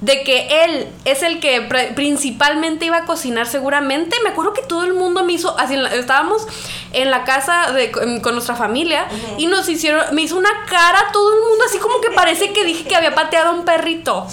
de 0.05 0.23
que 0.23 0.65
él 0.65 0.89
es 1.07 1.23
el 1.23 1.41
que 1.41 1.67
principalmente 1.95 2.85
iba 2.85 2.99
a 2.99 3.05
cocinar 3.07 3.47
seguramente. 3.47 4.15
Me 4.23 4.31
acuerdo 4.31 4.53
que 4.53 4.61
todo 4.61 4.85
el 4.85 4.93
mundo 4.93 5.25
me 5.25 5.33
hizo, 5.33 5.59
así, 5.59 5.77
estábamos 5.93 6.47
en 6.93 7.11
la 7.11 7.25
casa 7.25 7.73
de, 7.73 7.91
con 7.91 8.35
nuestra 8.35 8.55
familia 8.55 9.07
y 9.39 9.47
nos 9.47 9.67
hicieron, 9.67 10.15
me 10.15 10.21
hizo 10.21 10.37
una 10.37 10.51
cara 10.69 11.07
todo 11.11 11.33
el 11.33 11.41
mundo 11.49 11.65
así 11.67 11.79
como 11.79 12.03
que 12.03 12.11
parece 12.11 12.53
que 12.53 12.65
dije 12.65 12.85
que 12.85 12.95
había 12.95 13.15
pateado 13.15 13.51
a 13.51 13.53
un 13.53 13.65
perrito. 13.65 14.27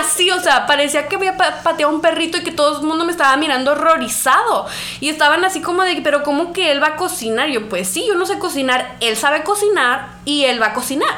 Así, 0.00 0.30
o 0.30 0.40
sea, 0.40 0.66
parecía 0.66 1.06
que 1.06 1.14
había 1.14 1.36
pateado 1.36 1.92
a 1.92 1.94
un 1.94 2.00
perrito 2.00 2.38
y 2.38 2.42
que 2.42 2.50
todo 2.50 2.80
el 2.80 2.84
mundo 2.84 3.04
me 3.04 3.12
estaba 3.12 3.36
mirando 3.36 3.72
horrorizado. 3.72 4.66
Y 4.98 5.10
estaban 5.10 5.44
así 5.44 5.60
como 5.60 5.84
de, 5.84 6.00
pero 6.02 6.24
¿cómo 6.24 6.52
que 6.52 6.72
él 6.72 6.82
va 6.82 6.88
a 6.88 6.96
cocinar? 6.96 7.50
yo, 7.50 7.68
pues 7.68 7.88
sí, 7.88 8.04
yo 8.08 8.16
no 8.16 8.26
sé 8.26 8.40
cocinar, 8.40 8.96
él 9.00 9.16
sabe 9.16 9.44
cocinar 9.44 10.16
y 10.24 10.44
él 10.46 10.60
va 10.60 10.66
a 10.66 10.74
cocinar. 10.74 11.14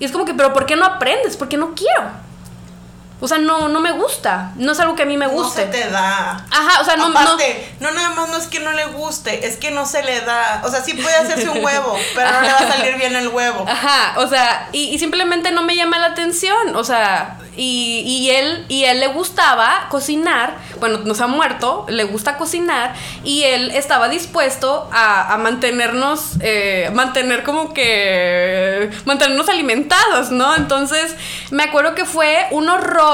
Y 0.00 0.04
es 0.04 0.12
como 0.12 0.24
que, 0.24 0.34
pero 0.34 0.52
¿por 0.52 0.66
qué 0.66 0.74
no 0.74 0.84
aprendes? 0.84 1.36
Porque 1.36 1.56
no 1.56 1.74
quiero. 1.74 2.25
O 3.18 3.28
sea, 3.28 3.38
no, 3.38 3.68
no 3.68 3.80
me 3.80 3.92
gusta. 3.92 4.52
No 4.56 4.72
es 4.72 4.80
algo 4.80 4.94
que 4.94 5.04
a 5.04 5.06
mí 5.06 5.16
me 5.16 5.26
guste. 5.26 5.66
No 5.66 5.72
se 5.72 5.78
te 5.78 5.90
da. 5.90 6.44
Ajá, 6.50 6.80
o 6.80 6.84
sea, 6.84 6.96
no. 6.96 7.06
Aparte, 7.06 7.74
no, 7.80 7.90
nada 7.92 8.10
más 8.10 8.28
no 8.28 8.36
es 8.36 8.46
que 8.46 8.60
no 8.60 8.72
le 8.72 8.84
guste, 8.86 9.46
es 9.46 9.56
que 9.56 9.70
no 9.70 9.86
se 9.86 10.02
le 10.02 10.20
da. 10.20 10.60
O 10.64 10.68
sea, 10.70 10.82
sí 10.82 10.92
puede 10.92 11.16
hacerse 11.16 11.48
un 11.48 11.64
huevo, 11.64 11.96
pero 12.14 12.30
no 12.30 12.40
le 12.42 12.52
va 12.52 12.58
a 12.58 12.72
salir 12.72 12.96
bien 12.96 13.16
el 13.16 13.28
huevo. 13.28 13.64
Ajá, 13.66 14.20
o 14.20 14.28
sea, 14.28 14.68
y, 14.72 14.90
y 14.90 14.98
simplemente 14.98 15.50
no 15.50 15.62
me 15.62 15.76
llama 15.76 15.98
la 15.98 16.08
atención. 16.08 16.76
O 16.76 16.84
sea, 16.84 17.38
y, 17.56 18.02
y, 18.06 18.30
él, 18.30 18.66
y 18.68 18.84
él 18.84 19.00
le 19.00 19.06
gustaba 19.06 19.86
cocinar, 19.88 20.58
bueno, 20.78 20.98
nos 20.98 21.22
ha 21.22 21.26
muerto, 21.26 21.86
le 21.88 22.04
gusta 22.04 22.36
cocinar, 22.36 22.94
y 23.24 23.44
él 23.44 23.70
estaba 23.70 24.10
dispuesto 24.10 24.90
a, 24.92 25.32
a 25.32 25.38
mantenernos, 25.38 26.32
eh, 26.40 26.90
mantener 26.92 27.44
como 27.44 27.72
que, 27.72 28.90
mantenernos 29.06 29.48
alimentados, 29.48 30.30
¿no? 30.30 30.54
Entonces, 30.54 31.16
me 31.50 31.62
acuerdo 31.62 31.94
que 31.94 32.04
fue 32.04 32.46
un 32.50 32.68
horror 32.68 33.05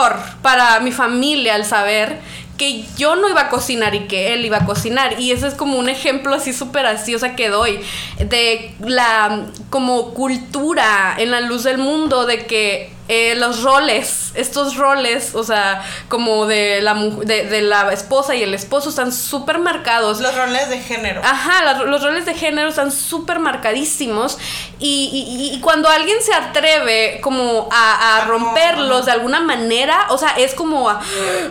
para 0.43 0.81
mi 0.81 0.93
familia 0.93 1.55
al 1.55 1.65
saber 1.65 2.21
que 2.59 2.85
yo 2.97 3.17
no 3.17 3.29
iba 3.29 3.43
a 3.43 3.49
cocinar 3.49 3.95
y 3.95 4.07
que 4.07 4.35
él 4.35 4.45
iba 4.45 4.59
a 4.59 4.65
cocinar. 4.65 5.19
Y 5.19 5.33
ese 5.33 5.49
es 5.49 5.55
como 5.55 5.79
un 5.79 5.89
ejemplo 5.89 6.35
así 6.35 6.53
súper 6.53 6.87
así, 6.87 7.15
o 7.15 7.19
sea, 7.19 7.35
que 7.35 7.49
doy 7.49 7.81
de 8.19 8.75
la 8.81 9.47
como 9.71 10.15
cultura 10.15 11.15
en 11.19 11.31
la 11.31 11.41
luz 11.41 11.65
del 11.65 11.79
mundo 11.79 12.27
de 12.27 12.47
que 12.47 12.93
eh, 13.09 13.35
los 13.35 13.63
roles, 13.63 14.31
estos 14.35 14.77
roles, 14.77 15.35
o 15.35 15.43
sea, 15.43 15.83
como 16.09 16.47
de 16.47 16.81
la, 16.81 16.95
de, 16.95 17.61
la 17.61 17.93
esposa 17.93 18.37
y 18.37 18.43
el 18.45 18.55
esposo 18.55 18.91
están 18.91 19.13
súper 19.13 19.59
marcados. 19.59 20.21
Los 20.21 20.35
roles 20.37 20.71
de 20.71 20.79
género. 20.79 21.21
Ajá, 21.25 21.85
los, 21.85 22.03
roles 22.03 22.27
de 22.27 22.35
género 22.35 22.69
están 22.69 22.93
súper 22.93 23.41
marcadísimos 23.41 24.39
y, 24.79 25.51
y, 25.53 25.61
cuando 25.61 25.89
alguien 25.89 26.17
se 26.23 26.33
atreve 26.33 27.21
como 27.23 27.69
a, 27.73 28.19
a 28.19 28.25
romperlos 28.27 29.07
de 29.07 29.13
alguna 29.13 29.41
manera, 29.41 30.07
o 30.11 30.17
sea, 30.17 30.31
es 30.37 30.55
como, 30.55 30.89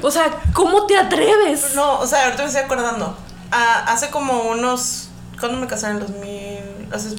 o 0.01 0.11
sea, 0.11 0.31
¿cómo 0.53 0.85
te 0.87 0.97
atreves? 0.97 1.75
No, 1.75 1.99
o 1.99 2.07
sea, 2.07 2.25
ahorita 2.25 2.43
me 2.43 2.47
estoy 2.47 2.63
acordando, 2.63 3.17
hace 3.51 4.09
como 4.09 4.43
unos, 4.43 5.09
¿cuándo 5.39 5.57
me 5.57 5.67
casé 5.67 5.87
en 5.87 5.97
el 5.97 5.99
2000? 5.99 6.61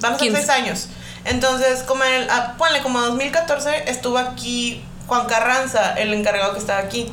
Van 0.01 0.13
a 0.13 0.17
ser 0.17 0.33
seis 0.33 0.49
años. 0.49 0.87
Entonces, 1.25 1.83
como 1.83 2.03
en 2.03 2.13
el, 2.13 2.29
ah, 2.29 2.55
ponle 2.57 2.81
como 2.81 2.99
2014, 3.01 3.89
estuvo 3.89 4.17
aquí 4.17 4.83
Juan 5.07 5.25
Carranza, 5.27 5.93
el 5.93 6.13
encargado 6.13 6.53
que 6.53 6.59
estaba 6.59 6.79
aquí. 6.79 7.09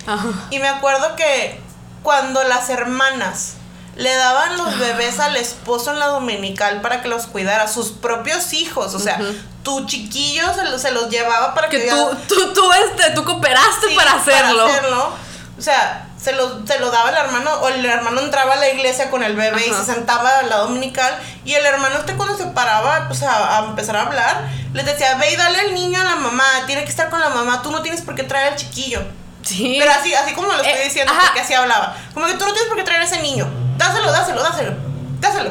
Y 0.51 0.59
me 0.59 0.69
acuerdo 0.69 1.17
que 1.17 1.61
cuando 2.03 2.43
las 2.45 2.71
hermanas 2.71 3.55
le 3.97 4.15
daban 4.15 4.57
los 4.57 4.79
bebés 4.79 5.21
al 5.21 5.37
esposo 5.37 5.93
en 5.93 5.99
la 5.99 6.07
dominical 6.07 6.81
para 6.81 7.03
que 7.03 7.09
los 7.09 7.27
cuidara, 7.27 7.69
sus 7.69 7.91
propios 7.91 8.53
hijos, 8.53 8.95
o 8.95 8.99
sea, 8.99 9.21
tu 9.63 9.85
chiquillo 9.87 10.45
se, 10.79 10.91
los 10.93 11.11
llevaba 11.11 11.55
para 11.55 11.69
que... 11.69 11.85
que 11.85 11.91
tú, 11.91 12.17
tú, 12.29 12.53
tú, 12.55 12.63
este, 12.73 13.11
tú 13.11 13.25
cooperaste 13.25 13.95
para 13.95 14.15
hacerlo. 14.15 14.65
Para 14.65 14.77
hacerlo. 14.77 15.13
O 15.59 15.63
sea, 15.63 16.10
se 16.21 16.33
lo, 16.33 16.67
se 16.67 16.79
lo 16.79 16.91
daba 16.91 17.11
el 17.11 17.17
hermano, 17.17 17.51
o 17.61 17.69
el 17.69 17.85
hermano 17.85 18.21
entraba 18.21 18.55
a 18.55 18.57
la 18.57 18.69
iglesia 18.69 19.11
con 19.11 19.23
el 19.23 19.37
bebé 19.37 19.63
y 19.67 19.73
se 19.73 19.85
sentaba 19.85 20.41
a 20.41 20.43
la 20.43 20.57
dominical, 20.59 21.19
y 21.45 21.55
el 21.55 21.65
hermano 21.65 21.99
este 21.99 22.15
cuando 22.15 22.37
se 22.37 22.47
paraba, 22.47 23.09
o 23.11 23.15
sea, 23.15 23.59
a 23.59 23.67
empezar 23.67 23.97
a 23.97 24.03
hablar, 24.03 24.49
les 24.75 24.85
decía, 24.85 25.15
ve 25.15 25.33
y 25.33 25.37
dale 25.37 25.61
al 25.61 25.75
niño 25.75 26.01
a 26.01 26.05
la 26.05 26.17
mamá, 26.17 26.45
tiene 26.67 26.85
que 26.85 26.91
estar 26.91 27.09
con 27.09 27.21
la 27.21 27.31
mamá, 27.31 27.63
tú 27.63 27.71
no 27.71 27.81
tienes 27.83 28.03
por 28.03 28.15
qué 28.15 28.23
traer 28.23 28.53
al 28.53 28.57
chiquillo. 28.57 29.03
Sí. 29.43 29.77
Pero 29.79 29.91
así, 29.93 30.15
así 30.15 30.35
como 30.35 30.49
lo 30.49 30.57
estoy 30.57 30.73
eh, 30.73 30.85
diciendo, 30.85 31.13
porque 31.19 31.41
así 31.41 31.55
hablaba. 31.55 31.97
Como 32.13 32.27
que 32.27 32.35
tú 32.35 32.45
no 32.45 32.53
tienes 32.53 32.69
por 32.69 32.77
qué 32.77 32.85
traer 32.85 33.01
a 33.01 33.05
ese 33.05 33.23
niño. 33.23 33.49
Dáselo, 33.79 34.13
dáselo, 34.13 34.43
dáselo. 34.43 34.73
Dáselo. 35.19 35.51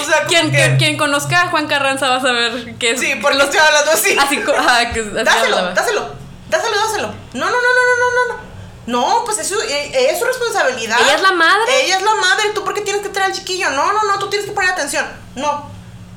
O 0.00 0.04
sea, 0.04 0.24
quien, 0.24 0.50
que, 0.50 0.78
quien 0.78 0.96
conozca 0.96 1.42
a 1.42 1.48
Juan 1.48 1.66
Carranza 1.66 2.08
va 2.08 2.16
a 2.16 2.20
saber 2.22 2.76
que 2.78 2.92
es. 2.92 3.00
Sí, 3.00 3.14
porque 3.20 3.36
lo 3.36 3.44
estoy 3.44 3.60
hablando 3.60 3.90
así. 3.90 4.16
Así, 4.18 4.38
que, 4.38 5.02
dáselo, 5.02 5.72
dáselo. 5.74 6.14
Dáselo, 6.48 6.76
dáselo. 6.76 7.08
No, 7.34 7.44
no, 7.44 7.50
no, 7.50 7.50
no, 7.50 7.84
no, 7.98 8.34
no, 8.34 8.34
no. 8.34 8.51
No, 8.86 9.22
pues 9.24 9.38
eso 9.38 9.54
eh, 9.62 10.10
es 10.10 10.18
su 10.18 10.24
responsabilidad. 10.24 10.98
Ella 11.00 11.14
es 11.14 11.22
la 11.22 11.32
madre. 11.32 11.84
Ella 11.84 11.96
es 11.96 12.02
la 12.02 12.14
madre. 12.16 12.50
¿Tú 12.54 12.64
por 12.64 12.74
qué 12.74 12.80
tienes 12.80 13.02
que 13.02 13.08
traer 13.08 13.30
al 13.30 13.36
chiquillo? 13.36 13.70
No, 13.70 13.92
no, 13.92 14.02
no, 14.04 14.18
tú 14.18 14.28
tienes 14.28 14.48
que 14.48 14.52
poner 14.52 14.70
atención. 14.70 15.06
No, 15.36 15.70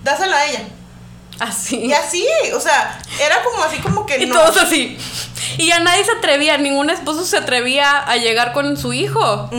dásela 0.03 0.37
a 0.37 0.45
ella. 0.45 0.67
Así. 1.39 1.77
Y 1.77 1.93
así, 1.93 2.25
o 2.53 2.59
sea, 2.59 2.97
era 3.19 3.43
como 3.43 3.63
así 3.63 3.77
como 3.79 4.05
que 4.05 4.17
y 4.23 4.29
todos 4.29 4.57
así. 4.57 4.97
Y 5.57 5.67
ya 5.67 5.79
nadie 5.79 6.03
se 6.03 6.11
atrevía, 6.11 6.57
ningún 6.57 6.89
esposo 6.89 7.25
se 7.25 7.37
atrevía 7.37 7.99
a 7.99 8.15
llegar 8.17 8.53
con 8.53 8.77
su 8.77 8.93
hijo. 8.93 9.49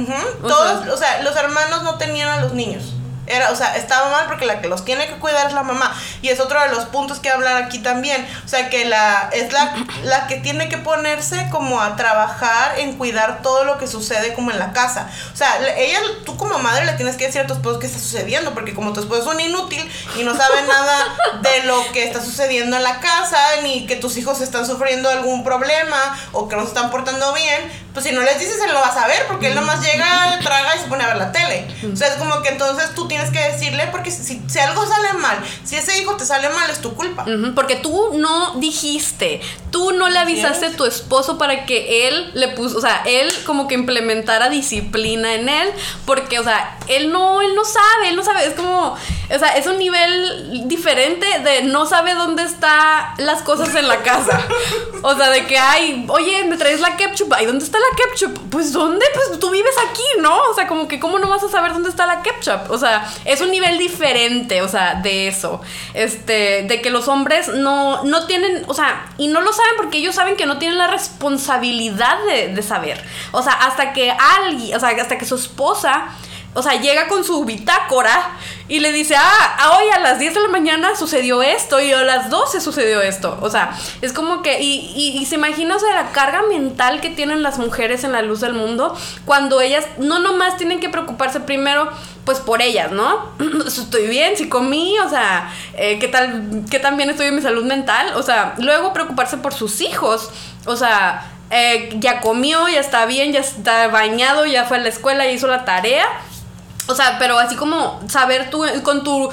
Todos, 0.43 0.89
o 0.89 0.97
sea, 0.97 1.23
los 1.23 1.37
hermanos 1.37 1.83
no 1.83 1.97
tenían 1.97 2.29
a 2.29 2.41
los 2.41 2.53
niños. 2.53 2.96
Era, 3.27 3.51
o 3.51 3.57
sea, 3.57 3.77
estaba 3.77 4.11
mal 4.11 4.27
porque 4.27 4.47
la 4.47 4.61
que 4.61 4.69
los 4.69 4.85
tiene 4.85 5.07
que 5.07 5.15
cuidar 5.15 5.47
es 5.47 5.53
la 5.53 5.63
mamá. 5.63 5.95
Y 6.23 6.29
es 6.29 6.41
otro 6.41 6.61
de 6.61 6.69
los 6.69 6.87
puntos 6.87 7.19
que 7.19 7.31
hablar 7.31 7.63
aquí 7.63 7.79
también. 7.79 8.27
O 8.45 8.49
sea, 8.49 8.71
que 8.71 8.85
la 8.85 9.31
es 9.33 9.53
la, 9.53 9.75
la 10.05 10.27
que 10.27 10.37
tiene 10.37 10.69
que 10.69 10.79
ponerse 10.79 11.49
como 11.51 11.81
a 11.81 11.97
trabajar 11.97 12.79
en 12.79 12.97
cuidar 12.97 13.43
todo 13.43 13.65
lo 13.65 13.79
que 13.79 13.87
sucede 13.87 14.35
como 14.35 14.51
en 14.51 14.59
la 14.59 14.73
casa. 14.73 15.11
O 15.33 15.37
sea, 15.37 15.59
ella, 15.77 16.01
tú 16.25 16.37
como 16.37 16.59
madre 16.59 16.87
le 16.87 16.93
tienes 16.93 17.17
que 17.17 17.27
decir 17.27 17.43
a 17.43 17.47
tu 17.47 17.55
esposo 17.55 17.79
qué 17.79 17.87
está 17.87 17.99
sucediendo, 17.99 18.55
porque 18.55 18.75
como 18.75 18.93
tu 18.93 19.01
esposo 19.01 19.23
es 19.23 19.35
un 19.35 19.41
inútil 19.41 19.91
y 20.17 20.25
no 20.25 20.37
sabe 20.37 20.63
nada 20.63 21.17
de 21.43 21.65
lo 21.65 21.93
que 21.93 22.05
está 22.05 22.23
sucediendo 22.23 22.77
en 22.77 22.83
la 22.83 23.01
casa, 23.01 23.39
ni 23.63 23.87
que 23.87 23.97
tus 23.97 24.17
hijos 24.17 24.41
están 24.41 24.67
sufriendo 24.67 25.09
algún 25.09 25.45
problema 25.45 26.19
o 26.33 26.49
que 26.49 26.57
no 26.57 26.63
se 26.63 26.69
están 26.69 26.91
portando 26.91 27.33
bien, 27.33 27.86
pues 27.97 28.05
si 28.05 28.13
no 28.13 28.21
les 28.21 28.39
dices, 28.39 28.59
él 28.63 28.75
lo 28.75 28.79
va 28.81 28.89
a 28.89 28.95
saber, 28.95 29.27
porque 29.27 29.47
él 29.47 29.55
nomás 29.55 29.81
llega, 29.81 30.39
traga 30.43 30.77
y 30.77 30.81
se 30.81 30.85
pone 30.85 31.03
a 31.03 31.07
ver 31.07 31.17
la 31.17 31.33
tele. 31.33 31.67
O 31.91 31.97
sea, 31.97 32.09
es 32.09 32.17
como 32.17 32.43
que 32.43 32.51
entonces 32.51 32.95
tú 32.95 33.09
tienes 33.09 33.31
que 33.31 33.39
decirle, 33.39 33.89
porque 33.91 34.11
si, 34.11 34.43
si 34.47 34.59
algo 34.59 34.87
sale 34.87 35.15
mal, 35.15 35.39
si 35.65 35.77
ese 35.77 35.99
hijo 35.99 36.15
te 36.15 36.27
sale 36.27 36.51
mal, 36.51 36.69
es 36.69 36.83
tu 36.83 36.95
culpa. 36.95 37.25
porque 37.55 37.77
tú 37.77 38.11
no 38.13 38.57
dijiste, 38.57 39.41
tú 39.71 39.93
no 39.93 40.11
le 40.11 40.19
avisaste 40.19 40.67
a 40.67 40.77
tu 40.77 40.85
esposo 40.85 41.39
para 41.39 41.65
que 41.65 42.07
él 42.07 42.33
le 42.35 42.49
puso, 42.49 42.77
o 42.77 42.81
sea, 42.83 43.03
él 43.07 43.33
como 43.47 43.67
que 43.67 43.75
implementara 43.75 44.51
disciplina 44.51 45.33
en 45.33 45.49
él, 45.49 45.71
porque, 46.05 46.39
o 46.39 46.45
sea, 46.45 46.77
él 46.89 47.11
no, 47.11 47.41
él 47.41 47.55
no 47.55 47.65
sabe, 47.65 48.11
él 48.11 48.17
no 48.17 48.25
sabe, 48.25 48.47
es 48.47 48.53
como, 48.53 48.89
o 48.91 49.39
sea, 49.39 49.57
es 49.57 49.67
un 49.67 49.79
nivel 49.79 50.69
diferente 50.69 51.27
de 51.39 51.63
no 51.63 51.87
sabe 51.87 52.15
dónde 52.15 52.43
están 52.43 53.07
las 53.17 53.41
cosas 53.41 53.75
en 53.75 53.89
la 53.89 54.03
casa. 54.03 54.47
O 55.03 55.15
sea, 55.15 55.31
de 55.31 55.47
que, 55.47 55.57
ay, 55.57 56.05
oye, 56.09 56.43
me 56.45 56.57
traes 56.57 56.81
la 56.81 56.97
ketchup, 56.97 57.33
¿y 57.41 57.45
dónde 57.45 57.65
está 57.65 57.79
la 57.79 57.86
ketchup? 57.97 58.51
Pues 58.51 58.73
¿dónde? 58.73 59.05
Pues 59.15 59.39
tú 59.39 59.51
vives 59.51 59.75
aquí, 59.89 60.03
¿no? 60.21 60.37
O 60.51 60.55
sea, 60.55 60.67
como 60.67 60.89
que 60.89 60.99
¿cómo 60.99 61.19
no 61.19 61.29
vas 61.29 61.43
a 61.43 61.49
saber 61.49 61.73
dónde 61.73 61.89
está 61.89 62.07
la 62.07 62.23
ketchup? 62.23 62.71
O 62.71 62.79
sea, 62.79 63.07
es 63.25 63.41
un 63.41 63.51
nivel 63.51 63.79
diferente, 63.79 64.63
o 64.63 64.69
sea, 64.69 64.95
de 64.95 65.29
eso. 65.29 65.61
Este, 65.95 66.65
de 66.65 66.81
que 66.81 66.91
los 66.91 67.09
hombres 67.09 67.49
no, 67.49 68.05
no 68.05 68.27
tienen, 68.27 68.65
o 68.69 68.75
sea, 68.75 69.07
y 69.19 69.29
no 69.29 69.41
lo 69.41 69.53
saben 69.53 69.73
porque 69.77 69.99
ellos 69.99 70.15
saben 70.15 70.37
que 70.37 70.47
no 70.47 70.59
tienen 70.59 70.79
la 70.79 70.87
responsabilidad 70.87 72.19
de 72.27 72.63
saber. 72.63 73.03
O 73.33 73.43
sea, 73.43 73.53
hasta 73.53 73.93
que 73.93 74.11
alguien, 74.11 74.77
o 74.77 74.81
sea, 74.81 74.91
hasta 74.91 75.19
que 75.19 75.25
su 75.25 75.37
esposa 75.37 76.09
o 76.57 76.63
sea, 76.63 76.81
llega 76.81 77.07
con 77.07 77.23
su 77.23 77.45
bitácora 77.45 78.31
y 78.67 78.81
le 78.81 78.91
dice, 78.91 79.15
ah, 79.17 79.77
hoy 79.77 79.91
a 79.91 80.01
las 80.01 80.19
10 80.19 80.35
de 80.35 80.41
la 80.41 80.49
mañana 80.49 80.97
sucedió 80.97 81.43
esto 81.43 81.81
y 81.81 81.93
a 81.93 82.03
las 82.03 82.31
12 82.31 82.63
sucedió 82.63 83.03
esto. 83.03 83.39
O 83.43 83.51
sea, 83.51 83.77
es 84.01 84.15
como 84.15 84.41
que, 84.41 84.63
y, 84.63 85.19
y, 85.21 85.27
se 85.27 85.35
imagina, 85.35 85.77
o 85.77 85.79
sea, 85.79 85.95
la 85.95 86.13
carga 86.13 86.43
mental 86.49 87.03
que 87.03 87.11
tienen 87.11 87.43
las 87.43 87.59
mujeres 87.59 88.05
en 88.05 88.13
la 88.13 88.23
luz 88.23 88.41
del 88.41 88.55
mundo 88.55 88.97
cuando 89.27 89.61
ellas 89.61 89.85
no 89.99 90.19
nomás 90.19 90.57
tienen 90.57 90.81
que 90.81 90.89
preocuparse 90.89 91.41
primero 91.41 91.91
pues 92.25 92.41
por 92.41 92.63
ellas, 92.63 92.91
¿no? 92.91 93.33
estoy 93.67 94.07
bien, 94.09 94.37
si 94.37 94.49
comí, 94.49 94.99
o 94.99 95.11
sea, 95.11 95.53
eh, 95.75 95.99
¿qué 95.99 96.09
tal, 96.09 96.65
qué 96.71 96.79
tan 96.79 96.97
bien 96.97 97.11
estoy 97.11 97.27
en 97.27 97.37
mi 97.37 97.43
salud 97.43 97.65
mental? 97.65 98.15
O 98.17 98.23
sea, 98.23 98.55
luego 98.57 98.95
preocuparse 98.95 99.37
por 99.37 99.53
sus 99.53 99.83
hijos, 99.83 100.31
o 100.65 100.75
sea, 100.75 101.33
eh, 101.51 101.91
ya 102.01 102.21
comió, 102.21 102.67
ya 102.69 102.81
está 102.81 103.07
bien, 103.07 103.33
ya 103.33 103.41
está 103.41 103.87
bañado, 103.89 104.47
ya 104.47 104.65
fue 104.65 104.79
a 104.79 104.81
la 104.81 104.89
escuela, 104.89 105.25
ya 105.25 105.31
hizo 105.31 105.47
la 105.47 105.65
tarea 105.65 106.07
o 106.87 106.95
sea, 106.95 107.17
pero 107.19 107.39
así 107.39 107.57
como 107.57 108.01
saber 108.09 108.51
tú 108.51 108.65
con 108.83 109.05
tu, 109.05 109.31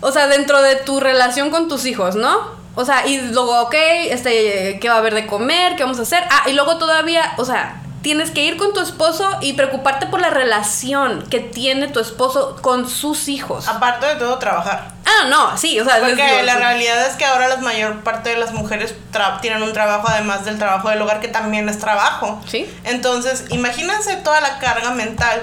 o 0.00 0.12
sea, 0.12 0.26
dentro 0.26 0.62
de 0.62 0.76
tu 0.76 1.00
relación 1.00 1.50
con 1.50 1.68
tus 1.68 1.86
hijos, 1.86 2.16
¿no? 2.16 2.60
O 2.74 2.84
sea, 2.84 3.06
y 3.06 3.20
luego, 3.20 3.60
ok, 3.62 3.74
este, 4.10 4.78
¿qué 4.80 4.88
va 4.88 4.96
a 4.96 4.98
haber 4.98 5.14
de 5.14 5.26
comer? 5.26 5.76
¿Qué 5.76 5.82
vamos 5.82 5.98
a 5.98 6.02
hacer? 6.02 6.22
Ah, 6.30 6.48
y 6.48 6.52
luego 6.52 6.78
todavía, 6.78 7.32
o 7.36 7.44
sea, 7.44 7.82
tienes 8.02 8.30
que 8.30 8.44
ir 8.44 8.56
con 8.56 8.72
tu 8.72 8.80
esposo 8.80 9.28
y 9.40 9.52
preocuparte 9.52 10.06
por 10.06 10.20
la 10.20 10.30
relación 10.30 11.22
que 11.28 11.40
tiene 11.40 11.88
tu 11.88 12.00
esposo 12.00 12.56
con 12.62 12.88
sus 12.88 13.28
hijos. 13.28 13.68
Aparte 13.68 14.06
de 14.06 14.16
todo, 14.16 14.38
trabajar. 14.38 14.92
Ah, 15.04 15.26
no, 15.28 15.58
sí, 15.58 15.78
o 15.80 15.84
sea, 15.84 15.98
porque 16.00 16.42
la 16.44 16.56
realidad 16.56 17.06
es 17.06 17.16
que 17.16 17.24
ahora 17.24 17.48
la 17.48 17.56
mayor 17.56 18.00
parte 18.02 18.30
de 18.30 18.36
las 18.36 18.52
mujeres 18.52 18.94
tienen 19.42 19.62
un 19.62 19.72
trabajo 19.72 20.08
además 20.08 20.44
del 20.44 20.58
trabajo 20.58 20.88
del 20.88 21.02
hogar 21.02 21.20
que 21.20 21.28
también 21.28 21.68
es 21.68 21.78
trabajo. 21.78 22.40
Sí. 22.46 22.72
Entonces, 22.84 23.44
imagínense 23.50 24.16
toda 24.16 24.40
la 24.40 24.58
carga 24.58 24.92
mental 24.92 25.42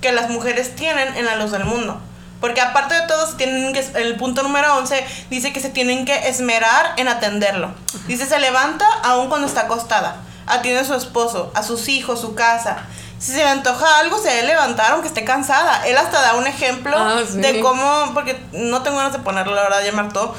que 0.00 0.12
las 0.12 0.30
mujeres 0.30 0.74
tienen 0.76 1.16
en 1.16 1.26
la 1.26 1.36
luz 1.36 1.50
del 1.50 1.64
mundo. 1.64 2.00
Porque 2.40 2.60
aparte 2.60 2.94
de 2.94 3.06
todo, 3.06 3.26
se 3.26 3.36
tienen 3.36 3.72
que, 3.72 3.80
el 3.94 4.16
punto 4.16 4.42
número 4.42 4.76
11 4.76 5.04
dice 5.30 5.52
que 5.52 5.60
se 5.60 5.70
tienen 5.70 6.04
que 6.04 6.28
esmerar 6.28 6.92
en 6.96 7.08
atenderlo. 7.08 7.70
Dice, 8.06 8.26
se 8.26 8.38
levanta 8.38 8.86
aún 9.02 9.28
cuando 9.28 9.46
está 9.46 9.62
acostada. 9.62 10.16
Atiende 10.46 10.80
a 10.80 10.84
su 10.84 10.94
esposo, 10.94 11.50
a 11.54 11.62
sus 11.62 11.88
hijos, 11.88 12.20
su 12.20 12.34
casa. 12.34 12.76
Si 13.18 13.32
se 13.32 13.38
le 13.38 13.48
antoja 13.48 13.98
algo, 13.98 14.18
se 14.18 14.28
debe 14.28 14.48
levantar 14.48 14.92
aunque 14.92 15.08
esté 15.08 15.24
cansada. 15.24 15.86
Él 15.86 15.96
hasta 15.96 16.20
da 16.20 16.34
un 16.34 16.46
ejemplo 16.46 16.96
ah, 16.96 17.22
de 17.28 17.60
cómo, 17.60 18.12
porque 18.12 18.38
no 18.52 18.82
tengo 18.82 18.98
ganas 18.98 19.14
de 19.14 19.18
ponerlo, 19.20 19.54
la 19.54 19.62
verdad, 19.62 19.82
llamar 19.82 20.12
todo. 20.12 20.34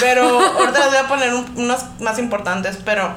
Pero 0.00 0.40
ahorita 0.58 0.78
les 0.78 0.88
voy 0.88 0.96
a 0.96 1.08
poner 1.08 1.34
unas 1.56 1.84
más 2.00 2.18
importantes, 2.18 2.78
pero 2.82 3.14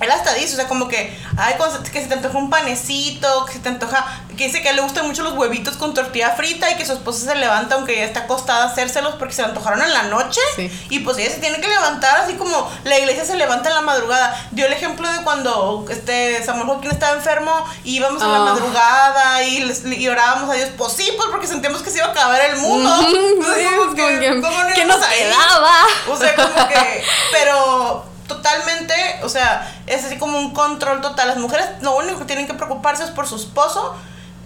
él 0.00 0.10
hasta 0.10 0.34
dice, 0.34 0.54
o 0.54 0.56
sea, 0.56 0.66
como 0.66 0.88
que, 0.88 1.16
ay, 1.36 1.54
que 1.92 2.00
se 2.02 2.08
te 2.08 2.14
antoja 2.14 2.36
un 2.36 2.50
panecito, 2.50 3.44
que 3.46 3.52
se 3.52 3.58
te 3.60 3.68
antoja, 3.68 4.04
que 4.36 4.46
dice 4.46 4.60
que 4.60 4.72
le 4.72 4.82
gustan 4.82 5.06
mucho 5.06 5.22
los 5.22 5.34
huevitos 5.34 5.76
con 5.76 5.94
tortilla 5.94 6.30
frita 6.30 6.70
y 6.70 6.76
que 6.76 6.84
su 6.84 6.92
esposa 6.92 7.32
se 7.32 7.34
levanta 7.36 7.76
aunque 7.76 7.96
ya 7.96 8.04
está 8.04 8.20
acostada 8.20 8.64
a 8.64 8.66
hacérselos 8.66 9.14
porque 9.14 9.34
se 9.34 9.42
le 9.42 9.48
antojaron 9.48 9.80
en 9.82 9.92
la 9.92 10.04
noche. 10.04 10.40
Y 10.90 11.00
pues 11.00 11.18
ella 11.18 11.30
se 11.30 11.38
tiene 11.38 11.60
que 11.60 11.68
levantar 11.68 12.18
así 12.18 12.34
como 12.34 12.70
la 12.84 12.98
iglesia 12.98 13.24
se 13.24 13.36
levanta 13.36 13.68
en 13.68 13.76
la 13.76 13.80
madrugada. 13.82 14.48
Dio 14.50 14.66
el 14.66 14.72
ejemplo 14.72 15.10
de 15.10 15.22
cuando 15.22 15.86
este 15.88 16.44
Samuel 16.44 16.66
Joaquín 16.66 16.90
estaba 16.90 17.16
enfermo 17.16 17.64
y 17.84 17.96
íbamos 17.96 18.22
a 18.22 18.28
la 18.28 18.36
ah. 18.36 18.44
madrugada 18.44 19.42
y, 19.44 19.72
y, 19.96 20.08
orábamos 20.08 20.50
a 20.50 20.54
Dios. 20.54 20.70
Pues 20.76 20.92
sí, 20.92 21.08
pues 21.16 21.28
porque 21.30 21.46
sentíamos 21.46 21.82
que 21.82 21.90
se 21.90 21.98
iba 21.98 22.08
a 22.08 22.10
acabar 22.10 22.40
el 22.40 22.56
mundo. 22.56 22.90
que, 23.94 24.74
¿Qué 24.74 24.84
nos 24.84 25.06
quedaba? 25.06 25.72
O 26.10 26.16
sea, 26.16 26.34
como 26.34 26.68
que, 26.68 27.04
pero 27.32 28.13
totalmente, 28.26 28.94
o 29.22 29.28
sea, 29.28 29.72
es 29.86 30.04
así 30.04 30.18
como 30.18 30.38
un 30.38 30.52
control 30.52 31.00
total. 31.00 31.28
Las 31.28 31.38
mujeres 31.38 31.66
lo 31.80 31.96
único 31.96 32.18
que 32.20 32.24
tienen 32.24 32.46
que 32.46 32.54
preocuparse 32.54 33.04
es 33.04 33.10
por 33.10 33.26
su 33.26 33.36
esposo, 33.36 33.94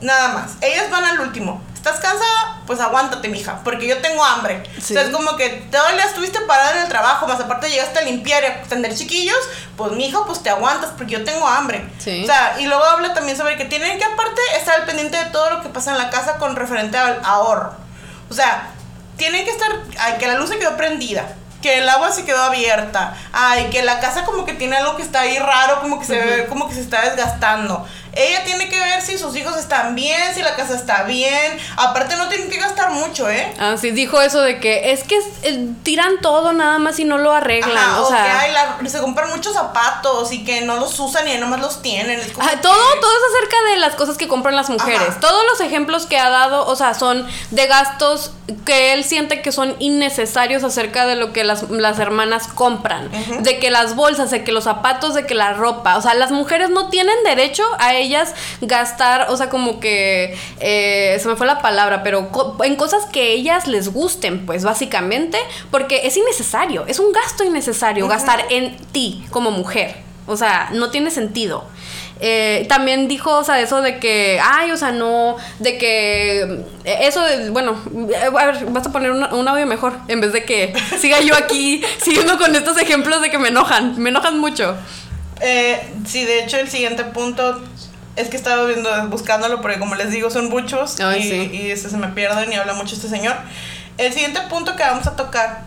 nada 0.00 0.28
más. 0.28 0.52
Ellas 0.60 0.90
van 0.90 1.04
al 1.04 1.20
último. 1.20 1.62
¿Estás 1.74 2.00
cansada? 2.00 2.60
Pues 2.66 2.80
aguántate, 2.80 3.28
mija, 3.28 3.60
porque 3.62 3.86
yo 3.86 3.98
tengo 3.98 4.22
hambre. 4.24 4.64
O 4.76 4.80
sea, 4.80 5.02
es 5.02 5.10
como 5.10 5.36
que 5.36 5.48
todo 5.70 5.88
el 5.88 5.96
día 5.96 6.06
estuviste 6.06 6.40
parada 6.40 6.72
en 6.72 6.82
el 6.82 6.88
trabajo, 6.88 7.28
más 7.28 7.40
aparte 7.40 7.70
llegaste 7.70 8.00
a 8.00 8.02
limpiar 8.02 8.42
y 8.42 8.46
a 8.46 8.64
atender 8.64 8.94
chiquillos, 8.94 9.38
pues 9.76 9.92
mija, 9.92 10.24
pues 10.26 10.42
te 10.42 10.50
aguantas 10.50 10.90
porque 10.98 11.12
yo 11.12 11.24
tengo 11.24 11.46
hambre. 11.46 11.88
O 11.98 12.02
sea, 12.02 12.56
y 12.58 12.66
luego 12.66 12.84
habla 12.84 13.14
también 13.14 13.36
sobre 13.36 13.56
que 13.56 13.64
tienen 13.64 13.96
que 13.96 14.04
aparte 14.04 14.40
estar 14.58 14.80
al 14.80 14.86
pendiente 14.86 15.16
de 15.16 15.26
todo 15.26 15.50
lo 15.50 15.62
que 15.62 15.68
pasa 15.68 15.92
en 15.92 15.98
la 15.98 16.10
casa 16.10 16.36
con 16.36 16.56
referente 16.56 16.98
al 16.98 17.20
ahorro. 17.24 17.72
O 18.28 18.34
sea, 18.34 18.70
tienen 19.16 19.44
que 19.44 19.52
estar, 19.52 19.70
que 20.18 20.26
la 20.26 20.34
luz 20.34 20.50
se 20.50 20.58
quedó 20.58 20.76
prendida 20.76 21.28
que 21.62 21.78
el 21.78 21.88
agua 21.88 22.12
se 22.12 22.24
quedó 22.24 22.42
abierta, 22.42 23.16
ay, 23.32 23.68
que 23.70 23.82
la 23.82 24.00
casa 24.00 24.24
como 24.24 24.44
que 24.44 24.54
tiene 24.54 24.76
algo 24.76 24.96
que 24.96 25.02
está 25.02 25.20
ahí 25.20 25.38
raro, 25.38 25.80
como 25.80 25.98
que 25.98 26.06
se 26.06 26.18
ve, 26.18 26.46
como 26.46 26.68
que 26.68 26.74
se 26.74 26.80
está 26.80 27.02
desgastando. 27.02 27.86
Ella 28.18 28.42
tiene 28.44 28.68
que 28.68 28.78
ver 28.80 29.00
si 29.00 29.16
sus 29.16 29.36
hijos 29.36 29.56
están 29.56 29.94
bien, 29.94 30.34
si 30.34 30.42
la 30.42 30.56
casa 30.56 30.74
está 30.74 31.04
bien. 31.04 31.56
Aparte 31.76 32.16
no 32.16 32.28
tienen 32.28 32.50
que 32.50 32.58
gastar 32.58 32.90
mucho, 32.90 33.30
¿eh? 33.30 33.54
Ah, 33.60 33.76
sí, 33.80 33.92
dijo 33.92 34.20
eso 34.20 34.40
de 34.40 34.58
que 34.58 34.90
es 34.90 35.04
que 35.04 35.16
tiran 35.84 36.20
todo 36.20 36.52
nada 36.52 36.80
más 36.80 36.98
y 36.98 37.04
no 37.04 37.16
lo 37.18 37.32
arreglan. 37.32 37.94
o, 38.00 38.08
sea, 38.08 38.76
que 38.80 38.90
se 38.90 38.98
compran 38.98 39.30
muchos 39.30 39.54
zapatos 39.54 40.32
y 40.32 40.44
que 40.44 40.62
no 40.62 40.76
los 40.76 40.98
usan 40.98 41.28
y 41.28 41.36
nomás 41.38 41.60
los 41.60 41.80
tienen. 41.80 42.20
todo, 42.32 42.50
todo 42.60 42.74
es 42.74 43.36
acerca 43.36 43.56
de 43.70 43.76
las 43.76 43.94
cosas 43.94 44.16
que 44.16 44.26
compran 44.26 44.56
las 44.56 44.68
mujeres. 44.68 45.20
Todos 45.20 45.44
los 45.50 45.60
ejemplos 45.60 46.06
que 46.06 46.18
ha 46.18 46.28
dado, 46.28 46.66
o 46.66 46.74
sea, 46.74 46.94
son 46.94 47.26
de 47.50 47.66
gastos 47.66 48.32
que 48.64 48.94
él 48.94 49.04
siente 49.04 49.42
que 49.42 49.52
son 49.52 49.76
innecesarios 49.78 50.64
acerca 50.64 51.06
de 51.06 51.16
lo 51.16 51.32
que 51.32 51.44
las, 51.44 51.62
hermanas 51.98 52.48
compran. 52.48 53.10
De 53.42 53.58
que 53.58 53.70
las 53.70 53.94
bolsas, 53.94 54.30
de 54.30 54.42
que 54.42 54.52
los 54.52 54.64
zapatos, 54.64 55.14
de 55.14 55.26
que 55.26 55.34
la 55.34 55.52
ropa. 55.52 55.96
O 55.96 56.02
sea, 56.02 56.14
las 56.14 56.30
mujeres 56.30 56.70
no 56.70 56.88
tienen 56.88 57.16
derecho 57.24 57.62
a 57.78 57.94
ellas 58.08 58.34
gastar, 58.60 59.26
o 59.30 59.36
sea, 59.36 59.48
como 59.48 59.80
que 59.80 60.36
eh, 60.60 61.18
se 61.20 61.28
me 61.28 61.36
fue 61.36 61.46
la 61.46 61.60
palabra, 61.60 62.02
pero 62.02 62.30
en 62.64 62.76
cosas 62.76 63.04
que 63.06 63.32
ellas 63.32 63.66
les 63.66 63.92
gusten, 63.92 64.46
pues 64.46 64.64
básicamente, 64.64 65.38
porque 65.70 66.06
es 66.06 66.16
innecesario, 66.16 66.86
es 66.86 66.98
un 66.98 67.12
gasto 67.12 67.44
innecesario 67.44 68.08
gastar 68.08 68.44
en 68.50 68.76
ti 68.92 69.24
como 69.30 69.50
mujer. 69.50 69.96
O 70.26 70.36
sea, 70.36 70.68
no 70.74 70.90
tiene 70.90 71.10
sentido. 71.10 71.64
Eh, 72.20 72.66
también 72.68 73.08
dijo, 73.08 73.38
o 73.38 73.44
sea, 73.44 73.60
eso 73.60 73.80
de 73.80 73.98
que, 73.98 74.40
ay, 74.42 74.72
o 74.72 74.76
sea, 74.76 74.90
no, 74.90 75.36
de 75.58 75.78
que, 75.78 76.64
eso, 76.84 77.22
de, 77.22 77.48
bueno, 77.50 77.80
a 78.40 78.46
ver, 78.46 78.66
vas 78.66 78.86
a 78.86 78.92
poner 78.92 79.12
un 79.12 79.48
audio 79.48 79.66
mejor, 79.66 79.94
en 80.08 80.20
vez 80.20 80.32
de 80.32 80.44
que 80.44 80.74
siga 81.00 81.20
yo 81.20 81.34
aquí 81.36 81.80
siguiendo 82.02 82.36
con 82.36 82.54
estos 82.54 82.76
ejemplos 82.76 83.22
de 83.22 83.30
que 83.30 83.38
me 83.38 83.48
enojan, 83.48 83.98
me 83.98 84.10
enojan 84.10 84.38
mucho. 84.38 84.76
Eh, 85.40 85.80
sí, 86.04 86.24
de 86.24 86.42
hecho, 86.42 86.58
el 86.58 86.68
siguiente 86.68 87.04
punto 87.04 87.62
es 88.18 88.28
que 88.28 88.36
estaba 88.36 88.64
viendo, 88.64 88.90
buscándolo, 89.08 89.60
porque 89.60 89.78
como 89.78 89.94
les 89.94 90.10
digo, 90.10 90.28
son 90.28 90.48
muchos 90.48 90.96
y, 90.98 91.32
y 91.32 91.70
este, 91.70 91.88
se 91.88 91.96
me 91.96 92.08
pierden 92.08 92.52
y 92.52 92.56
habla 92.56 92.74
mucho 92.74 92.96
este 92.96 93.08
señor. 93.08 93.36
El 93.96 94.12
siguiente 94.12 94.40
punto 94.50 94.74
que 94.74 94.82
vamos 94.82 95.06
a 95.06 95.14
tocar 95.14 95.62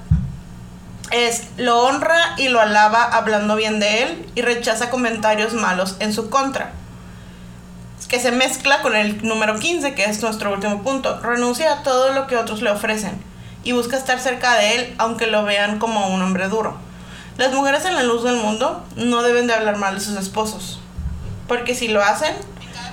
es 1.11 1.47
lo 1.57 1.81
honra 1.81 2.35
y 2.37 2.49
lo 2.49 2.59
alaba 2.59 3.03
hablando 3.03 3.55
bien 3.55 3.79
de 3.79 4.03
él 4.03 4.29
y 4.35 4.41
rechaza 4.41 4.89
comentarios 4.89 5.53
malos 5.53 5.95
en 5.99 6.13
su 6.13 6.29
contra. 6.29 6.73
Que 8.09 8.19
se 8.19 8.33
mezcla 8.33 8.81
con 8.81 8.97
el 8.97 9.25
número 9.25 9.57
15, 9.57 9.95
que 9.95 10.03
es 10.03 10.21
nuestro 10.21 10.51
último 10.51 10.83
punto. 10.83 11.21
Renuncia 11.21 11.71
a 11.71 11.83
todo 11.83 12.11
lo 12.11 12.27
que 12.27 12.35
otros 12.35 12.61
le 12.61 12.69
ofrecen 12.69 13.17
y 13.63 13.71
busca 13.71 13.95
estar 13.95 14.19
cerca 14.19 14.55
de 14.55 14.75
él 14.75 14.95
aunque 14.97 15.27
lo 15.27 15.45
vean 15.45 15.79
como 15.79 16.13
un 16.13 16.21
hombre 16.21 16.49
duro. 16.49 16.75
Las 17.37 17.53
mujeres 17.53 17.85
en 17.85 17.95
la 17.95 18.03
luz 18.03 18.23
del 18.25 18.35
mundo 18.35 18.85
no 18.97 19.23
deben 19.23 19.47
de 19.47 19.53
hablar 19.53 19.77
mal 19.77 19.95
de 19.95 20.01
sus 20.01 20.17
esposos 20.17 20.80
porque 21.51 21.75
si 21.75 21.89
lo 21.89 22.01
hacen, 22.01 22.33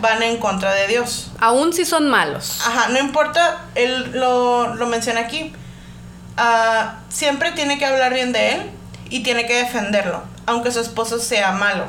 van 0.01 0.21
en 0.21 0.39
contra 0.39 0.75
de 0.75 0.89
Dios. 0.89 1.31
Aún 1.39 1.73
si 1.73 1.85
son 1.85 2.09
malos. 2.09 2.61
Ajá, 2.67 2.89
no 2.89 2.99
importa, 2.99 3.67
él 3.77 4.11
lo, 4.15 4.75
menciona 4.89 5.21
aquí. 5.21 5.53
Ah, 6.37 6.97
siempre 7.09 7.53
tiene 7.53 7.79
que 7.79 7.87
hablar 7.87 8.13
bien 8.13 8.33
de 8.33 8.55
él 8.55 8.71
y 9.11 9.23
tiene 9.23 9.47
que 9.47 9.55
defenderlo, 9.59 10.25
aunque 10.47 10.73
su 10.73 10.81
esposo 10.81 11.21
sea 11.21 11.53
malo. 11.53 11.85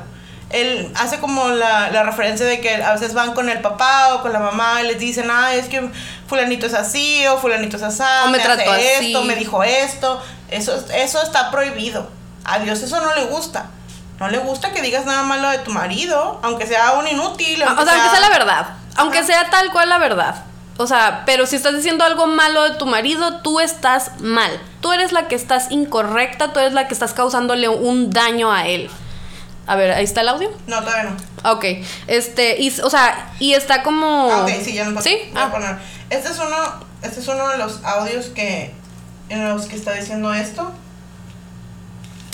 Él 0.52 0.94
hace 0.96 1.18
como 1.18 1.48
la, 1.48 2.04
referencia 2.04 2.46
de 2.46 2.62
que 2.62 2.84
a 2.84 2.94
veces 2.94 3.16
van 3.16 3.34
con 3.34 3.50
el 3.50 3.62
papá 3.62 4.14
o 4.14 4.22
con 4.22 4.32
la 4.32 4.38
mamá 4.38 4.84
y 4.84 4.90
les 4.90 5.00
dicen, 5.00 5.32
ah, 5.32 5.56
es 5.56 5.70
que 5.70 5.90
fulanito 6.28 6.68
es 6.68 6.76
así 6.76 7.26
o 7.26 7.40
fulanito 7.40 7.78
es 7.78 7.84
así, 7.84 8.04
o 8.26 8.30
me, 8.30 8.38
hace 8.38 9.08
esto, 9.08 9.24
me 9.24 9.36
dijo 9.36 9.64
esto. 9.64 10.22
Eso, 10.52 10.86
eso 10.94 11.20
está 11.24 11.50
prohibido. 11.50 12.08
A 12.46 12.60
Dios 12.60 12.84
eso 12.84 13.02
no 13.02 13.16
le 13.16 13.26
gusta 13.26 13.72
no 14.20 14.28
le 14.30 14.38
gusta 14.40 14.72
que 14.72 14.82
digas 14.82 15.06
nada 15.06 15.24
malo 15.24 15.50
de 15.50 15.60
tu 15.60 15.72
marido, 15.72 16.40
aunque 16.44 16.68
sea 16.68 16.94
un 16.94 17.08
inútil. 17.08 17.62
o 17.64 17.66
sea, 17.66 17.70
aunque 17.76 18.10
sea 18.10 18.20
la 18.20 18.30
verdad. 18.30 18.68
Aunque 18.96 19.24
sea 19.24 19.50
tal 19.50 19.72
cual 19.72 19.90
la 19.90 19.98
verdad. 19.98 20.44
O 20.78 20.88
sea, 20.88 21.24
pero 21.26 21.46
si 21.46 21.56
estás 21.58 21.76
diciendo 21.76 22.04
algo 22.06 22.28
malo 22.28 22.64
de 22.64 22.72
tu 22.76 22.86
marido, 22.86 23.42
tú 23.42 23.60
estás 23.60 24.12
mal. 24.20 24.52
Tú 24.82 24.92
eres 24.94 25.12
la 25.12 25.28
que 25.28 25.36
estás 25.36 25.72
incorrecta, 25.72 26.54
tú 26.54 26.60
eres 26.60 26.74
la 26.74 26.88
que 26.88 26.94
estás 26.94 27.14
causándole 27.14 27.68
un 27.70 28.10
daño 28.12 28.52
a 28.52 28.66
él. 28.68 28.90
A 29.68 29.76
ver, 29.76 29.92
ahí 29.92 30.04
está 30.04 30.22
el 30.22 30.30
audio. 30.30 30.50
No, 30.68 30.80
todavía 30.82 31.12
no. 31.44 31.52
Ok. 31.52 31.66
Este, 32.08 32.62
y, 32.62 32.70
o 32.82 32.90
sea, 32.90 33.34
y 33.40 33.54
está 33.54 33.84
como. 33.84 34.30
Ah, 34.32 34.44
ok, 34.44 34.50
sí, 34.64 34.74
ya 34.74 34.86
no 34.86 35.02
¿Sí? 35.02 35.18
Voy 35.34 35.42
a 35.42 35.46
Ah. 35.46 35.52
poner. 35.52 35.78
Este 36.10 36.30
es 36.30 36.40
uno, 36.40 36.58
este 37.04 37.20
es 37.20 37.28
uno 37.28 37.48
de 37.50 37.58
los 37.58 37.84
audios 37.84 38.28
que 38.28 38.74
en 39.30 39.48
los 39.48 39.66
que 39.68 39.76
está 39.76 39.94
diciendo 39.94 40.34
esto. 40.34 40.72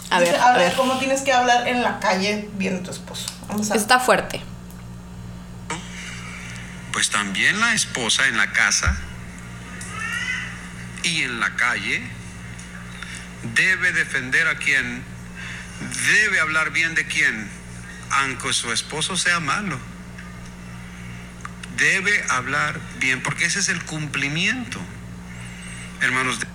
A 0.09 0.19
ver, 0.19 0.35
a 0.35 0.53
ver. 0.53 0.73
cómo 0.75 0.97
tienes 0.99 1.21
que 1.21 1.33
hablar 1.33 1.67
en 1.67 1.81
la 1.81 1.99
calle 1.99 2.49
viendo 2.53 2.81
a 2.81 2.83
tu 2.83 2.91
esposo. 2.91 3.25
Vamos 3.47 3.71
a 3.71 3.75
Está 3.75 3.99
fuerte. 3.99 4.41
Pues 6.93 7.09
también 7.09 7.59
la 7.59 7.73
esposa 7.73 8.27
en 8.27 8.37
la 8.37 8.51
casa 8.51 8.97
y 11.03 11.23
en 11.23 11.39
la 11.39 11.55
calle 11.55 12.01
debe 13.53 13.91
defender 13.91 14.47
a 14.47 14.55
quien, 14.55 15.03
debe 16.07 16.39
hablar 16.39 16.71
bien 16.71 16.95
de 16.95 17.05
quien, 17.05 17.49
aunque 18.11 18.53
su 18.53 18.71
esposo 18.71 19.17
sea 19.17 19.39
malo. 19.39 19.77
Debe 21.77 22.23
hablar 22.29 22.79
bien, 22.99 23.21
porque 23.21 23.45
ese 23.45 23.59
es 23.59 23.67
el 23.67 23.83
cumplimiento. 23.83 24.79
Hermanos, 26.01 26.39
de- 26.39 26.47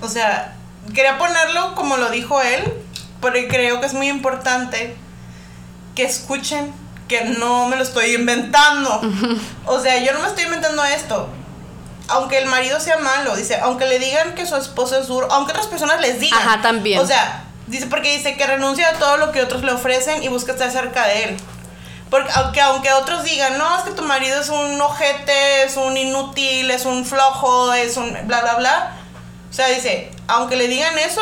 O 0.00 0.08
sea, 0.08 0.54
quería 0.94 1.18
ponerlo 1.18 1.74
como 1.74 1.96
lo 1.96 2.10
dijo 2.10 2.40
él, 2.42 2.72
porque 3.20 3.48
creo 3.48 3.80
que 3.80 3.86
es 3.86 3.94
muy 3.94 4.08
importante 4.08 4.96
que 5.94 6.04
escuchen 6.04 6.72
que 7.08 7.24
no 7.24 7.66
me 7.66 7.76
lo 7.76 7.82
estoy 7.82 8.14
inventando. 8.14 9.00
O 9.66 9.80
sea, 9.80 9.98
yo 9.98 10.12
no 10.12 10.20
me 10.20 10.28
estoy 10.28 10.44
inventando 10.44 10.84
esto. 10.84 11.28
Aunque 12.08 12.38
el 12.38 12.46
marido 12.46 12.80
sea 12.80 12.98
malo, 12.98 13.36
dice, 13.36 13.58
aunque 13.60 13.86
le 13.86 13.98
digan 13.98 14.34
que 14.34 14.46
su 14.46 14.56
esposo 14.56 14.98
es 14.98 15.06
duro, 15.08 15.28
aunque 15.30 15.52
otras 15.52 15.66
personas 15.66 16.00
les 16.00 16.18
digan. 16.20 16.40
Ajá, 16.40 16.62
también. 16.62 17.00
O 17.00 17.06
sea, 17.06 17.44
dice 17.66 17.86
porque 17.86 18.16
dice 18.16 18.36
que 18.36 18.46
renuncia 18.46 18.88
a 18.88 18.92
todo 18.94 19.16
lo 19.16 19.32
que 19.32 19.42
otros 19.42 19.62
le 19.62 19.72
ofrecen 19.72 20.22
y 20.22 20.28
busca 20.28 20.52
estar 20.52 20.70
cerca 20.70 21.06
de 21.06 21.24
él. 21.24 21.36
Porque 22.10 22.30
aunque, 22.34 22.60
aunque 22.60 22.92
otros 22.92 23.22
digan, 23.22 23.58
no, 23.58 23.78
es 23.78 23.84
que 23.84 23.92
tu 23.92 24.02
marido 24.02 24.40
es 24.40 24.48
un 24.48 24.80
ojete, 24.80 25.64
es 25.64 25.76
un 25.76 25.96
inútil, 25.96 26.70
es 26.70 26.84
un 26.84 27.04
flojo, 27.04 27.72
es 27.72 27.96
un 27.96 28.12
bla, 28.24 28.40
bla, 28.40 28.54
bla. 28.54 28.96
O 29.50 29.52
sea, 29.52 29.68
dice, 29.68 30.10
aunque 30.28 30.56
le 30.56 30.68
digan 30.68 30.96
eso, 30.98 31.20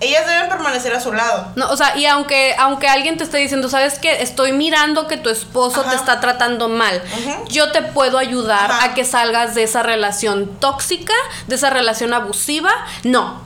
ellas 0.00 0.26
deben 0.26 0.48
permanecer 0.48 0.92
a 0.94 1.00
su 1.00 1.12
lado. 1.12 1.52
No, 1.56 1.70
o 1.70 1.76
sea, 1.76 1.96
y 1.96 2.04
aunque, 2.06 2.54
aunque 2.58 2.88
alguien 2.88 3.16
te 3.16 3.24
esté 3.24 3.38
diciendo, 3.38 3.68
¿sabes 3.68 3.98
qué? 3.98 4.20
Estoy 4.22 4.52
mirando 4.52 5.06
que 5.06 5.16
tu 5.16 5.30
esposo 5.30 5.80
Ajá. 5.80 5.90
te 5.90 5.96
está 5.96 6.20
tratando 6.20 6.68
mal. 6.68 7.02
Yo 7.48 7.72
te 7.72 7.82
puedo 7.82 8.18
ayudar 8.18 8.70
Ajá. 8.70 8.84
a 8.84 8.94
que 8.94 9.04
salgas 9.04 9.54
de 9.54 9.62
esa 9.62 9.82
relación 9.82 10.48
tóxica, 10.58 11.14
de 11.46 11.54
esa 11.54 11.70
relación 11.70 12.12
abusiva. 12.12 12.70
No. 13.04 13.40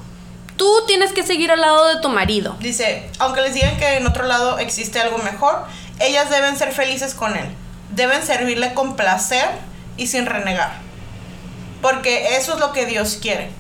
Tú 0.57 0.69
tienes 0.87 1.13
que 1.13 1.23
seguir 1.23 1.53
al 1.53 1.61
lado 1.61 1.87
de 1.95 2.01
tu 2.01 2.09
marido. 2.09 2.57
Dice, 2.59 3.09
aunque 3.19 3.43
les 3.43 3.55
digan 3.55 3.79
que 3.79 3.97
en 3.97 4.07
otro 4.07 4.25
lado 4.27 4.59
existe 4.59 4.99
algo 5.01 5.19
mejor, 5.19 5.65
ellas 6.01 6.31
deben 6.31 6.57
ser 6.57 6.73
felices 6.73 7.15
con 7.15 7.37
él. 7.37 7.47
Deben 7.91 8.23
servirle 8.27 8.75
con 8.75 8.97
placer 8.97 9.47
y 9.97 10.09
sin 10.09 10.27
renegar. 10.27 10.73
Porque 11.81 12.37
eso 12.37 12.55
es 12.55 12.61
lo 12.61 12.73
que 12.73 12.87
Dios 12.87 13.19
quiere. 13.23 13.51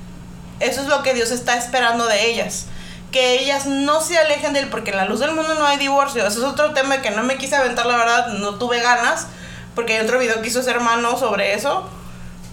Eso 0.60 0.82
es 0.82 0.86
lo 0.86 1.02
que 1.02 1.14
Dios 1.14 1.30
está 1.30 1.56
esperando 1.56 2.06
de 2.06 2.26
ellas. 2.30 2.66
Que 3.12 3.40
ellas 3.40 3.66
no 3.66 4.00
se 4.00 4.18
alejen 4.18 4.52
de 4.52 4.60
él, 4.60 4.68
porque 4.68 4.90
en 4.92 4.98
la 4.98 5.04
luz 5.06 5.20
del 5.20 5.32
mundo 5.32 5.54
no 5.54 5.66
hay 5.66 5.78
divorcio. 5.78 6.24
Eso 6.26 6.38
es 6.40 6.44
otro 6.44 6.72
tema 6.74 7.02
que 7.02 7.10
no 7.10 7.22
me 7.24 7.36
quise 7.38 7.56
aventar, 7.56 7.86
la 7.86 7.96
verdad, 7.96 8.28
no 8.28 8.54
tuve 8.56 8.80
ganas, 8.80 9.26
porque 9.74 9.96
hay 9.96 10.04
otro 10.04 10.18
video 10.18 10.40
que 10.42 10.48
hizo 10.48 10.60
ese 10.60 10.70
hermano 10.70 11.18
sobre 11.18 11.54
eso. 11.54 11.88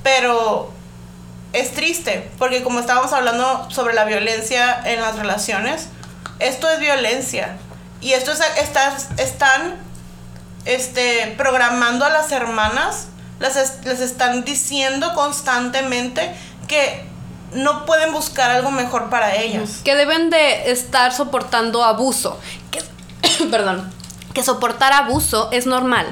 Pero 0.04 0.72
es 1.54 1.74
triste, 1.74 2.30
porque 2.40 2.64
como 2.64 2.80
estábamos 2.80 3.14
hablando 3.14 3.68
sobre 3.70 3.94
la 3.94 4.06
violencia 4.06 4.82
en 4.86 5.02
las 5.02 5.18
relaciones, 5.18 5.88
esto 6.40 6.70
es 6.70 6.80
violencia. 6.80 7.58
Y 8.02 8.14
esto 8.14 8.32
es, 8.32 8.40
están 9.18 9.76
este, 10.66 11.34
programando 11.38 12.06
a 12.06 12.10
las 12.10 12.32
hermanas, 12.32 13.08
las 13.40 13.56
es- 13.56 13.86
les 13.86 14.00
están 14.02 14.44
diciendo 14.44 15.14
constantemente 15.14 16.32
que 16.68 17.06
no 17.54 17.86
pueden 17.86 18.12
buscar 18.12 18.52
algo 18.52 18.72
mejor 18.72 19.10
para 19.10 19.36
ellas. 19.36 19.82
Que 19.84 19.96
deben 19.96 20.30
de 20.30 20.72
estar 20.72 21.14
soportando 21.14 21.84
abuso. 21.84 22.40
Que, 22.72 22.84
perdón. 23.52 23.92
Que 24.34 24.44
soportar 24.44 24.94
abuso 24.94 25.50
es 25.52 25.66
normal. 25.66 26.06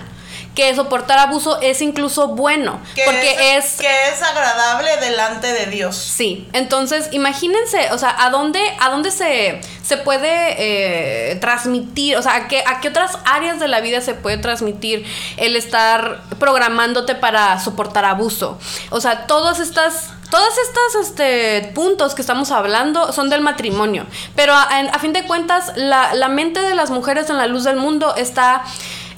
Que 0.55 0.73
soportar 0.73 1.19
abuso 1.19 1.59
es 1.61 1.81
incluso 1.81 2.29
bueno. 2.29 2.79
Que 2.95 3.03
porque 3.03 3.57
es 3.57 3.73
que 3.73 4.07
es 4.07 4.21
agradable 4.23 4.95
delante 4.97 5.51
de 5.51 5.65
Dios. 5.65 5.97
Sí, 5.97 6.47
entonces 6.53 7.09
imagínense, 7.11 7.91
o 7.91 7.97
sea, 7.97 8.15
¿a 8.17 8.29
dónde, 8.29 8.61
a 8.79 8.89
dónde 8.89 9.11
se, 9.11 9.59
se 9.83 9.97
puede 9.97 10.55
eh, 10.57 11.35
transmitir? 11.35 12.15
O 12.15 12.21
sea, 12.21 12.35
¿a 12.35 12.47
qué, 12.47 12.63
¿a 12.65 12.79
qué 12.79 12.87
otras 12.87 13.17
áreas 13.25 13.59
de 13.59 13.67
la 13.67 13.81
vida 13.81 13.99
se 13.99 14.13
puede 14.13 14.37
transmitir 14.37 15.05
el 15.35 15.57
estar 15.57 16.21
programándote 16.39 17.15
para 17.15 17.59
soportar 17.59 18.05
abuso? 18.05 18.57
O 18.91 19.01
sea, 19.01 19.27
todas 19.27 19.59
estas... 19.59 20.14
Todos 20.29 20.53
estos 20.57 21.07
este, 21.07 21.71
puntos 21.73 22.15
que 22.15 22.21
estamos 22.21 22.51
hablando 22.51 23.13
son 23.13 23.29
del 23.29 23.41
matrimonio, 23.41 24.05
pero 24.35 24.53
a, 24.53 24.99
fin 24.99 25.13
de 25.13 25.23
cuentas 25.23 25.71
la, 25.75 26.13
la 26.13 26.29
mente 26.29 26.61
de 26.61 26.75
las 26.75 26.89
mujeres 26.89 27.29
en 27.29 27.37
la 27.37 27.47
luz 27.47 27.63
del 27.63 27.77
mundo 27.77 28.15
está 28.15 28.63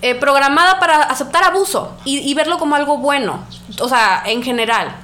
eh, 0.03 0.14
programada 0.14 0.80
para 0.80 1.01
aceptar 1.01 1.43
abuso 1.43 1.97
y, 2.05 2.32
verlo 2.36 2.60
como 2.60 2.76
algo 2.76 2.97
bueno, 2.97 3.43
o 3.80 3.89
sea, 3.89 4.22
en 4.26 4.43
general. 4.43 4.95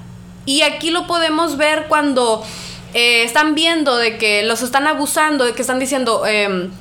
Y 0.45 0.61
aquí 0.61 0.91
lo 0.91 1.07
podemos 1.07 1.57
ver 1.57 1.85
cuando 1.87 2.43
eh, 2.93 3.23
están 3.23 3.55
viendo 3.55 3.97
de 3.97 4.19
que 4.19 4.43
los 4.43 4.61
están 4.61 4.85
abusando, 4.85 5.45
de 5.45 5.53
que 5.53 5.61
están 5.61 5.79
diciendo... 5.79 6.25
em, 6.25 6.71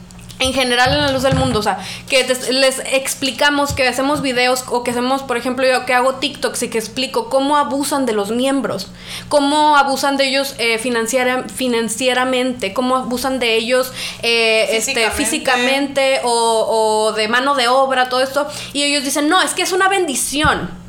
en 0.43 0.53
general 0.53 0.93
en 0.93 1.01
la 1.03 1.11
luz 1.11 1.23
del 1.23 1.35
mundo, 1.37 1.61
o 1.61 1.63
sea, 1.63 1.79
que 2.09 2.25
te- 2.25 2.53
les 2.53 2.81
explicamos 2.81 3.73
que 3.73 3.87
hacemos 3.87 4.23
videos 4.23 4.65
o 4.69 4.83
que 4.83 4.91
hacemos, 4.91 5.23
por 5.23 5.37
ejemplo, 5.37 5.67
yo 5.67 5.87
que 5.87 5.95
hago 5.95 6.17
TikToks 6.17 6.63
y 6.65 6.69
que 6.69 6.79
explico 6.79 7.29
cómo 7.29 7.57
abusan 7.57 8.07
de 8.07 8.13
los 8.13 8.31
miembros, 8.31 8.89
cómo 9.29 9.77
abusan 9.77 10.17
de 10.17 10.27
ellos 10.29 10.55
eh, 10.59 10.79
financiera- 10.79 11.45
financieramente, 11.49 12.73
cómo 12.75 12.97
abusan 12.97 13.39
de 13.39 13.55
ellos 13.57 13.93
eh, 14.23 14.69
este, 14.77 14.93
Físicamente. 15.11 15.17
físicamente 15.25 16.21
o, 16.25 17.07
o 17.09 17.13
de 17.13 17.29
mano 17.29 17.55
de 17.55 17.69
obra, 17.69 18.09
todo 18.09 18.21
esto, 18.23 18.47
y 18.73 18.83
ellos 18.83 19.05
dicen, 19.05 19.29
no, 19.29 19.41
es 19.43 19.53
que 19.53 19.63
es 19.63 19.73
una 19.73 19.89
bendición. 19.89 20.82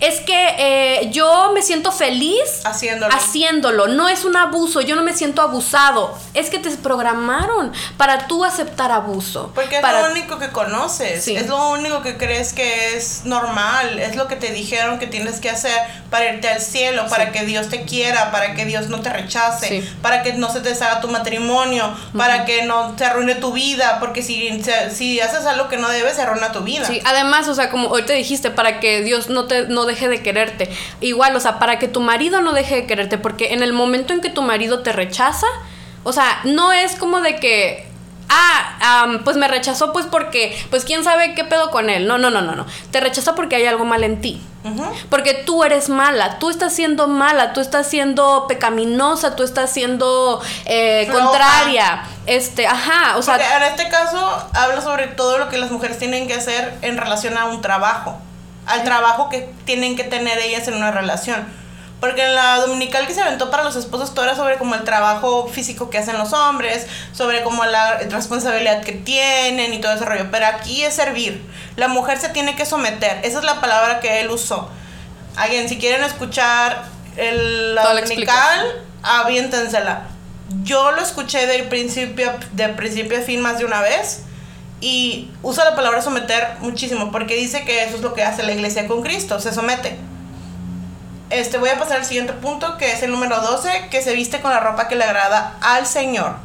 Es 0.00 0.20
que 0.20 0.54
eh, 0.58 1.10
yo 1.10 1.50
me 1.54 1.62
siento 1.62 1.90
feliz 1.92 2.38
Haciéndolo. 2.64 3.12
haciéndolo. 3.14 3.88
No 3.88 4.08
es 4.08 4.24
un 4.24 4.36
abuso, 4.36 4.80
yo 4.80 4.94
no 4.96 5.02
me 5.02 5.12
siento 5.14 5.42
abusado. 5.42 6.16
Es 6.34 6.50
que 6.50 6.58
te 6.58 6.70
programaron 6.76 7.72
para 7.96 8.26
tú 8.28 8.44
aceptar 8.44 8.92
abuso. 8.92 9.50
Porque 9.54 9.76
es 9.76 9.82
para... 9.82 10.02
lo 10.06 10.12
único 10.12 10.38
que 10.38 10.48
conoces, 10.50 11.24
Sí. 11.24 11.34
es 11.36 11.48
lo 11.48 11.70
único 11.70 12.02
que 12.02 12.16
crees 12.16 12.52
que 12.52 12.96
es 12.96 13.22
normal, 13.24 13.98
es 13.98 14.16
lo 14.16 14.28
que 14.28 14.36
te 14.36 14.52
dijeron 14.52 14.98
que 14.98 15.06
tienes 15.06 15.40
que 15.40 15.50
hacer 15.50 15.72
para 16.10 16.32
irte 16.32 16.48
al 16.48 16.60
cielo, 16.60 17.06
para 17.08 17.32
que 17.32 17.44
Dios 17.44 17.68
te 17.68 17.84
quiera, 17.84 18.30
para 18.30 18.54
que 18.54 18.64
Dios 18.64 18.88
no 18.88 19.00
te 19.00 19.10
rechace, 19.10 19.68
Sí. 19.68 19.90
para 20.00 20.22
que 20.22 20.32
no 20.34 20.50
se 20.52 20.60
te 20.60 20.70
deshaga 20.70 21.00
tu 21.00 21.08
matrimonio, 21.08 21.94
para 22.16 22.44
que 22.44 22.62
no 22.62 22.94
te 22.96 23.04
arruine 23.04 23.34
tu 23.34 23.52
vida, 23.52 23.98
porque 24.00 24.22
si, 24.22 24.62
si 24.94 25.20
haces 25.20 25.44
algo 25.46 25.68
que 25.68 25.76
no 25.76 25.88
debes, 25.88 26.16
se 26.16 26.22
arruina 26.22 26.52
tu 26.52 26.60
vida. 26.60 26.86
Sí, 26.86 27.00
además, 27.04 27.48
o 27.48 27.54
sea, 27.54 27.68
como 27.70 27.88
ahorita 27.88 28.12
dijiste, 28.12 28.50
para 28.50 28.80
que 28.80 29.02
Dios 29.02 29.28
no 29.28 29.46
te 29.46 29.66
no 29.66 29.87
deje 29.88 30.08
de 30.08 30.22
quererte. 30.22 30.70
Igual, 31.00 31.34
o 31.34 31.40
sea, 31.40 31.58
para 31.58 31.80
que 31.80 31.88
tu 31.88 32.00
marido 32.00 32.40
no 32.40 32.52
deje 32.52 32.76
de 32.76 32.86
quererte, 32.86 33.18
porque 33.18 33.52
en 33.52 33.64
el 33.64 33.72
momento 33.72 34.12
en 34.12 34.20
que 34.20 34.30
tu 34.30 34.42
marido 34.42 34.84
te 34.84 34.92
rechaza, 34.92 35.48
o 36.04 36.12
sea, 36.12 36.40
no 36.44 36.72
es 36.72 36.94
como 36.94 37.20
de 37.20 37.40
que 37.40 37.88
ah, 38.28 39.02
am, 39.02 39.24
pues 39.24 39.36
me 39.36 39.48
rechazó 39.48 39.92
pues 39.92 40.06
porque 40.06 40.56
pues 40.70 40.84
quién 40.84 41.04
sabe 41.04 41.34
qué 41.34 41.44
pedo 41.44 41.70
con 41.70 41.90
él. 41.90 42.06
No, 42.06 42.18
no, 42.18 42.30
no, 42.30 42.40
no, 42.40 42.54
no. 42.54 42.66
Te 42.90 43.00
rechaza 43.00 43.34
porque 43.34 43.56
hay 43.56 43.66
algo 43.66 43.84
mal 43.84 44.04
en 44.04 44.20
ti. 44.20 44.40
Porque 45.08 45.32
tú 45.32 45.64
eres 45.64 45.88
mala, 45.88 46.38
tú 46.38 46.50
estás 46.50 46.74
siendo 46.74 47.06
mala, 47.08 47.54
tú 47.54 47.60
estás 47.60 47.86
siendo 47.86 48.44
pecaminosa, 48.46 49.34
tú 49.34 49.42
estás 49.42 49.70
siendo 49.70 50.42
eh, 50.66 51.08
contraria. 51.10 52.02
Este, 52.26 52.66
ajá, 52.66 53.16
o 53.16 53.22
sea, 53.22 53.38
Porque 53.38 53.50
en 53.50 53.62
este 53.62 53.88
caso 53.88 54.18
habla 54.52 54.82
sobre 54.82 55.06
todo 55.06 55.38
lo 55.38 55.48
que 55.48 55.56
las 55.56 55.70
mujeres 55.70 55.98
tienen 55.98 56.28
que 56.28 56.34
hacer 56.34 56.76
en 56.82 56.98
relación 56.98 57.38
a 57.38 57.46
un 57.46 57.62
trabajo, 57.62 58.20
al 58.68 58.84
trabajo 58.84 59.28
que 59.28 59.48
tienen 59.64 59.96
que 59.96 60.04
tener 60.04 60.38
ellas 60.38 60.68
en 60.68 60.74
una 60.74 60.90
relación. 60.90 61.46
Porque 62.00 62.24
en 62.24 62.34
la 62.34 62.58
dominical 62.58 63.08
que 63.08 63.14
se 63.14 63.20
aventó 63.20 63.50
para 63.50 63.64
los 63.64 63.74
esposos 63.74 64.14
todo 64.14 64.24
era 64.24 64.36
sobre 64.36 64.56
como 64.56 64.76
el 64.76 64.84
trabajo 64.84 65.48
físico 65.48 65.90
que 65.90 65.98
hacen 65.98 66.16
los 66.16 66.32
hombres, 66.32 66.86
sobre 67.12 67.42
como 67.42 67.64
la 67.64 67.98
responsabilidad 67.98 68.82
que 68.84 68.92
tienen 68.92 69.74
y 69.74 69.80
todo 69.80 69.92
ese 69.94 70.04
rollo. 70.04 70.26
Pero 70.30 70.46
aquí 70.46 70.84
es 70.84 70.94
servir. 70.94 71.44
La 71.74 71.88
mujer 71.88 72.18
se 72.18 72.28
tiene 72.28 72.54
que 72.54 72.66
someter. 72.66 73.18
Esa 73.24 73.38
es 73.38 73.44
la 73.44 73.60
palabra 73.60 73.98
que 73.98 74.20
él 74.20 74.30
usó. 74.30 74.70
Alguien, 75.34 75.68
si 75.68 75.78
quieren 75.78 76.04
escuchar 76.04 76.84
el, 77.16 77.74
la 77.74 77.82
Toda 77.82 78.00
dominical, 78.00 78.84
aviéntensela. 79.02 80.02
Yo 80.62 80.92
lo 80.92 81.02
escuché 81.02 81.46
de 81.46 81.64
principio, 81.64 82.32
de 82.52 82.68
principio 82.68 83.18
a 83.18 83.22
fin 83.22 83.40
más 83.40 83.58
de 83.58 83.64
una 83.64 83.80
vez 83.80 84.22
y 84.80 85.30
usa 85.42 85.64
la 85.64 85.74
palabra 85.74 86.02
someter 86.02 86.56
muchísimo 86.60 87.10
porque 87.10 87.34
dice 87.34 87.64
que 87.64 87.84
eso 87.84 87.96
es 87.96 88.02
lo 88.02 88.14
que 88.14 88.22
hace 88.22 88.42
la 88.42 88.52
iglesia 88.52 88.86
con 88.86 89.02
Cristo, 89.02 89.40
se 89.40 89.52
somete. 89.52 89.98
Este, 91.30 91.58
voy 91.58 91.68
a 91.68 91.78
pasar 91.78 91.98
al 91.98 92.04
siguiente 92.04 92.32
punto 92.32 92.78
que 92.78 92.92
es 92.92 93.02
el 93.02 93.10
número 93.10 93.40
12, 93.40 93.88
que 93.90 94.02
se 94.02 94.14
viste 94.14 94.40
con 94.40 94.50
la 94.50 94.60
ropa 94.60 94.88
que 94.88 94.96
le 94.96 95.04
agrada 95.04 95.56
al 95.60 95.86
Señor. 95.86 96.36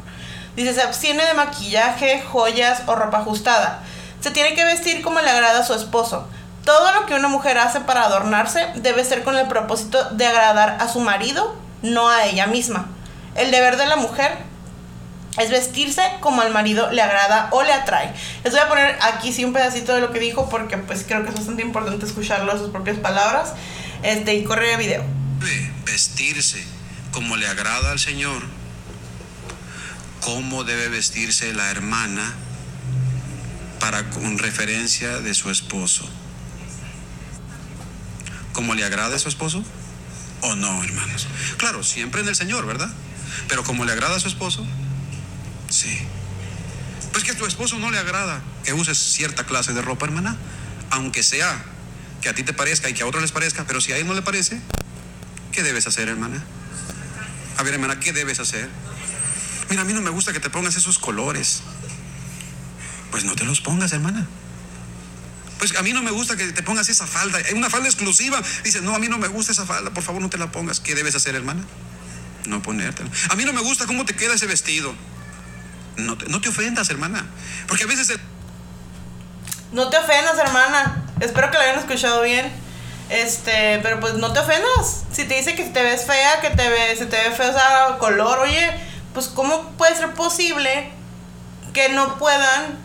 Dice, 0.56 0.74
se 0.74 0.82
abstiene 0.82 1.24
de 1.24 1.34
maquillaje, 1.34 2.22
joyas 2.22 2.82
o 2.86 2.94
ropa 2.94 3.18
ajustada. 3.18 3.80
Se 4.20 4.30
tiene 4.30 4.54
que 4.54 4.64
vestir 4.64 5.02
como 5.02 5.20
le 5.20 5.30
agrada 5.30 5.60
a 5.60 5.64
su 5.64 5.74
esposo. 5.74 6.28
Todo 6.64 6.92
lo 6.92 7.06
que 7.06 7.14
una 7.14 7.28
mujer 7.28 7.58
hace 7.58 7.80
para 7.80 8.04
adornarse 8.04 8.68
debe 8.76 9.04
ser 9.04 9.22
con 9.22 9.36
el 9.36 9.48
propósito 9.48 10.02
de 10.10 10.26
agradar 10.26 10.78
a 10.80 10.88
su 10.88 11.00
marido, 11.00 11.54
no 11.82 12.08
a 12.08 12.24
ella 12.24 12.46
misma. 12.46 12.86
El 13.34 13.50
deber 13.50 13.76
de 13.76 13.86
la 13.86 13.96
mujer 13.96 14.38
es 15.38 15.50
vestirse 15.50 16.02
como 16.20 16.42
al 16.42 16.52
marido 16.52 16.90
le 16.90 17.02
agrada 17.02 17.48
o 17.50 17.62
le 17.62 17.72
atrae. 17.72 18.12
Les 18.44 18.52
voy 18.52 18.62
a 18.62 18.68
poner 18.68 18.98
aquí 19.02 19.32
sí 19.32 19.44
un 19.44 19.52
pedacito 19.52 19.94
de 19.94 20.00
lo 20.00 20.12
que 20.12 20.20
dijo 20.20 20.48
porque 20.48 20.78
pues 20.78 21.04
creo 21.06 21.22
que 21.24 21.30
es 21.30 21.34
bastante 21.34 21.62
importante 21.62 22.06
escucharlo 22.06 22.52
a 22.52 22.58
sus 22.58 22.70
propias 22.70 22.98
palabras. 22.98 23.54
Este, 24.02 24.34
y 24.34 24.44
corre 24.44 24.72
el 24.72 24.78
video. 24.78 25.04
Vestirse 25.84 26.64
como 27.12 27.36
le 27.36 27.48
agrada 27.48 27.90
al 27.90 27.98
Señor. 27.98 28.42
¿Cómo 30.20 30.64
debe 30.64 30.88
vestirse 30.88 31.52
la 31.52 31.70
hermana 31.70 32.34
para 33.78 34.08
con 34.10 34.38
referencia 34.38 35.20
de 35.20 35.34
su 35.34 35.50
esposo? 35.50 36.08
¿Cómo 38.52 38.74
le 38.74 38.84
agrada 38.84 39.16
a 39.16 39.18
su 39.18 39.28
esposo? 39.28 39.64
¿O 40.42 40.54
no, 40.54 40.82
hermanos? 40.82 41.26
Claro, 41.56 41.82
siempre 41.82 42.20
en 42.20 42.28
el 42.28 42.36
Señor, 42.36 42.66
¿verdad? 42.66 42.90
Pero 43.48 43.64
como 43.64 43.84
le 43.84 43.92
agrada 43.92 44.16
a 44.16 44.20
su 44.20 44.28
esposo, 44.28 44.66
sí. 45.74 45.98
Pues 47.12 47.24
que 47.24 47.32
a 47.32 47.36
tu 47.36 47.46
esposo 47.46 47.78
no 47.78 47.90
le 47.90 47.98
agrada 47.98 48.42
que 48.64 48.72
uses 48.72 48.98
cierta 48.98 49.44
clase 49.44 49.72
de 49.72 49.82
ropa, 49.82 50.06
hermana, 50.06 50.36
aunque 50.90 51.22
sea 51.22 51.64
que 52.22 52.28
a 52.28 52.34
ti 52.34 52.42
te 52.42 52.52
parezca 52.52 52.88
y 52.88 52.94
que 52.94 53.02
a 53.02 53.06
otros 53.06 53.22
les 53.22 53.32
parezca, 53.32 53.64
pero 53.66 53.80
si 53.80 53.92
a 53.92 53.98
él 53.98 54.06
no 54.06 54.14
le 54.14 54.22
parece, 54.22 54.60
¿qué 55.52 55.62
debes 55.62 55.86
hacer, 55.86 56.08
hermana? 56.08 56.42
A 57.56 57.62
ver, 57.62 57.74
hermana, 57.74 58.00
¿qué 58.00 58.12
debes 58.12 58.40
hacer? 58.40 58.68
Mira, 59.68 59.82
a 59.82 59.84
mí 59.84 59.92
no 59.92 60.00
me 60.00 60.10
gusta 60.10 60.32
que 60.32 60.40
te 60.40 60.50
pongas 60.50 60.76
esos 60.76 60.98
colores. 60.98 61.62
Pues 63.10 63.24
no 63.24 63.34
te 63.34 63.44
los 63.44 63.60
pongas, 63.60 63.92
hermana. 63.92 64.26
Pues 65.58 65.76
a 65.76 65.82
mí 65.82 65.92
no 65.92 66.02
me 66.02 66.10
gusta 66.10 66.36
que 66.36 66.52
te 66.52 66.62
pongas 66.62 66.88
esa 66.88 67.06
falda. 67.06 67.38
Hay 67.38 67.54
una 67.54 67.70
falda 67.70 67.86
exclusiva. 67.86 68.42
Dice, 68.64 68.80
no, 68.80 68.94
a 68.94 68.98
mí 68.98 69.08
no 69.08 69.18
me 69.18 69.28
gusta 69.28 69.52
esa 69.52 69.64
falda. 69.66 69.90
Por 69.92 70.02
favor, 70.02 70.20
no 70.20 70.28
te 70.28 70.36
la 70.36 70.50
pongas. 70.50 70.80
¿Qué 70.80 70.94
debes 70.94 71.14
hacer, 71.14 71.34
hermana? 71.34 71.64
No 72.46 72.60
ponértela. 72.60 73.10
A 73.30 73.36
mí 73.36 73.44
no 73.44 73.52
me 73.52 73.60
gusta 73.60 73.86
cómo 73.86 74.04
te 74.04 74.14
queda 74.14 74.34
ese 74.34 74.46
vestido. 74.46 74.94
No 75.96 76.16
te, 76.18 76.26
no 76.26 76.40
te 76.40 76.48
ofendas, 76.48 76.90
hermana. 76.90 77.26
Porque 77.68 77.84
a 77.84 77.86
veces... 77.86 78.10
el- 78.10 78.20
No 79.72 79.88
te 79.90 79.96
ofendas, 79.98 80.36
hermana. 80.38 81.04
Espero 81.20 81.50
que 81.50 81.56
lo 81.56 81.62
hayan 81.62 81.78
escuchado 81.78 82.22
bien. 82.22 82.50
Este, 83.10 83.78
pero 83.82 84.00
pues 84.00 84.14
no 84.14 84.32
te 84.32 84.40
ofendas. 84.40 85.04
Si 85.12 85.24
te 85.24 85.34
dice 85.34 85.54
que 85.54 85.64
te 85.64 85.82
ves 85.82 86.04
fea, 86.06 86.40
que 86.40 86.50
te 86.50 86.68
ve, 86.68 86.96
se 86.96 87.06
te 87.06 87.16
ve 87.16 87.30
feo 87.34 87.52
color, 87.98 88.38
oye, 88.40 88.70
pues 89.12 89.26
¿cómo 89.28 89.70
puede 89.72 89.94
ser 89.94 90.12
posible 90.14 90.90
que 91.74 91.90
no 91.90 92.18
puedan 92.18 92.78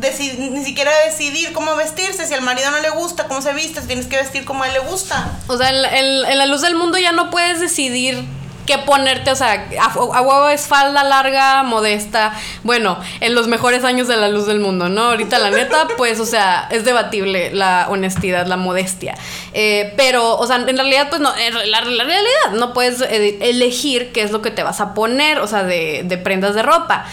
deci- 0.00 0.36
ni 0.50 0.64
siquiera 0.64 0.90
decidir 1.06 1.52
cómo 1.52 1.76
vestirse? 1.76 2.26
Si 2.26 2.32
al 2.34 2.40
marido 2.42 2.70
no 2.70 2.80
le 2.80 2.90
gusta 2.90 3.28
cómo 3.28 3.42
se 3.42 3.52
viste, 3.52 3.80
tienes 3.82 4.06
que 4.06 4.16
vestir 4.16 4.44
como 4.46 4.64
a 4.64 4.68
él 4.68 4.72
le 4.72 4.80
gusta. 4.80 5.38
O 5.46 5.58
sea, 5.58 5.68
en, 5.68 5.82
la- 5.82 5.96
en- 5.98 6.24
en 6.26 6.38
la 6.38 6.46
luz 6.46 6.62
del 6.62 6.74
mundo 6.74 6.96
ya 6.98 7.12
no 7.12 7.30
puedes 7.30 7.60
decidir 7.60 8.24
qué 8.68 8.76
ponerte, 8.76 9.30
o 9.30 9.34
sea, 9.34 9.66
a, 9.80 10.20
huevo 10.20 10.50
es 10.50 10.66
falda 10.66 11.02
larga, 11.02 11.62
modesta. 11.62 12.34
Bueno, 12.64 12.98
en 13.20 13.34
los 13.34 13.48
mejores 13.48 13.82
años 13.82 14.08
de 14.08 14.16
la 14.18 14.28
luz 14.28 14.46
del 14.46 14.60
mundo, 14.60 14.90
¿no? 14.90 15.04
Ahorita 15.04 15.38
la 15.38 15.48
neta, 15.48 15.88
pues, 15.96 16.20
o 16.20 16.26
sea, 16.26 16.68
es 16.70 16.84
debatible 16.84 17.50
la 17.54 17.86
honestidad, 17.88 18.46
la 18.46 18.58
modestia. 18.58 19.14
Eh, 19.54 19.94
pero, 19.96 20.36
o 20.36 20.46
sea, 20.46 20.56
en 20.56 20.76
realidad, 20.76 21.08
pues 21.08 21.22
no, 21.22 21.32
la 21.64 21.80
realidad, 21.80 22.52
no 22.52 22.74
puedes 22.74 23.00
eh, 23.00 23.38
elegir 23.40 24.12
qué 24.12 24.20
es 24.20 24.32
lo 24.32 24.42
que 24.42 24.50
te 24.50 24.62
vas 24.62 24.82
a 24.82 24.92
poner, 24.92 25.38
o 25.38 25.46
sea, 25.46 25.62
de, 25.64 26.02
de 26.04 26.18
prendas 26.18 26.54
de 26.54 26.62
ropa. 26.62 27.06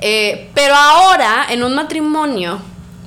Eh, 0.00 0.48
pero 0.54 0.76
ahora, 0.76 1.46
en 1.50 1.64
un 1.64 1.74
matrimonio, 1.74 2.60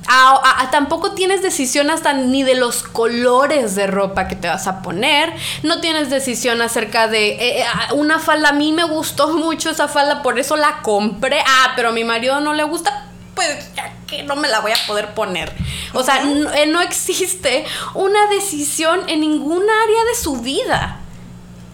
a- 0.06 0.34
a- 0.36 0.62
a- 0.62 0.70
tampoco 0.70 1.12
tienes 1.12 1.42
decisión 1.42 1.90
hasta 1.90 2.12
ni 2.12 2.42
de 2.42 2.54
los 2.54 2.82
colores 2.82 3.74
de 3.74 3.86
ropa 3.86 4.28
que 4.28 4.36
te 4.36 4.48
vas 4.48 4.66
a 4.66 4.82
poner. 4.82 5.32
No 5.62 5.80
tienes 5.80 6.10
decisión 6.10 6.60
acerca 6.62 7.08
de 7.08 7.28
eh, 7.32 7.60
eh, 7.60 7.64
ah, 7.66 7.94
una 7.94 8.18
falda. 8.18 8.50
A 8.50 8.52
mí 8.52 8.72
me 8.72 8.84
gustó 8.84 9.28
mucho 9.36 9.70
esa 9.70 9.88
falda, 9.88 10.22
por 10.22 10.38
eso 10.38 10.56
la 10.56 10.82
compré. 10.82 11.40
Ah, 11.46 11.72
pero 11.76 11.88
a 11.90 11.92
mi 11.92 12.04
marido 12.04 12.40
no 12.40 12.52
le 12.54 12.64
gusta. 12.64 13.06
Pues 13.34 13.74
ya 13.74 13.92
que 14.06 14.22
no 14.22 14.36
me 14.36 14.46
la 14.48 14.60
voy 14.60 14.70
a 14.72 14.86
poder 14.86 15.08
poner. 15.14 15.52
O 15.92 16.02
sea, 16.04 16.22
no, 16.24 16.52
eh, 16.52 16.66
no 16.66 16.80
existe 16.80 17.64
una 17.94 18.26
decisión 18.28 19.00
en 19.08 19.20
ningún 19.20 19.62
área 19.62 20.04
de 20.04 20.14
su 20.22 20.36
vida. 20.36 21.00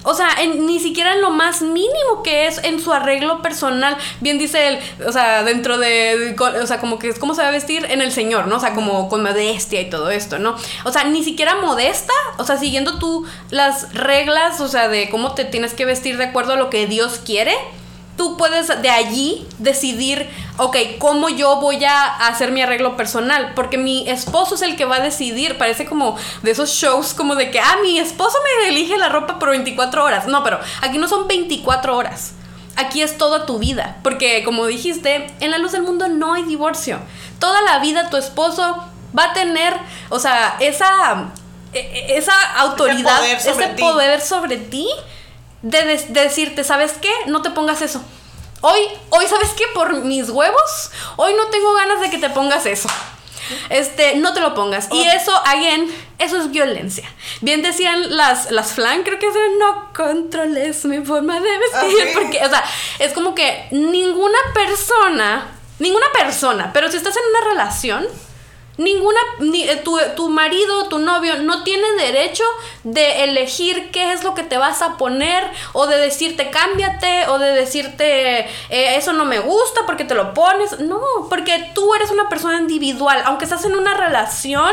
O 0.02 0.14
sea, 0.14 0.28
ni 0.58 0.80
siquiera 0.80 1.14
en 1.14 1.20
lo 1.20 1.30
más 1.30 1.62
mínimo 1.62 2.22
que 2.24 2.46
es 2.46 2.58
en 2.64 2.80
su 2.80 2.92
arreglo 2.92 3.42
personal. 3.42 3.96
Bien 4.20 4.38
dice 4.38 4.68
él, 4.68 4.78
o 5.06 5.12
sea, 5.12 5.42
dentro 5.42 5.78
de, 5.78 6.36
o 6.38 6.66
sea, 6.66 6.80
como 6.80 6.98
que 6.98 7.08
es 7.08 7.18
cómo 7.18 7.34
se 7.34 7.42
va 7.42 7.48
a 7.48 7.52
vestir 7.52 7.86
en 7.90 8.00
el 8.00 8.12
Señor, 8.12 8.46
¿no? 8.46 8.56
O 8.56 8.60
sea, 8.60 8.74
como 8.74 9.08
con 9.08 9.22
modestia 9.22 9.80
y 9.80 9.90
todo 9.90 10.10
esto, 10.10 10.38
¿no? 10.38 10.56
O 10.84 10.92
sea, 10.92 11.04
ni 11.04 11.22
siquiera 11.22 11.56
modesta, 11.56 12.12
o 12.38 12.44
sea, 12.44 12.56
siguiendo 12.58 12.98
tú 12.98 13.26
las 13.50 13.92
reglas, 13.94 14.60
o 14.60 14.68
sea, 14.68 14.88
de 14.88 15.10
cómo 15.10 15.34
te 15.34 15.44
tienes 15.44 15.74
que 15.74 15.84
vestir 15.84 16.16
de 16.16 16.24
acuerdo 16.24 16.54
a 16.54 16.56
lo 16.56 16.70
que 16.70 16.86
Dios 16.86 17.20
quiere. 17.24 17.54
Tú 18.20 18.36
puedes 18.36 18.68
de 18.82 18.90
allí 18.90 19.46
decidir, 19.56 20.28
ok, 20.58 20.76
cómo 20.98 21.30
yo 21.30 21.56
voy 21.56 21.82
a 21.86 22.04
hacer 22.26 22.52
mi 22.52 22.60
arreglo 22.60 22.94
personal, 22.94 23.52
porque 23.56 23.78
mi 23.78 24.06
esposo 24.10 24.56
es 24.56 24.60
el 24.60 24.76
que 24.76 24.84
va 24.84 24.96
a 24.96 25.00
decidir, 25.00 25.56
parece 25.56 25.86
como 25.86 26.18
de 26.42 26.50
esos 26.50 26.68
shows 26.68 27.14
como 27.14 27.34
de 27.34 27.50
que, 27.50 27.58
ah, 27.60 27.76
mi 27.82 27.98
esposo 27.98 28.36
me 28.60 28.68
elige 28.68 28.98
la 28.98 29.08
ropa 29.08 29.38
por 29.38 29.48
24 29.48 30.04
horas. 30.04 30.26
No, 30.26 30.44
pero 30.44 30.60
aquí 30.82 30.98
no 30.98 31.08
son 31.08 31.28
24 31.28 31.96
horas. 31.96 32.32
Aquí 32.76 33.00
es 33.00 33.16
toda 33.16 33.46
tu 33.46 33.58
vida, 33.58 33.96
porque 34.02 34.44
como 34.44 34.66
dijiste, 34.66 35.32
en 35.40 35.50
la 35.50 35.56
luz 35.56 35.72
del 35.72 35.82
mundo 35.82 36.06
no 36.08 36.34
hay 36.34 36.42
divorcio. 36.42 36.98
Toda 37.38 37.62
la 37.62 37.78
vida 37.78 38.10
tu 38.10 38.18
esposo 38.18 38.84
va 39.18 39.30
a 39.30 39.32
tener, 39.32 39.72
o 40.10 40.18
sea, 40.18 40.56
esa, 40.60 41.30
e- 41.72 41.78
e- 41.78 42.18
esa 42.18 42.34
autoridad, 42.58 43.16
poder 43.16 43.40
sobre 43.40 43.64
ese 43.64 43.74
poder 43.76 44.20
sobre 44.20 44.56
ti 44.58 44.86
de, 45.62 46.06
decirte, 46.08 46.64
¿sabes 46.64 46.92
qué? 47.00 47.12
No 47.26 47.42
te 47.42 47.50
pongas 47.50 47.82
eso. 47.82 48.02
Hoy, 48.62 48.80
hoy, 49.10 49.26
¿sabes 49.26 49.50
qué? 49.56 49.64
Por 49.74 50.04
mis 50.04 50.28
huevos, 50.28 50.90
hoy 51.16 51.32
no 51.34 51.46
tengo 51.46 51.72
ganas 51.74 52.00
de 52.00 52.10
que 52.10 52.18
te 52.18 52.30
pongas 52.30 52.66
eso. 52.66 52.88
Este, 53.68 54.16
no 54.16 54.32
te 54.32 54.40
lo 54.40 54.54
pongas. 54.54 54.88
Y 54.92 55.02
eso, 55.02 55.34
again, 55.46 55.90
eso 56.18 56.36
es 56.38 56.50
violencia. 56.50 57.10
Bien 57.40 57.62
decían 57.62 58.16
las, 58.16 58.50
las 58.50 58.72
flan, 58.72 59.02
creo 59.02 59.18
que 59.18 59.26
es 59.26 59.34
no 59.58 59.92
controles 59.94 60.84
mi 60.84 61.04
forma 61.04 61.40
de 61.40 61.58
vestir. 61.58 62.08
Sí. 62.08 62.10
Porque, 62.14 62.44
o 62.44 62.48
sea, 62.48 62.64
es 62.98 63.12
como 63.12 63.34
que 63.34 63.66
ninguna 63.70 64.38
persona, 64.54 65.48
ninguna 65.78 66.06
persona, 66.12 66.70
pero 66.72 66.90
si 66.90 66.96
estás 66.96 67.16
en 67.16 67.22
una 67.30 67.50
relación, 67.50 68.06
Ninguna, 68.76 69.18
ni, 69.40 69.68
eh, 69.68 69.76
tu, 69.76 69.98
tu 70.16 70.30
marido, 70.30 70.88
tu 70.88 70.98
novio, 70.98 71.36
no 71.38 71.64
tiene 71.64 71.86
derecho 71.98 72.44
de 72.84 73.24
elegir 73.24 73.90
qué 73.90 74.12
es 74.12 74.24
lo 74.24 74.34
que 74.34 74.42
te 74.42 74.56
vas 74.56 74.80
a 74.80 74.96
poner, 74.96 75.44
o 75.72 75.86
de 75.86 75.98
decirte 75.98 76.50
cámbiate, 76.50 77.28
o 77.28 77.38
de 77.38 77.52
decirte 77.52 78.40
eh, 78.40 78.96
eso 78.96 79.12
no 79.12 79.24
me 79.24 79.38
gusta 79.38 79.82
porque 79.86 80.04
te 80.04 80.14
lo 80.14 80.32
pones. 80.34 80.80
No, 80.80 81.00
porque 81.28 81.70
tú 81.74 81.94
eres 81.94 82.10
una 82.10 82.28
persona 82.28 82.58
individual. 82.58 83.22
Aunque 83.26 83.44
estás 83.44 83.64
en 83.64 83.74
una 83.74 83.94
relación, 83.94 84.72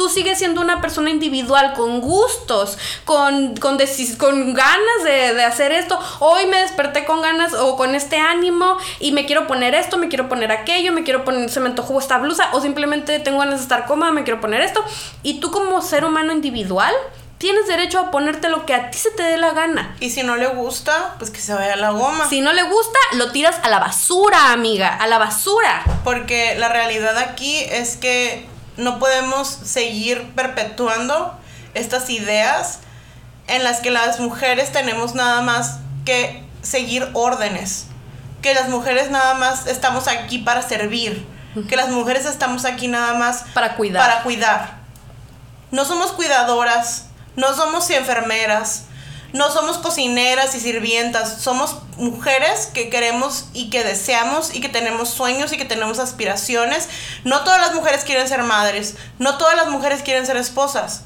tú 0.00 0.08
sigues 0.08 0.38
siendo 0.38 0.62
una 0.62 0.80
persona 0.80 1.10
individual, 1.10 1.74
con 1.74 2.00
gustos, 2.00 2.78
con, 3.04 3.54
con, 3.58 3.76
con 4.16 4.54
ganas 4.54 5.04
de, 5.04 5.34
de 5.34 5.44
hacer 5.44 5.72
esto. 5.72 5.98
Hoy 6.20 6.46
me 6.46 6.62
desperté 6.62 7.04
con 7.04 7.20
ganas 7.20 7.52
o 7.52 7.76
con 7.76 7.94
este 7.94 8.16
ánimo 8.16 8.78
y 8.98 9.12
me 9.12 9.26
quiero 9.26 9.46
poner 9.46 9.74
esto, 9.74 9.98
me 9.98 10.08
quiero 10.08 10.26
poner 10.26 10.52
aquello, 10.52 10.94
me 10.94 11.04
quiero 11.04 11.22
poner, 11.22 11.50
se 11.50 11.60
me 11.60 11.68
antojó 11.68 11.98
esta 11.98 12.16
blusa 12.16 12.48
o 12.54 12.62
simplemente 12.62 13.18
tengo 13.18 13.40
ganas 13.40 13.56
de 13.56 13.64
estar 13.64 13.84
cómoda, 13.84 14.10
me 14.10 14.24
quiero 14.24 14.40
poner 14.40 14.62
esto. 14.62 14.82
Y 15.22 15.38
tú 15.38 15.50
como 15.50 15.82
ser 15.82 16.06
humano 16.06 16.32
individual 16.32 16.94
tienes 17.36 17.66
derecho 17.66 17.98
a 17.98 18.10
ponerte 18.10 18.48
lo 18.48 18.64
que 18.64 18.72
a 18.72 18.90
ti 18.90 18.96
se 18.96 19.10
te 19.10 19.22
dé 19.22 19.36
la 19.36 19.52
gana. 19.52 19.96
Y 20.00 20.08
si 20.08 20.22
no 20.22 20.36
le 20.36 20.46
gusta, 20.46 21.14
pues 21.18 21.30
que 21.30 21.40
se 21.40 21.52
vaya 21.52 21.74
a 21.74 21.76
la 21.76 21.90
goma. 21.90 22.26
Si 22.26 22.40
no 22.40 22.54
le 22.54 22.62
gusta, 22.62 22.98
lo 23.16 23.32
tiras 23.32 23.56
a 23.62 23.68
la 23.68 23.78
basura, 23.80 24.52
amiga, 24.52 24.96
a 24.96 25.06
la 25.06 25.18
basura. 25.18 25.82
Porque 26.04 26.54
la 26.58 26.70
realidad 26.70 27.18
aquí 27.18 27.58
es 27.58 27.98
que 27.98 28.46
no 28.76 28.98
podemos 28.98 29.48
seguir 29.48 30.32
perpetuando 30.34 31.38
estas 31.74 32.10
ideas 32.10 32.80
en 33.46 33.64
las 33.64 33.80
que 33.80 33.90
las 33.90 34.20
mujeres 34.20 34.72
tenemos 34.72 35.14
nada 35.14 35.42
más 35.42 35.78
que 36.04 36.44
seguir 36.62 37.08
órdenes. 37.14 37.86
Que 38.42 38.54
las 38.54 38.68
mujeres 38.68 39.10
nada 39.10 39.34
más 39.34 39.66
estamos 39.66 40.08
aquí 40.08 40.38
para 40.38 40.62
servir. 40.62 41.26
Que 41.68 41.76
las 41.76 41.88
mujeres 41.88 42.26
estamos 42.26 42.64
aquí 42.64 42.86
nada 42.86 43.14
más 43.14 43.44
Para 43.54 43.74
cuidar. 43.74 44.08
Para 44.08 44.22
cuidar. 44.22 44.80
No 45.70 45.84
somos 45.84 46.12
cuidadoras, 46.12 47.06
no 47.36 47.54
somos 47.54 47.88
enfermeras, 47.90 48.84
no 49.32 49.50
somos 49.50 49.78
cocineras 49.78 50.54
y 50.54 50.60
sirvientas, 50.60 51.40
somos 51.42 51.76
mujeres 51.96 52.66
que 52.72 52.88
queremos 52.90 53.46
y 53.52 53.70
que 53.70 53.84
deseamos 53.84 54.54
y 54.54 54.60
que 54.60 54.68
tenemos 54.68 55.08
sueños 55.10 55.52
y 55.52 55.56
que 55.56 55.64
tenemos 55.64 55.98
aspiraciones. 55.98 56.88
No 57.24 57.40
todas 57.44 57.60
las 57.60 57.74
mujeres 57.74 58.04
quieren 58.04 58.26
ser 58.28 58.42
madres, 58.42 58.96
no 59.18 59.36
todas 59.38 59.56
las 59.56 59.68
mujeres 59.68 60.02
quieren 60.02 60.26
ser 60.26 60.36
esposas. 60.36 61.02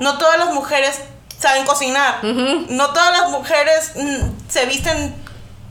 No 0.00 0.18
todas 0.18 0.38
las 0.38 0.52
mujeres 0.54 1.00
saben 1.40 1.64
cocinar. 1.66 2.22
No 2.22 2.90
todas 2.92 3.12
las 3.20 3.30
mujeres 3.30 3.92
mm, 3.96 4.50
se 4.50 4.66
visten 4.66 5.14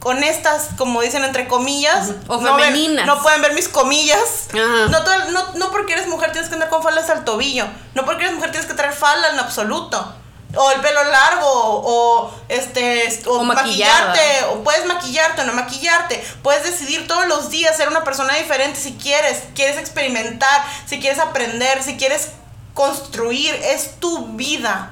honestas, 0.05 0.69
como 0.77 1.01
dicen 1.01 1.23
entre 1.23 1.47
comillas. 1.47 2.11
O 2.27 2.37
no 2.41 2.55
ven- 2.55 2.65
femeninas. 2.65 3.05
no 3.05 3.21
pueden 3.21 3.41
ver 3.41 3.53
mis 3.53 3.67
comillas. 3.69 4.47
No, 4.89 5.03
todo- 5.03 5.31
no, 5.31 5.53
no 5.55 5.71
porque 5.71 5.93
eres 5.93 6.07
mujer 6.07 6.31
tienes 6.31 6.49
que 6.49 6.55
andar 6.55 6.69
con 6.69 6.83
faldas 6.83 7.09
al 7.09 7.23
tobillo. 7.25 7.65
No 7.95 8.05
porque 8.05 8.23
eres 8.23 8.35
mujer 8.35 8.51
tienes 8.51 8.67
que 8.69 8.75
traer 8.75 8.93
falda 8.93 9.29
en 9.29 9.39
absoluto. 9.39 10.15
O 10.55 10.71
el 10.71 10.81
pelo 10.81 11.03
largo, 11.03 11.47
o 11.51 12.31
este, 12.47 13.21
o, 13.25 13.43
maquillarte, 13.43 14.45
o 14.51 14.63
puedes 14.63 14.85
maquillarte 14.85 15.41
o 15.41 15.45
no 15.45 15.53
maquillarte. 15.53 16.23
Puedes 16.43 16.63
decidir 16.63 17.07
todos 17.07 17.25
los 17.27 17.49
días 17.49 17.75
ser 17.75 17.87
una 17.87 18.03
persona 18.03 18.35
diferente 18.35 18.79
si 18.79 18.93
quieres. 18.93 19.43
Quieres 19.55 19.77
experimentar, 19.77 20.63
si 20.85 20.99
quieres 20.99 21.19
aprender, 21.19 21.81
si 21.81 21.97
quieres 21.97 22.29
construir. 22.75 23.55
Es 23.55 23.99
tu 23.99 24.27
vida. 24.35 24.91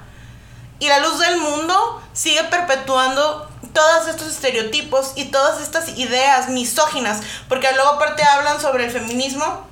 Y 0.80 0.88
la 0.88 0.98
luz 1.00 1.20
del 1.20 1.38
mundo 1.38 2.02
sigue 2.14 2.44
perpetuando 2.46 3.48
todos 3.72 4.08
estos 4.08 4.28
estereotipos 4.30 5.12
y 5.16 5.26
todas 5.26 5.62
estas 5.62 5.90
ideas 5.90 6.50
misóginas. 6.50 7.20
Porque 7.48 7.72
luego 7.74 7.90
aparte 7.92 8.24
hablan 8.24 8.60
sobre 8.60 8.86
el 8.86 8.92
feminismo. 8.92 9.68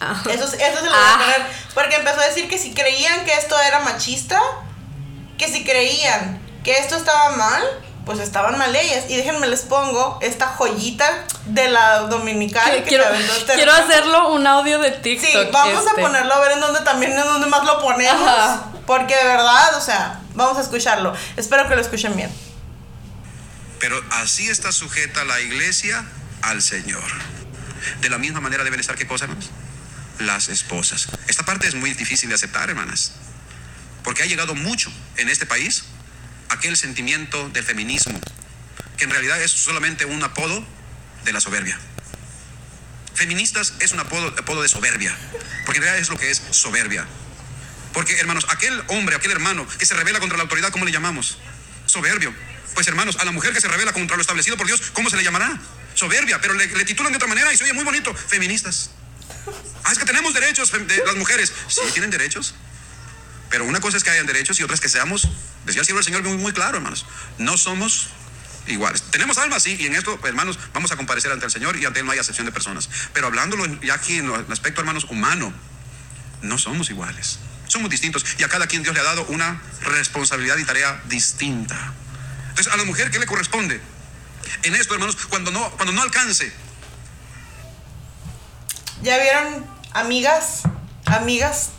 Ah. 0.00 0.22
Eso, 0.28 0.44
eso 0.44 0.54
se 0.54 0.56
lo 0.56 0.80
voy 0.82 0.90
Ah. 0.92 1.14
a 1.14 1.18
poner. 1.18 1.46
Porque 1.74 1.96
empezó 1.96 2.20
a 2.20 2.26
decir 2.26 2.46
que 2.48 2.58
si 2.58 2.74
creían 2.74 3.24
que 3.24 3.32
esto 3.32 3.58
era 3.58 3.80
machista, 3.80 4.38
que 5.40 5.48
si 5.48 5.64
creían 5.64 6.38
que 6.62 6.76
esto 6.76 6.96
estaba 6.96 7.34
mal, 7.34 7.62
pues 8.04 8.18
estaban 8.18 8.58
mal 8.58 8.76
ellas. 8.76 9.06
Y 9.08 9.16
déjenme 9.16 9.48
les 9.48 9.62
pongo 9.62 10.18
esta 10.20 10.46
joyita 10.48 11.24
de 11.46 11.68
la 11.68 12.00
dominical. 12.00 12.70
que 12.70 12.82
quiero 12.82 13.04
este 13.08 13.54
quiero 13.54 13.72
hacerlo 13.72 14.34
un 14.34 14.46
audio 14.46 14.78
de 14.78 14.90
TikTok. 14.90 15.30
Sí, 15.30 15.48
vamos 15.50 15.86
este. 15.86 15.98
a 15.98 16.04
ponerlo 16.04 16.34
a 16.34 16.40
ver 16.40 16.52
en 16.52 16.60
dónde 16.60 16.80
también, 16.80 17.12
en 17.12 17.24
dónde 17.24 17.46
más 17.46 17.64
lo 17.64 17.80
ponemos. 17.80 18.28
Ajá. 18.28 18.66
Porque 18.86 19.16
de 19.16 19.24
verdad, 19.24 19.76
o 19.76 19.80
sea, 19.80 20.20
vamos 20.34 20.58
a 20.58 20.60
escucharlo. 20.60 21.16
Espero 21.38 21.66
que 21.68 21.74
lo 21.74 21.80
escuchen 21.80 22.14
bien. 22.14 22.30
Pero 23.78 23.98
así 24.10 24.50
está 24.50 24.72
sujeta 24.72 25.24
la 25.24 25.40
iglesia 25.40 26.04
al 26.42 26.60
Señor. 26.60 27.10
De 28.02 28.10
la 28.10 28.18
misma 28.18 28.40
manera 28.40 28.62
deben 28.62 28.78
estar, 28.78 28.94
¿qué 28.94 29.06
cosa, 29.06 29.24
hermanos? 29.24 29.48
Las 30.18 30.50
esposas. 30.50 31.08
Esta 31.28 31.44
parte 31.44 31.66
es 31.66 31.74
muy 31.74 31.94
difícil 31.94 32.28
de 32.28 32.34
aceptar, 32.34 32.68
hermanas. 32.68 33.12
Porque 34.02 34.22
ha 34.22 34.26
llegado 34.26 34.54
mucho 34.54 34.92
en 35.16 35.28
este 35.28 35.46
país 35.46 35.84
aquel 36.48 36.76
sentimiento 36.76 37.48
del 37.50 37.64
feminismo, 37.64 38.18
que 38.96 39.04
en 39.04 39.10
realidad 39.10 39.40
es 39.42 39.50
solamente 39.50 40.04
un 40.04 40.22
apodo 40.22 40.64
de 41.24 41.32
la 41.32 41.40
soberbia. 41.40 41.78
Feministas 43.14 43.74
es 43.80 43.92
un 43.92 44.00
apodo, 44.00 44.62
de 44.62 44.68
soberbia, 44.68 45.16
porque 45.66 45.78
en 45.78 45.84
realidad 45.84 45.98
es 46.02 46.08
lo 46.08 46.16
que 46.16 46.30
es 46.30 46.42
soberbia. 46.50 47.06
Porque, 47.92 48.18
hermanos, 48.18 48.46
aquel 48.48 48.82
hombre, 48.88 49.16
aquel 49.16 49.32
hermano 49.32 49.66
que 49.78 49.84
se 49.84 49.94
revela 49.94 50.20
contra 50.20 50.38
la 50.38 50.44
autoridad, 50.44 50.70
¿cómo 50.70 50.84
le 50.84 50.92
llamamos? 50.92 51.38
Soberbio. 51.86 52.32
Pues, 52.74 52.86
hermanos, 52.86 53.16
a 53.16 53.24
la 53.24 53.32
mujer 53.32 53.52
que 53.52 53.60
se 53.60 53.68
revela 53.68 53.92
contra 53.92 54.16
lo 54.16 54.22
establecido 54.22 54.56
por 54.56 54.66
Dios, 54.66 54.80
¿cómo 54.92 55.10
se 55.10 55.16
le 55.16 55.24
llamará? 55.24 55.60
Soberbia, 55.94 56.40
pero 56.40 56.54
le, 56.54 56.68
le 56.68 56.84
titulan 56.84 57.12
de 57.12 57.16
otra 57.16 57.28
manera 57.28 57.52
y 57.52 57.56
se 57.56 57.64
oye 57.64 57.72
muy 57.72 57.84
bonito. 57.84 58.14
Feministas. 58.14 58.90
Ah, 59.84 59.92
es 59.92 59.98
que 59.98 60.04
tenemos 60.04 60.32
derechos 60.32 60.70
de 60.70 61.02
las 61.04 61.16
mujeres. 61.16 61.52
Sí, 61.68 61.80
tienen 61.92 62.10
derechos. 62.10 62.54
Pero 63.50 63.64
una 63.64 63.80
cosa 63.80 63.96
es 63.96 64.04
que 64.04 64.10
hayan 64.10 64.26
derechos 64.26 64.58
y 64.60 64.62
otra 64.62 64.74
es 64.74 64.80
que 64.80 64.88
seamos, 64.88 65.28
decía 65.66 65.82
el 65.82 66.04
Señor, 66.04 66.22
muy, 66.22 66.38
muy 66.38 66.52
claro, 66.52 66.78
hermanos. 66.78 67.04
No 67.38 67.56
somos 67.58 68.08
iguales. 68.68 69.02
Tenemos 69.10 69.38
almas, 69.38 69.64
sí, 69.64 69.76
y 69.78 69.86
en 69.86 69.96
esto, 69.96 70.18
hermanos, 70.24 70.58
vamos 70.72 70.92
a 70.92 70.96
comparecer 70.96 71.32
ante 71.32 71.46
el 71.46 71.50
Señor 71.50 71.76
y 71.76 71.84
ante 71.84 72.00
Él 72.00 72.06
no 72.06 72.12
hay 72.12 72.18
acepción 72.18 72.46
de 72.46 72.52
personas. 72.52 72.88
Pero 73.12 73.26
hablándolo 73.26 73.66
ya 73.82 73.94
aquí 73.94 74.18
en 74.18 74.32
el 74.32 74.52
aspecto, 74.52 74.80
hermanos, 74.80 75.04
humano, 75.04 75.52
no 76.42 76.58
somos 76.58 76.90
iguales. 76.90 77.40
Somos 77.66 77.90
distintos 77.90 78.24
y 78.38 78.44
a 78.44 78.48
cada 78.48 78.66
quien 78.66 78.82
Dios 78.82 78.94
le 78.94 79.00
ha 79.00 79.04
dado 79.04 79.26
una 79.26 79.60
responsabilidad 79.82 80.56
y 80.56 80.64
tarea 80.64 81.02
distinta. 81.06 81.92
Entonces, 82.50 82.72
a 82.72 82.76
la 82.76 82.84
mujer, 82.84 83.10
¿qué 83.10 83.18
le 83.18 83.26
corresponde? 83.26 83.80
En 84.62 84.74
esto, 84.74 84.94
hermanos, 84.94 85.16
cuando 85.28 85.50
no, 85.50 85.70
cuando 85.72 85.92
no 85.92 86.02
alcance, 86.02 86.52
¿Ya 89.02 89.18
vieron, 89.18 89.64
amigas? 89.92 90.62
Amigas. 91.06 91.70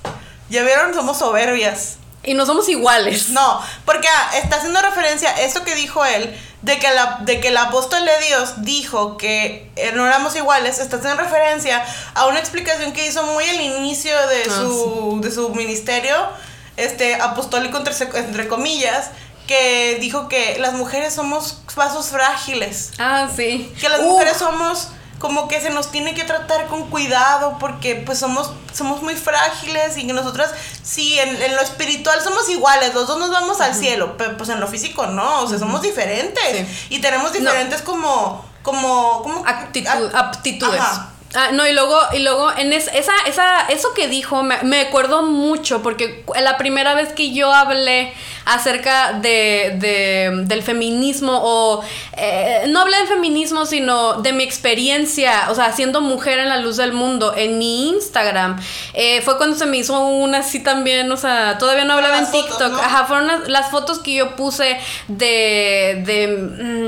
¿Ya 0.51 0.63
vieron? 0.63 0.93
Somos 0.93 1.17
soberbias. 1.17 1.95
Y 2.23 2.35
no 2.35 2.45
somos 2.45 2.69
iguales. 2.69 3.29
No, 3.29 3.59
porque 3.85 4.07
ah, 4.07 4.37
está 4.37 4.57
haciendo 4.57 4.79
referencia 4.81 5.29
a 5.31 5.41
esto 5.41 5.63
que 5.63 5.73
dijo 5.73 6.05
él, 6.05 6.37
de 6.61 6.77
que, 6.77 6.91
la, 6.93 7.17
de 7.21 7.39
que 7.39 7.47
el 7.47 7.57
apóstol 7.57 8.05
de 8.05 8.27
Dios 8.27 8.53
dijo 8.57 9.17
que 9.17 9.71
eh, 9.75 9.91
no 9.95 10.05
éramos 10.05 10.35
iguales, 10.35 10.77
está 10.77 10.97
haciendo 10.97 11.23
referencia 11.23 11.83
a 12.13 12.27
una 12.27 12.37
explicación 12.39 12.93
que 12.93 13.07
hizo 13.07 13.23
muy 13.23 13.43
al 13.49 13.59
inicio 13.61 14.13
de, 14.27 14.43
Ah, 14.51 14.53
su, 14.55 15.19
de 15.23 15.31
su 15.31 15.49
ministerio 15.55 16.15
este, 16.77 17.15
apostólico, 17.15 17.77
entre, 17.79 17.95
entre 18.19 18.47
comillas, 18.47 19.09
que 19.47 19.97
dijo 19.99 20.27
que 20.29 20.57
las 20.59 20.73
mujeres 20.73 21.15
somos 21.15 21.63
vasos 21.75 22.09
frágiles, 22.09 22.91
Ah, 22.99 23.27
sí. 23.35 23.73
que 23.81 23.89
las 23.89 24.01
Uh, 24.01 24.03
mujeres 24.03 24.37
somos 24.37 24.89
como 25.21 25.47
que 25.47 25.61
se 25.61 25.69
nos 25.69 25.91
tiene 25.91 26.13
que 26.15 26.23
tratar 26.23 26.65
con 26.67 26.89
cuidado 26.89 27.57
porque 27.59 27.95
pues 27.95 28.17
somos 28.19 28.51
somos 28.73 29.01
muy 29.03 29.15
frágiles 29.15 29.95
y 29.97 30.07
que 30.07 30.13
nosotras 30.13 30.49
sí 30.83 31.19
en, 31.19 31.41
en 31.41 31.55
lo 31.55 31.61
espiritual 31.61 32.21
somos 32.23 32.49
iguales 32.49 32.93
los 32.95 33.07
dos 33.07 33.19
nos 33.19 33.29
vamos 33.29 33.61
al 33.61 33.75
cielo 33.75 34.17
pero 34.17 34.35
pues 34.35 34.49
en 34.49 34.59
lo 34.59 34.67
físico 34.67 35.05
no 35.07 35.41
o 35.41 35.47
sea 35.47 35.59
somos 35.59 35.81
diferentes 35.83 36.41
Sí. 36.67 36.87
y 36.89 36.99
tenemos 36.99 37.31
diferentes 37.33 37.81
como 37.83 38.43
como 38.63 39.21
como 39.23 39.45
actitud, 39.45 39.87
act- 39.89 40.15
aptitudes. 40.15 40.79
Ajá. 40.81 41.09
Ah, 41.33 41.51
no, 41.53 41.65
y 41.65 41.71
luego, 41.73 41.97
y 42.11 42.19
luego 42.19 42.51
en 42.57 42.73
es- 42.73 42.89
esa, 42.93 43.13
esa, 43.25 43.61
eso 43.69 43.93
que 43.95 44.09
dijo 44.09 44.43
me, 44.43 44.61
me 44.63 44.81
acuerdo 44.81 45.23
mucho 45.23 45.81
porque 45.81 46.25
la 46.41 46.57
primera 46.57 46.93
vez 46.93 47.13
que 47.13 47.31
yo 47.33 47.53
hablé 47.53 48.11
acerca 48.43 49.13
de, 49.13 49.75
de- 49.79 50.31
del 50.45 50.61
feminismo 50.61 51.39
o 51.41 51.83
eh, 52.17 52.65
no 52.67 52.81
hablé 52.81 52.97
del 52.97 53.07
feminismo 53.07 53.65
sino 53.65 54.15
de 54.21 54.33
mi 54.33 54.43
experiencia, 54.43 55.47
o 55.49 55.55
sea, 55.55 55.71
siendo 55.71 56.01
mujer 56.01 56.39
en 56.39 56.49
la 56.49 56.57
luz 56.57 56.75
del 56.75 56.91
mundo 56.91 57.33
en 57.37 57.57
mi 57.57 57.89
Instagram, 57.89 58.59
eh, 58.93 59.21
fue 59.21 59.37
cuando 59.37 59.55
se 59.55 59.65
me 59.67 59.77
hizo 59.77 59.97
una 59.99 60.39
así 60.39 60.61
también, 60.61 61.09
o 61.11 61.17
sea, 61.17 61.57
todavía 61.57 61.85
no 61.85 61.93
hablaba 61.93 62.17
en 62.17 62.25
fotos, 62.27 62.49
TikTok, 62.57 62.71
¿no? 62.73 62.77
ajá, 62.79 63.05
fueron 63.05 63.27
las, 63.27 63.47
las 63.47 63.71
fotos 63.71 63.99
que 63.99 64.15
yo 64.15 64.35
puse 64.35 64.77
de, 65.07 66.01
de 66.05 66.27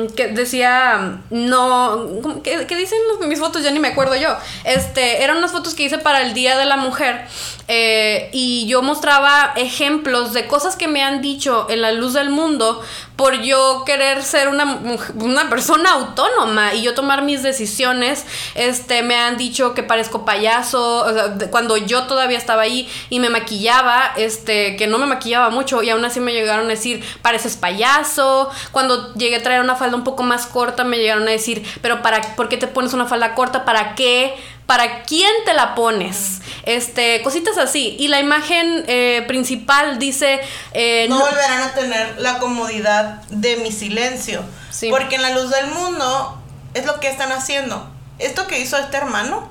mm, 0.10 0.16
que 0.16 0.28
decía, 0.30 1.20
no, 1.30 2.08
¿cómo- 2.22 2.42
¿qué, 2.44 2.66
qué 2.68 2.76
dicen 2.76 3.00
mis 3.28 3.40
fotos? 3.40 3.64
Ya 3.64 3.72
ni 3.72 3.80
me 3.80 3.90
acuerdo 3.90 4.16
yo. 4.16 4.33
Este, 4.64 5.24
eran 5.24 5.38
unas 5.38 5.52
fotos 5.52 5.74
que 5.74 5.84
hice 5.84 5.98
para 5.98 6.22
el 6.22 6.34
Día 6.34 6.58
de 6.58 6.66
la 6.66 6.78
Mujer 6.78 7.26
eh, 7.68 8.30
y 8.34 8.66
yo 8.68 8.82
mostraba 8.82 9.54
ejemplos 9.56 10.34
de 10.34 10.48
cosas 10.48 10.76
que 10.76 10.88
me 10.88 11.02
han 11.02 11.22
dicho 11.22 11.68
en 11.70 11.82
la 11.82 11.92
luz 11.92 12.14
del 12.14 12.30
mundo 12.30 12.82
por 13.16 13.42
yo 13.42 13.84
querer 13.86 14.24
ser 14.24 14.48
una, 14.48 14.80
una 15.16 15.50
persona 15.50 15.92
autónoma 15.92 16.74
y 16.74 16.82
yo 16.82 16.94
tomar 16.94 17.22
mis 17.22 17.44
decisiones. 17.44 18.26
Este, 18.56 19.04
me 19.04 19.16
han 19.16 19.38
dicho 19.38 19.74
que 19.74 19.84
parezco 19.84 20.26
payaso, 20.26 21.06
o 21.06 21.14
sea, 21.14 21.50
cuando 21.52 21.78
yo 21.78 22.04
todavía 22.04 22.38
estaba 22.38 22.64
ahí 22.64 22.90
y 23.10 23.20
me 23.20 23.30
maquillaba, 23.30 24.14
este, 24.18 24.76
que 24.76 24.88
no 24.88 24.98
me 24.98 25.06
maquillaba 25.06 25.50
mucho 25.50 25.84
y 25.84 25.90
aún 25.90 26.04
así 26.06 26.20
me 26.20 26.34
llegaron 26.34 26.66
a 26.66 26.70
decir, 26.70 27.04
pareces 27.22 27.56
payaso. 27.56 28.50
Cuando 28.72 29.14
llegué 29.14 29.38
a 29.38 29.44
traer 29.44 29.62
una 29.62 29.76
falda 29.76 29.96
un 29.96 30.04
poco 30.04 30.24
más 30.24 30.48
corta, 30.48 30.84
me 30.84 30.98
llegaron 30.98 31.28
a 31.28 31.32
decir, 31.32 31.64
pero 31.82 32.02
para, 32.02 32.36
¿por 32.36 32.50
qué 32.50 32.58
te 32.58 32.68
pones 32.68 32.94
una 32.94 33.06
falda 33.06 33.36
corta? 33.36 33.66
¿Para 33.66 33.96
qué? 33.96 34.36
¿Para 34.66 35.04
quién 35.04 35.32
te 35.46 35.54
la 35.54 35.76
pones? 35.76 36.42
Este, 36.66 37.22
cositas 37.24 37.58
así. 37.58 37.96
Y 38.00 38.08
la 38.08 38.20
imagen 38.20 38.86
eh, 38.88 39.24
principal 39.28 40.00
dice... 40.00 40.40
eh, 40.74 41.08
no 41.10 41.20
no- 41.20 41.26
volverán 41.26 41.62
a 41.64 41.74
tener 41.74 42.16
la 42.20 42.40
comodidad 42.40 43.22
de 43.30 43.58
mi 43.58 43.72
silencio. 43.72 44.44
Sí. 44.72 44.90
Porque 44.90 45.16
en 45.16 45.22
la 45.22 45.32
luz 45.32 45.50
del 45.52 45.68
mundo 45.68 46.42
es 46.74 46.86
lo 46.86 47.00
que 47.00 47.10
están 47.10 47.32
haciendo. 47.32 47.90
Esto 48.20 48.48
que 48.48 48.60
hizo 48.60 48.78
este 48.78 48.96
hermano, 48.98 49.50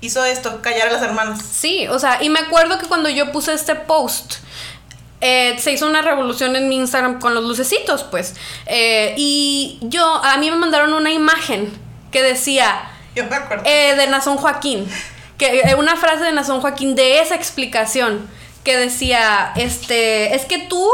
hizo 0.00 0.24
esto, 0.24 0.62
callar 0.62 0.88
a 0.88 0.92
las 0.92 1.02
hermanas. 1.02 1.40
Sí, 1.50 1.88
o 1.88 1.98
sea, 1.98 2.22
y 2.22 2.28
me 2.30 2.38
acuerdo 2.38 2.78
que 2.78 2.86
cuando 2.86 3.08
yo 3.08 3.32
puse 3.32 3.52
este 3.52 3.74
post, 3.74 4.34
eh, 5.20 5.56
se 5.58 5.72
hizo 5.72 5.86
una 5.86 6.02
revolución 6.02 6.54
en 6.54 6.68
mi 6.68 6.76
Instagram 6.76 7.18
con 7.18 7.34
los 7.34 7.42
lucecitos, 7.44 8.04
pues. 8.04 8.36
Eh, 8.66 9.14
y 9.16 9.78
yo, 9.82 10.04
a 10.24 10.36
mí 10.36 10.50
me 10.50 10.56
mandaron 10.56 10.92
una 10.94 11.10
imagen 11.10 11.76
que 12.12 12.22
decía, 12.22 12.88
Yo 13.16 13.24
me 13.26 13.34
acuerdo. 13.34 13.64
eh, 13.66 13.96
de 13.96 14.06
Nazón 14.06 14.36
Joaquín, 14.36 14.88
que 15.38 15.60
eh, 15.60 15.74
una 15.76 15.96
frase 15.96 16.24
de 16.24 16.32
Nazón 16.32 16.60
Joaquín 16.60 16.94
de 16.94 17.20
esa 17.20 17.36
explicación 17.36 18.28
que 18.64 18.76
decía, 18.76 19.52
este, 19.56 20.34
es 20.34 20.44
que 20.44 20.58
tú, 20.58 20.86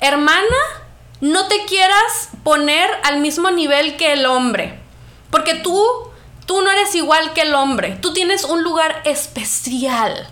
hermana, 0.00 0.56
no 1.20 1.46
te 1.46 1.64
quieras 1.66 2.30
poner 2.42 2.90
al 3.04 3.20
mismo 3.20 3.50
nivel 3.50 3.96
que 3.96 4.14
el 4.14 4.26
hombre, 4.26 4.80
porque 5.30 5.54
tú, 5.54 5.80
tú 6.46 6.60
no 6.62 6.70
eres 6.70 6.94
igual 6.94 7.32
que 7.34 7.42
el 7.42 7.54
hombre, 7.54 7.98
tú 8.00 8.12
tienes 8.12 8.44
un 8.44 8.64
lugar 8.64 9.02
especial. 9.04 10.28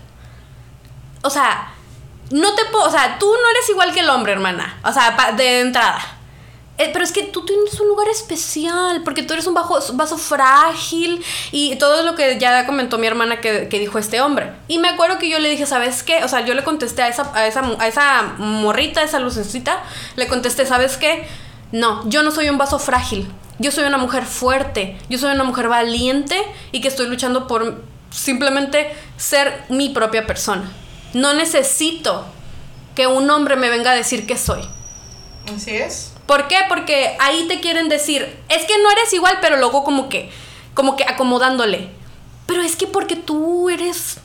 O 1.21 1.29
sea, 1.29 1.73
no 2.31 2.53
te 2.55 2.63
o 2.73 2.91
sea, 2.91 3.17
tú 3.19 3.31
no 3.31 3.49
eres 3.51 3.69
igual 3.69 3.93
que 3.93 4.01
el 4.01 4.09
hombre, 4.09 4.33
hermana, 4.33 4.79
o 4.83 4.91
sea, 4.91 5.31
de 5.37 5.61
entrada. 5.61 6.12
Eh, 6.79 6.89
pero 6.91 7.05
es 7.05 7.11
que 7.11 7.21
tú 7.21 7.45
tienes 7.45 7.79
un 7.79 7.87
lugar 7.87 8.07
especial, 8.09 9.03
porque 9.03 9.21
tú 9.21 9.33
eres 9.33 9.45
un 9.45 9.53
vaso 9.53 10.17
frágil 10.17 11.23
y 11.51 11.75
todo 11.75 12.01
lo 12.01 12.15
que 12.15 12.39
ya 12.39 12.65
comentó 12.65 12.97
mi 12.97 13.05
hermana 13.05 13.41
que, 13.41 13.67
que 13.69 13.79
dijo 13.79 13.99
este 13.99 14.21
hombre. 14.21 14.53
Y 14.67 14.79
me 14.79 14.89
acuerdo 14.89 15.19
que 15.19 15.29
yo 15.29 15.37
le 15.37 15.49
dije, 15.49 15.67
¿sabes 15.67 16.01
qué? 16.01 16.23
O 16.23 16.27
sea, 16.27 16.43
yo 16.45 16.55
le 16.55 16.63
contesté 16.63 17.03
a 17.03 17.09
esa, 17.09 17.31
a 17.35 17.45
esa, 17.45 17.61
a 17.77 17.87
esa 17.87 18.23
morrita, 18.39 19.01
a 19.01 19.03
esa 19.03 19.19
lucecita, 19.19 19.83
le 20.15 20.27
contesté, 20.27 20.65
¿sabes 20.65 20.97
qué? 20.97 21.27
No, 21.71 22.07
yo 22.09 22.23
no 22.23 22.31
soy 22.31 22.49
un 22.49 22.57
vaso 22.57 22.79
frágil. 22.79 23.27
yo 23.59 23.71
soy 23.71 23.83
una 23.83 23.97
mujer 23.97 24.25
fuerte, 24.25 24.97
yo 25.09 25.19
soy 25.19 25.31
una 25.31 25.43
mujer 25.43 25.69
valiente 25.69 26.35
y 26.71 26.81
que 26.81 26.87
estoy 26.87 27.07
luchando 27.07 27.47
por 27.47 27.83
simplemente 28.09 28.91
ser 29.17 29.63
mi 29.69 29.89
propia 29.89 30.25
persona. 30.25 30.71
No 31.13 31.33
necesito 31.33 32.25
que 32.95 33.07
un 33.07 33.29
hombre 33.29 33.55
me 33.55 33.69
venga 33.69 33.91
a 33.91 33.95
decir 33.95 34.25
que 34.25 34.37
soy. 34.37 34.67
Así 35.55 35.71
es. 35.75 36.12
¿Por 36.25 36.47
qué? 36.47 36.57
Porque 36.69 37.17
ahí 37.19 37.47
te 37.47 37.59
quieren 37.59 37.89
decir, 37.89 38.37
es 38.49 38.65
que 38.65 38.77
no 38.81 38.91
eres 38.91 39.13
igual, 39.13 39.39
pero 39.41 39.57
luego 39.57 39.83
como 39.83 40.09
que, 40.09 40.31
como 40.73 40.95
que 40.95 41.03
acomodándole. 41.03 41.89
Pero 42.45 42.61
es 42.61 42.75
que 42.75 42.87
porque 42.87 43.15
tú 43.15 43.69
eres, 43.69 44.17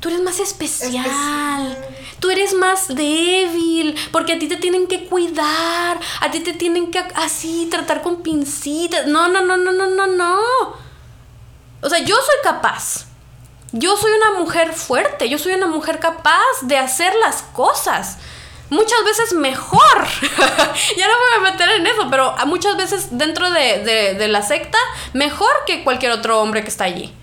tú 0.00 0.08
eres 0.08 0.22
más 0.22 0.40
especial. 0.40 1.06
Especial. 1.06 1.88
Tú 2.20 2.30
eres 2.30 2.54
más 2.54 2.88
débil, 2.88 3.96
porque 4.12 4.34
a 4.34 4.38
ti 4.38 4.46
te 4.48 4.56
tienen 4.56 4.86
que 4.86 5.06
cuidar, 5.06 5.98
a 6.20 6.30
ti 6.30 6.40
te 6.40 6.52
tienen 6.52 6.90
que 6.90 7.00
así 7.16 7.66
tratar 7.70 8.00
con 8.00 8.22
pincitas. 8.22 9.06
No, 9.06 9.28
no, 9.28 9.42
no, 9.42 9.56
no, 9.56 9.72
no, 9.72 9.88
no, 9.88 10.06
no. 10.06 10.38
O 11.82 11.88
sea, 11.88 11.98
yo 11.98 12.14
soy 12.14 12.36
capaz. 12.44 13.06
Yo 13.72 13.96
soy 13.96 14.12
una 14.12 14.38
mujer 14.38 14.72
fuerte, 14.74 15.28
yo 15.28 15.38
soy 15.38 15.54
una 15.54 15.66
mujer 15.66 15.98
capaz 15.98 16.42
de 16.62 16.76
hacer 16.76 17.12
las 17.16 17.42
cosas. 17.42 18.18
Muchas 18.72 19.04
veces 19.04 19.34
mejor. 19.34 20.06
ya 20.96 21.06
no 21.06 21.12
me 21.12 21.40
voy 21.40 21.46
a 21.46 21.52
meter 21.52 21.68
en 21.68 21.86
eso, 21.86 22.08
pero 22.10 22.34
muchas 22.46 22.74
veces 22.78 23.08
dentro 23.10 23.50
de, 23.50 24.14
de- 24.18 24.28
la 24.28 24.40
secta, 24.40 24.78
mejor 25.12 25.50
que 25.66 25.84
cualquier 25.84 26.10
otro 26.12 26.40
hombre 26.40 26.62
que 26.62 26.70
está 26.70 26.84
allí. 26.84 27.14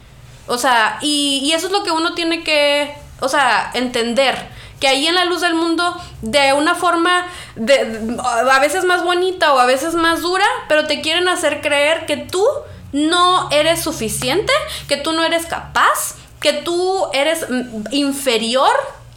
O 0.45 0.59
sea, 0.59 0.99
y, 1.01 1.51
eso 1.55 1.65
es 1.65 1.71
lo 1.71 1.81
que 1.83 1.89
uno 1.89 2.13
tiene 2.13 2.43
que, 2.43 2.93
o 3.19 3.27
sea, 3.27 3.71
entender. 3.73 4.47
Que 4.79 4.89
ahí 4.89 5.07
en 5.07 5.15
la 5.15 5.25
luz 5.25 5.41
del 5.41 5.55
mundo, 5.55 5.99
de 6.21 6.53
una 6.53 6.75
forma 6.75 7.25
de, 7.55 8.15
a 8.51 8.59
veces 8.59 8.83
más 8.83 9.03
bonita 9.03 9.51
o 9.51 9.57
a 9.57 9.65
veces 9.65 9.95
más 9.95 10.21
dura, 10.21 10.45
pero 10.67 10.85
te 10.85 11.01
quieren 11.01 11.27
hacer 11.27 11.61
creer 11.61 12.05
que 12.05 12.17
tú 12.17 12.45
no 12.91 13.49
eres 13.49 13.81
suficiente, 13.81 14.53
que 14.87 14.97
tú 14.97 15.13
no 15.13 15.23
eres 15.23 15.47
capaz, 15.47 16.13
que 16.41 16.53
tú 16.53 17.07
eres 17.11 17.49
mm, 17.49 17.85
inferior 17.89 18.69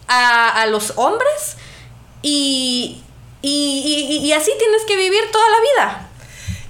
a 0.07 0.65
los 0.67 0.93
hombres 0.95 1.57
y, 2.23 3.03
y, 3.43 4.09
y- 4.21 4.25
y 4.25 4.33
así 4.33 4.51
tienes 4.57 4.81
que 4.87 4.95
vivir 4.97 5.21
toda 5.31 5.45
la 5.49 5.57
vida. 5.59 6.09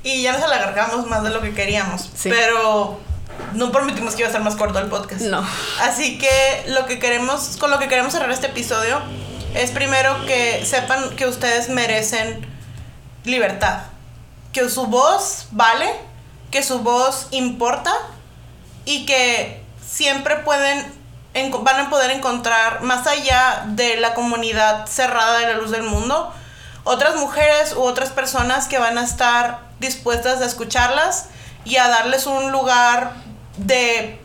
Y 0.04 0.22
ya 0.22 0.34
nos 0.34 0.42
alargamos 0.44 1.06
más 1.08 1.24
de 1.24 1.30
lo 1.30 1.40
que 1.42 1.54
queríamos. 1.54 2.10
Sí. 2.14 2.30
Pero 2.30 3.00
no 3.54 3.72
prometimos 3.72 4.16
que 4.16 4.22
iba 4.24 4.30
a 4.30 4.32
ser 4.34 4.42
más 4.42 4.56
corto 4.56 4.80
el 4.80 4.88
podcast. 4.90 5.22
No. 5.22 5.48
Así 5.80 6.18
que 6.18 6.64
lo 6.68 6.86
que 6.86 7.00
queremos, 7.00 7.56
con 7.58 7.72
lo 7.72 7.80
que 7.80 7.88
queremos 7.88 8.12
cerrar 8.12 8.30
este 8.32 8.48
episodio 8.48 9.02
es 9.56 9.72
primero 9.72 10.26
que 10.26 10.66
sepan 10.66 11.16
que 11.16 11.26
ustedes 11.28 11.70
merecen 11.70 12.46
libertad. 13.24 13.84
Que 14.52 14.70
su 14.70 14.88
voz 14.88 15.48
vale, 15.52 15.90
que 16.52 16.64
su 16.64 16.80
voz 16.80 17.28
importa 17.32 17.96
y 18.86 19.06
que 19.06 19.62
siempre 19.88 20.38
pueden 20.38 20.86
van 21.62 21.80
a 21.80 21.90
poder 21.90 22.12
encontrar 22.12 22.82
más 22.82 23.08
allá 23.08 23.64
de 23.68 23.98
la 23.98 24.14
comunidad 24.14 24.86
cerrada 24.88 25.40
de 25.40 25.48
la 25.48 25.54
luz 25.54 25.72
del 25.72 25.84
mundo 25.84 26.34
otras 26.84 27.16
mujeres 27.16 27.74
u 27.74 27.82
otras 27.82 28.10
personas 28.10 28.68
que 28.68 28.78
van 28.78 28.98
a 28.98 29.04
estar 29.04 29.62
dispuestas 29.80 30.42
a 30.42 30.46
escucharlas 30.46 31.28
y 31.66 31.78
a 31.78 31.88
darles 31.88 32.26
un 32.26 32.52
lugar 32.52 33.14
de 33.58 34.20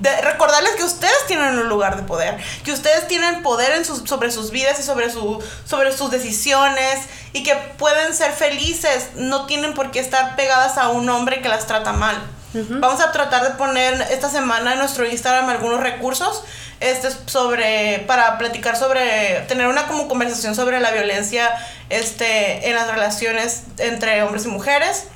de 0.00 0.20
recordarles 0.22 0.72
que 0.72 0.82
ustedes 0.82 1.26
tienen 1.26 1.58
un 1.58 1.68
lugar 1.68 1.96
de 1.96 2.02
poder, 2.02 2.36
que 2.64 2.72
ustedes 2.72 3.06
tienen 3.06 3.42
poder 3.42 3.76
en 3.76 3.84
sus, 3.84 4.08
sobre 4.08 4.30
sus 4.30 4.50
vidas 4.50 4.78
y 4.80 4.82
sobre, 4.82 5.10
su, 5.10 5.42
sobre 5.64 5.96
sus 5.96 6.10
decisiones 6.10 7.00
y 7.32 7.42
que 7.42 7.54
pueden 7.78 8.12
ser 8.14 8.32
felices, 8.32 9.10
no 9.14 9.46
tienen 9.46 9.74
por 9.74 9.90
qué 9.90 10.00
estar 10.00 10.34
pegadas 10.36 10.78
a 10.78 10.88
un 10.88 11.08
hombre 11.08 11.42
que 11.42 11.48
las 11.48 11.66
trata 11.66 11.92
mal. 11.92 12.16
Vamos 12.54 13.00
a 13.00 13.12
tratar 13.12 13.42
de 13.42 13.50
poner 13.50 14.00
esta 14.10 14.30
semana 14.30 14.72
en 14.72 14.78
nuestro 14.78 15.06
Instagram 15.06 15.48
algunos 15.48 15.80
recursos 15.80 16.44
este, 16.80 17.08
sobre, 17.26 18.04
para 18.06 18.38
platicar 18.38 18.76
sobre, 18.76 19.44
tener 19.48 19.66
una 19.66 19.86
como 19.86 20.08
conversación 20.08 20.54
sobre 20.54 20.80
la 20.80 20.90
violencia 20.92 21.50
este, 21.90 22.68
en 22.68 22.76
las 22.76 22.88
relaciones 22.88 23.64
entre 23.78 24.22
hombres 24.22 24.44
y 24.44 24.48
mujeres 24.48 25.06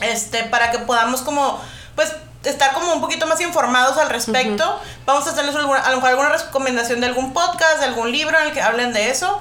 este, 0.00 0.44
para 0.44 0.70
que 0.70 0.78
podamos 0.80 1.22
como, 1.22 1.60
pues, 1.94 2.12
estar 2.44 2.72
como 2.72 2.92
un 2.92 3.00
poquito 3.00 3.26
más 3.26 3.40
informados 3.40 3.96
al 3.98 4.08
respecto. 4.08 4.80
Vamos 5.04 5.26
a 5.26 5.30
hacerles 5.30 5.54
alguna, 5.56 5.80
a 5.80 5.90
lo 5.90 5.96
mejor 5.96 6.10
alguna 6.10 6.28
recomendación 6.30 7.00
de 7.00 7.06
algún 7.06 7.32
podcast, 7.32 7.78
de 7.80 7.86
algún 7.86 8.12
libro 8.12 8.38
en 8.38 8.48
el 8.48 8.52
que 8.52 8.62
hablen 8.62 8.92
de 8.92 9.10
eso. 9.10 9.38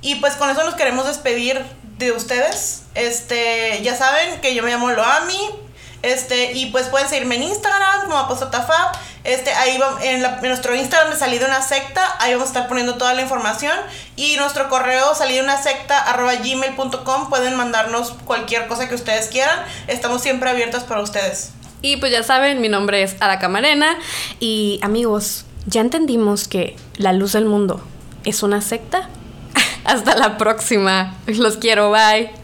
Y 0.00 0.16
pues 0.16 0.34
con 0.34 0.50
eso 0.50 0.62
nos 0.64 0.74
queremos 0.74 1.06
despedir 1.06 1.64
de 1.98 2.12
ustedes. 2.12 2.82
Este, 2.94 3.80
ya 3.82 3.96
saben 3.96 4.40
que 4.40 4.54
yo 4.54 4.62
me 4.62 4.70
llamo 4.70 4.90
Loami. 4.90 5.63
Este, 6.04 6.52
y 6.52 6.66
pues 6.66 6.88
pueden 6.88 7.08
seguirme 7.08 7.36
en 7.36 7.44
Instagram 7.44 8.02
como 8.02 8.18
Apostatafa. 8.18 8.92
Este, 9.24 9.50
ahí 9.54 9.80
en, 10.02 10.22
nuestro 10.42 10.76
Instagram 10.76 11.10
de 11.10 11.18
Salida 11.18 11.46
una 11.46 11.62
secta, 11.62 12.02
ahí 12.20 12.32
vamos 12.32 12.48
a 12.48 12.52
estar 12.52 12.68
poniendo 12.68 12.96
toda 12.96 13.14
la 13.14 13.22
información. 13.22 13.72
Y 14.16 14.36
nuestro 14.36 14.68
correo 14.68 15.14
salida 15.14 15.42
una 15.42 15.60
secta 15.62 15.98
arroba 15.98 16.34
gmail.com 16.34 17.30
pueden 17.30 17.56
mandarnos 17.56 18.12
cualquier 18.26 18.66
cosa 18.66 18.86
que 18.86 18.94
ustedes 18.94 19.28
quieran. 19.28 19.58
Estamos 19.86 20.20
siempre 20.20 20.50
abiertos 20.50 20.82
para 20.82 21.00
ustedes. 21.00 21.52
Y 21.80 21.96
pues 21.96 22.12
ya 22.12 22.22
saben, 22.22 22.60
mi 22.60 22.68
nombre 22.68 23.02
es 23.02 23.16
Ada 23.20 23.38
Camarena 23.38 23.96
y 24.40 24.80
amigos, 24.82 25.46
ya 25.66 25.80
entendimos 25.80 26.48
que 26.48 26.76
la 26.96 27.14
luz 27.14 27.32
del 27.32 27.46
mundo 27.46 27.82
es 28.24 28.42
una 28.42 28.60
secta. 28.60 29.08
Hasta 29.84 30.16
la 30.16 30.36
próxima. 30.36 31.14
Los 31.26 31.56
quiero, 31.56 31.90
bye. 31.90 32.43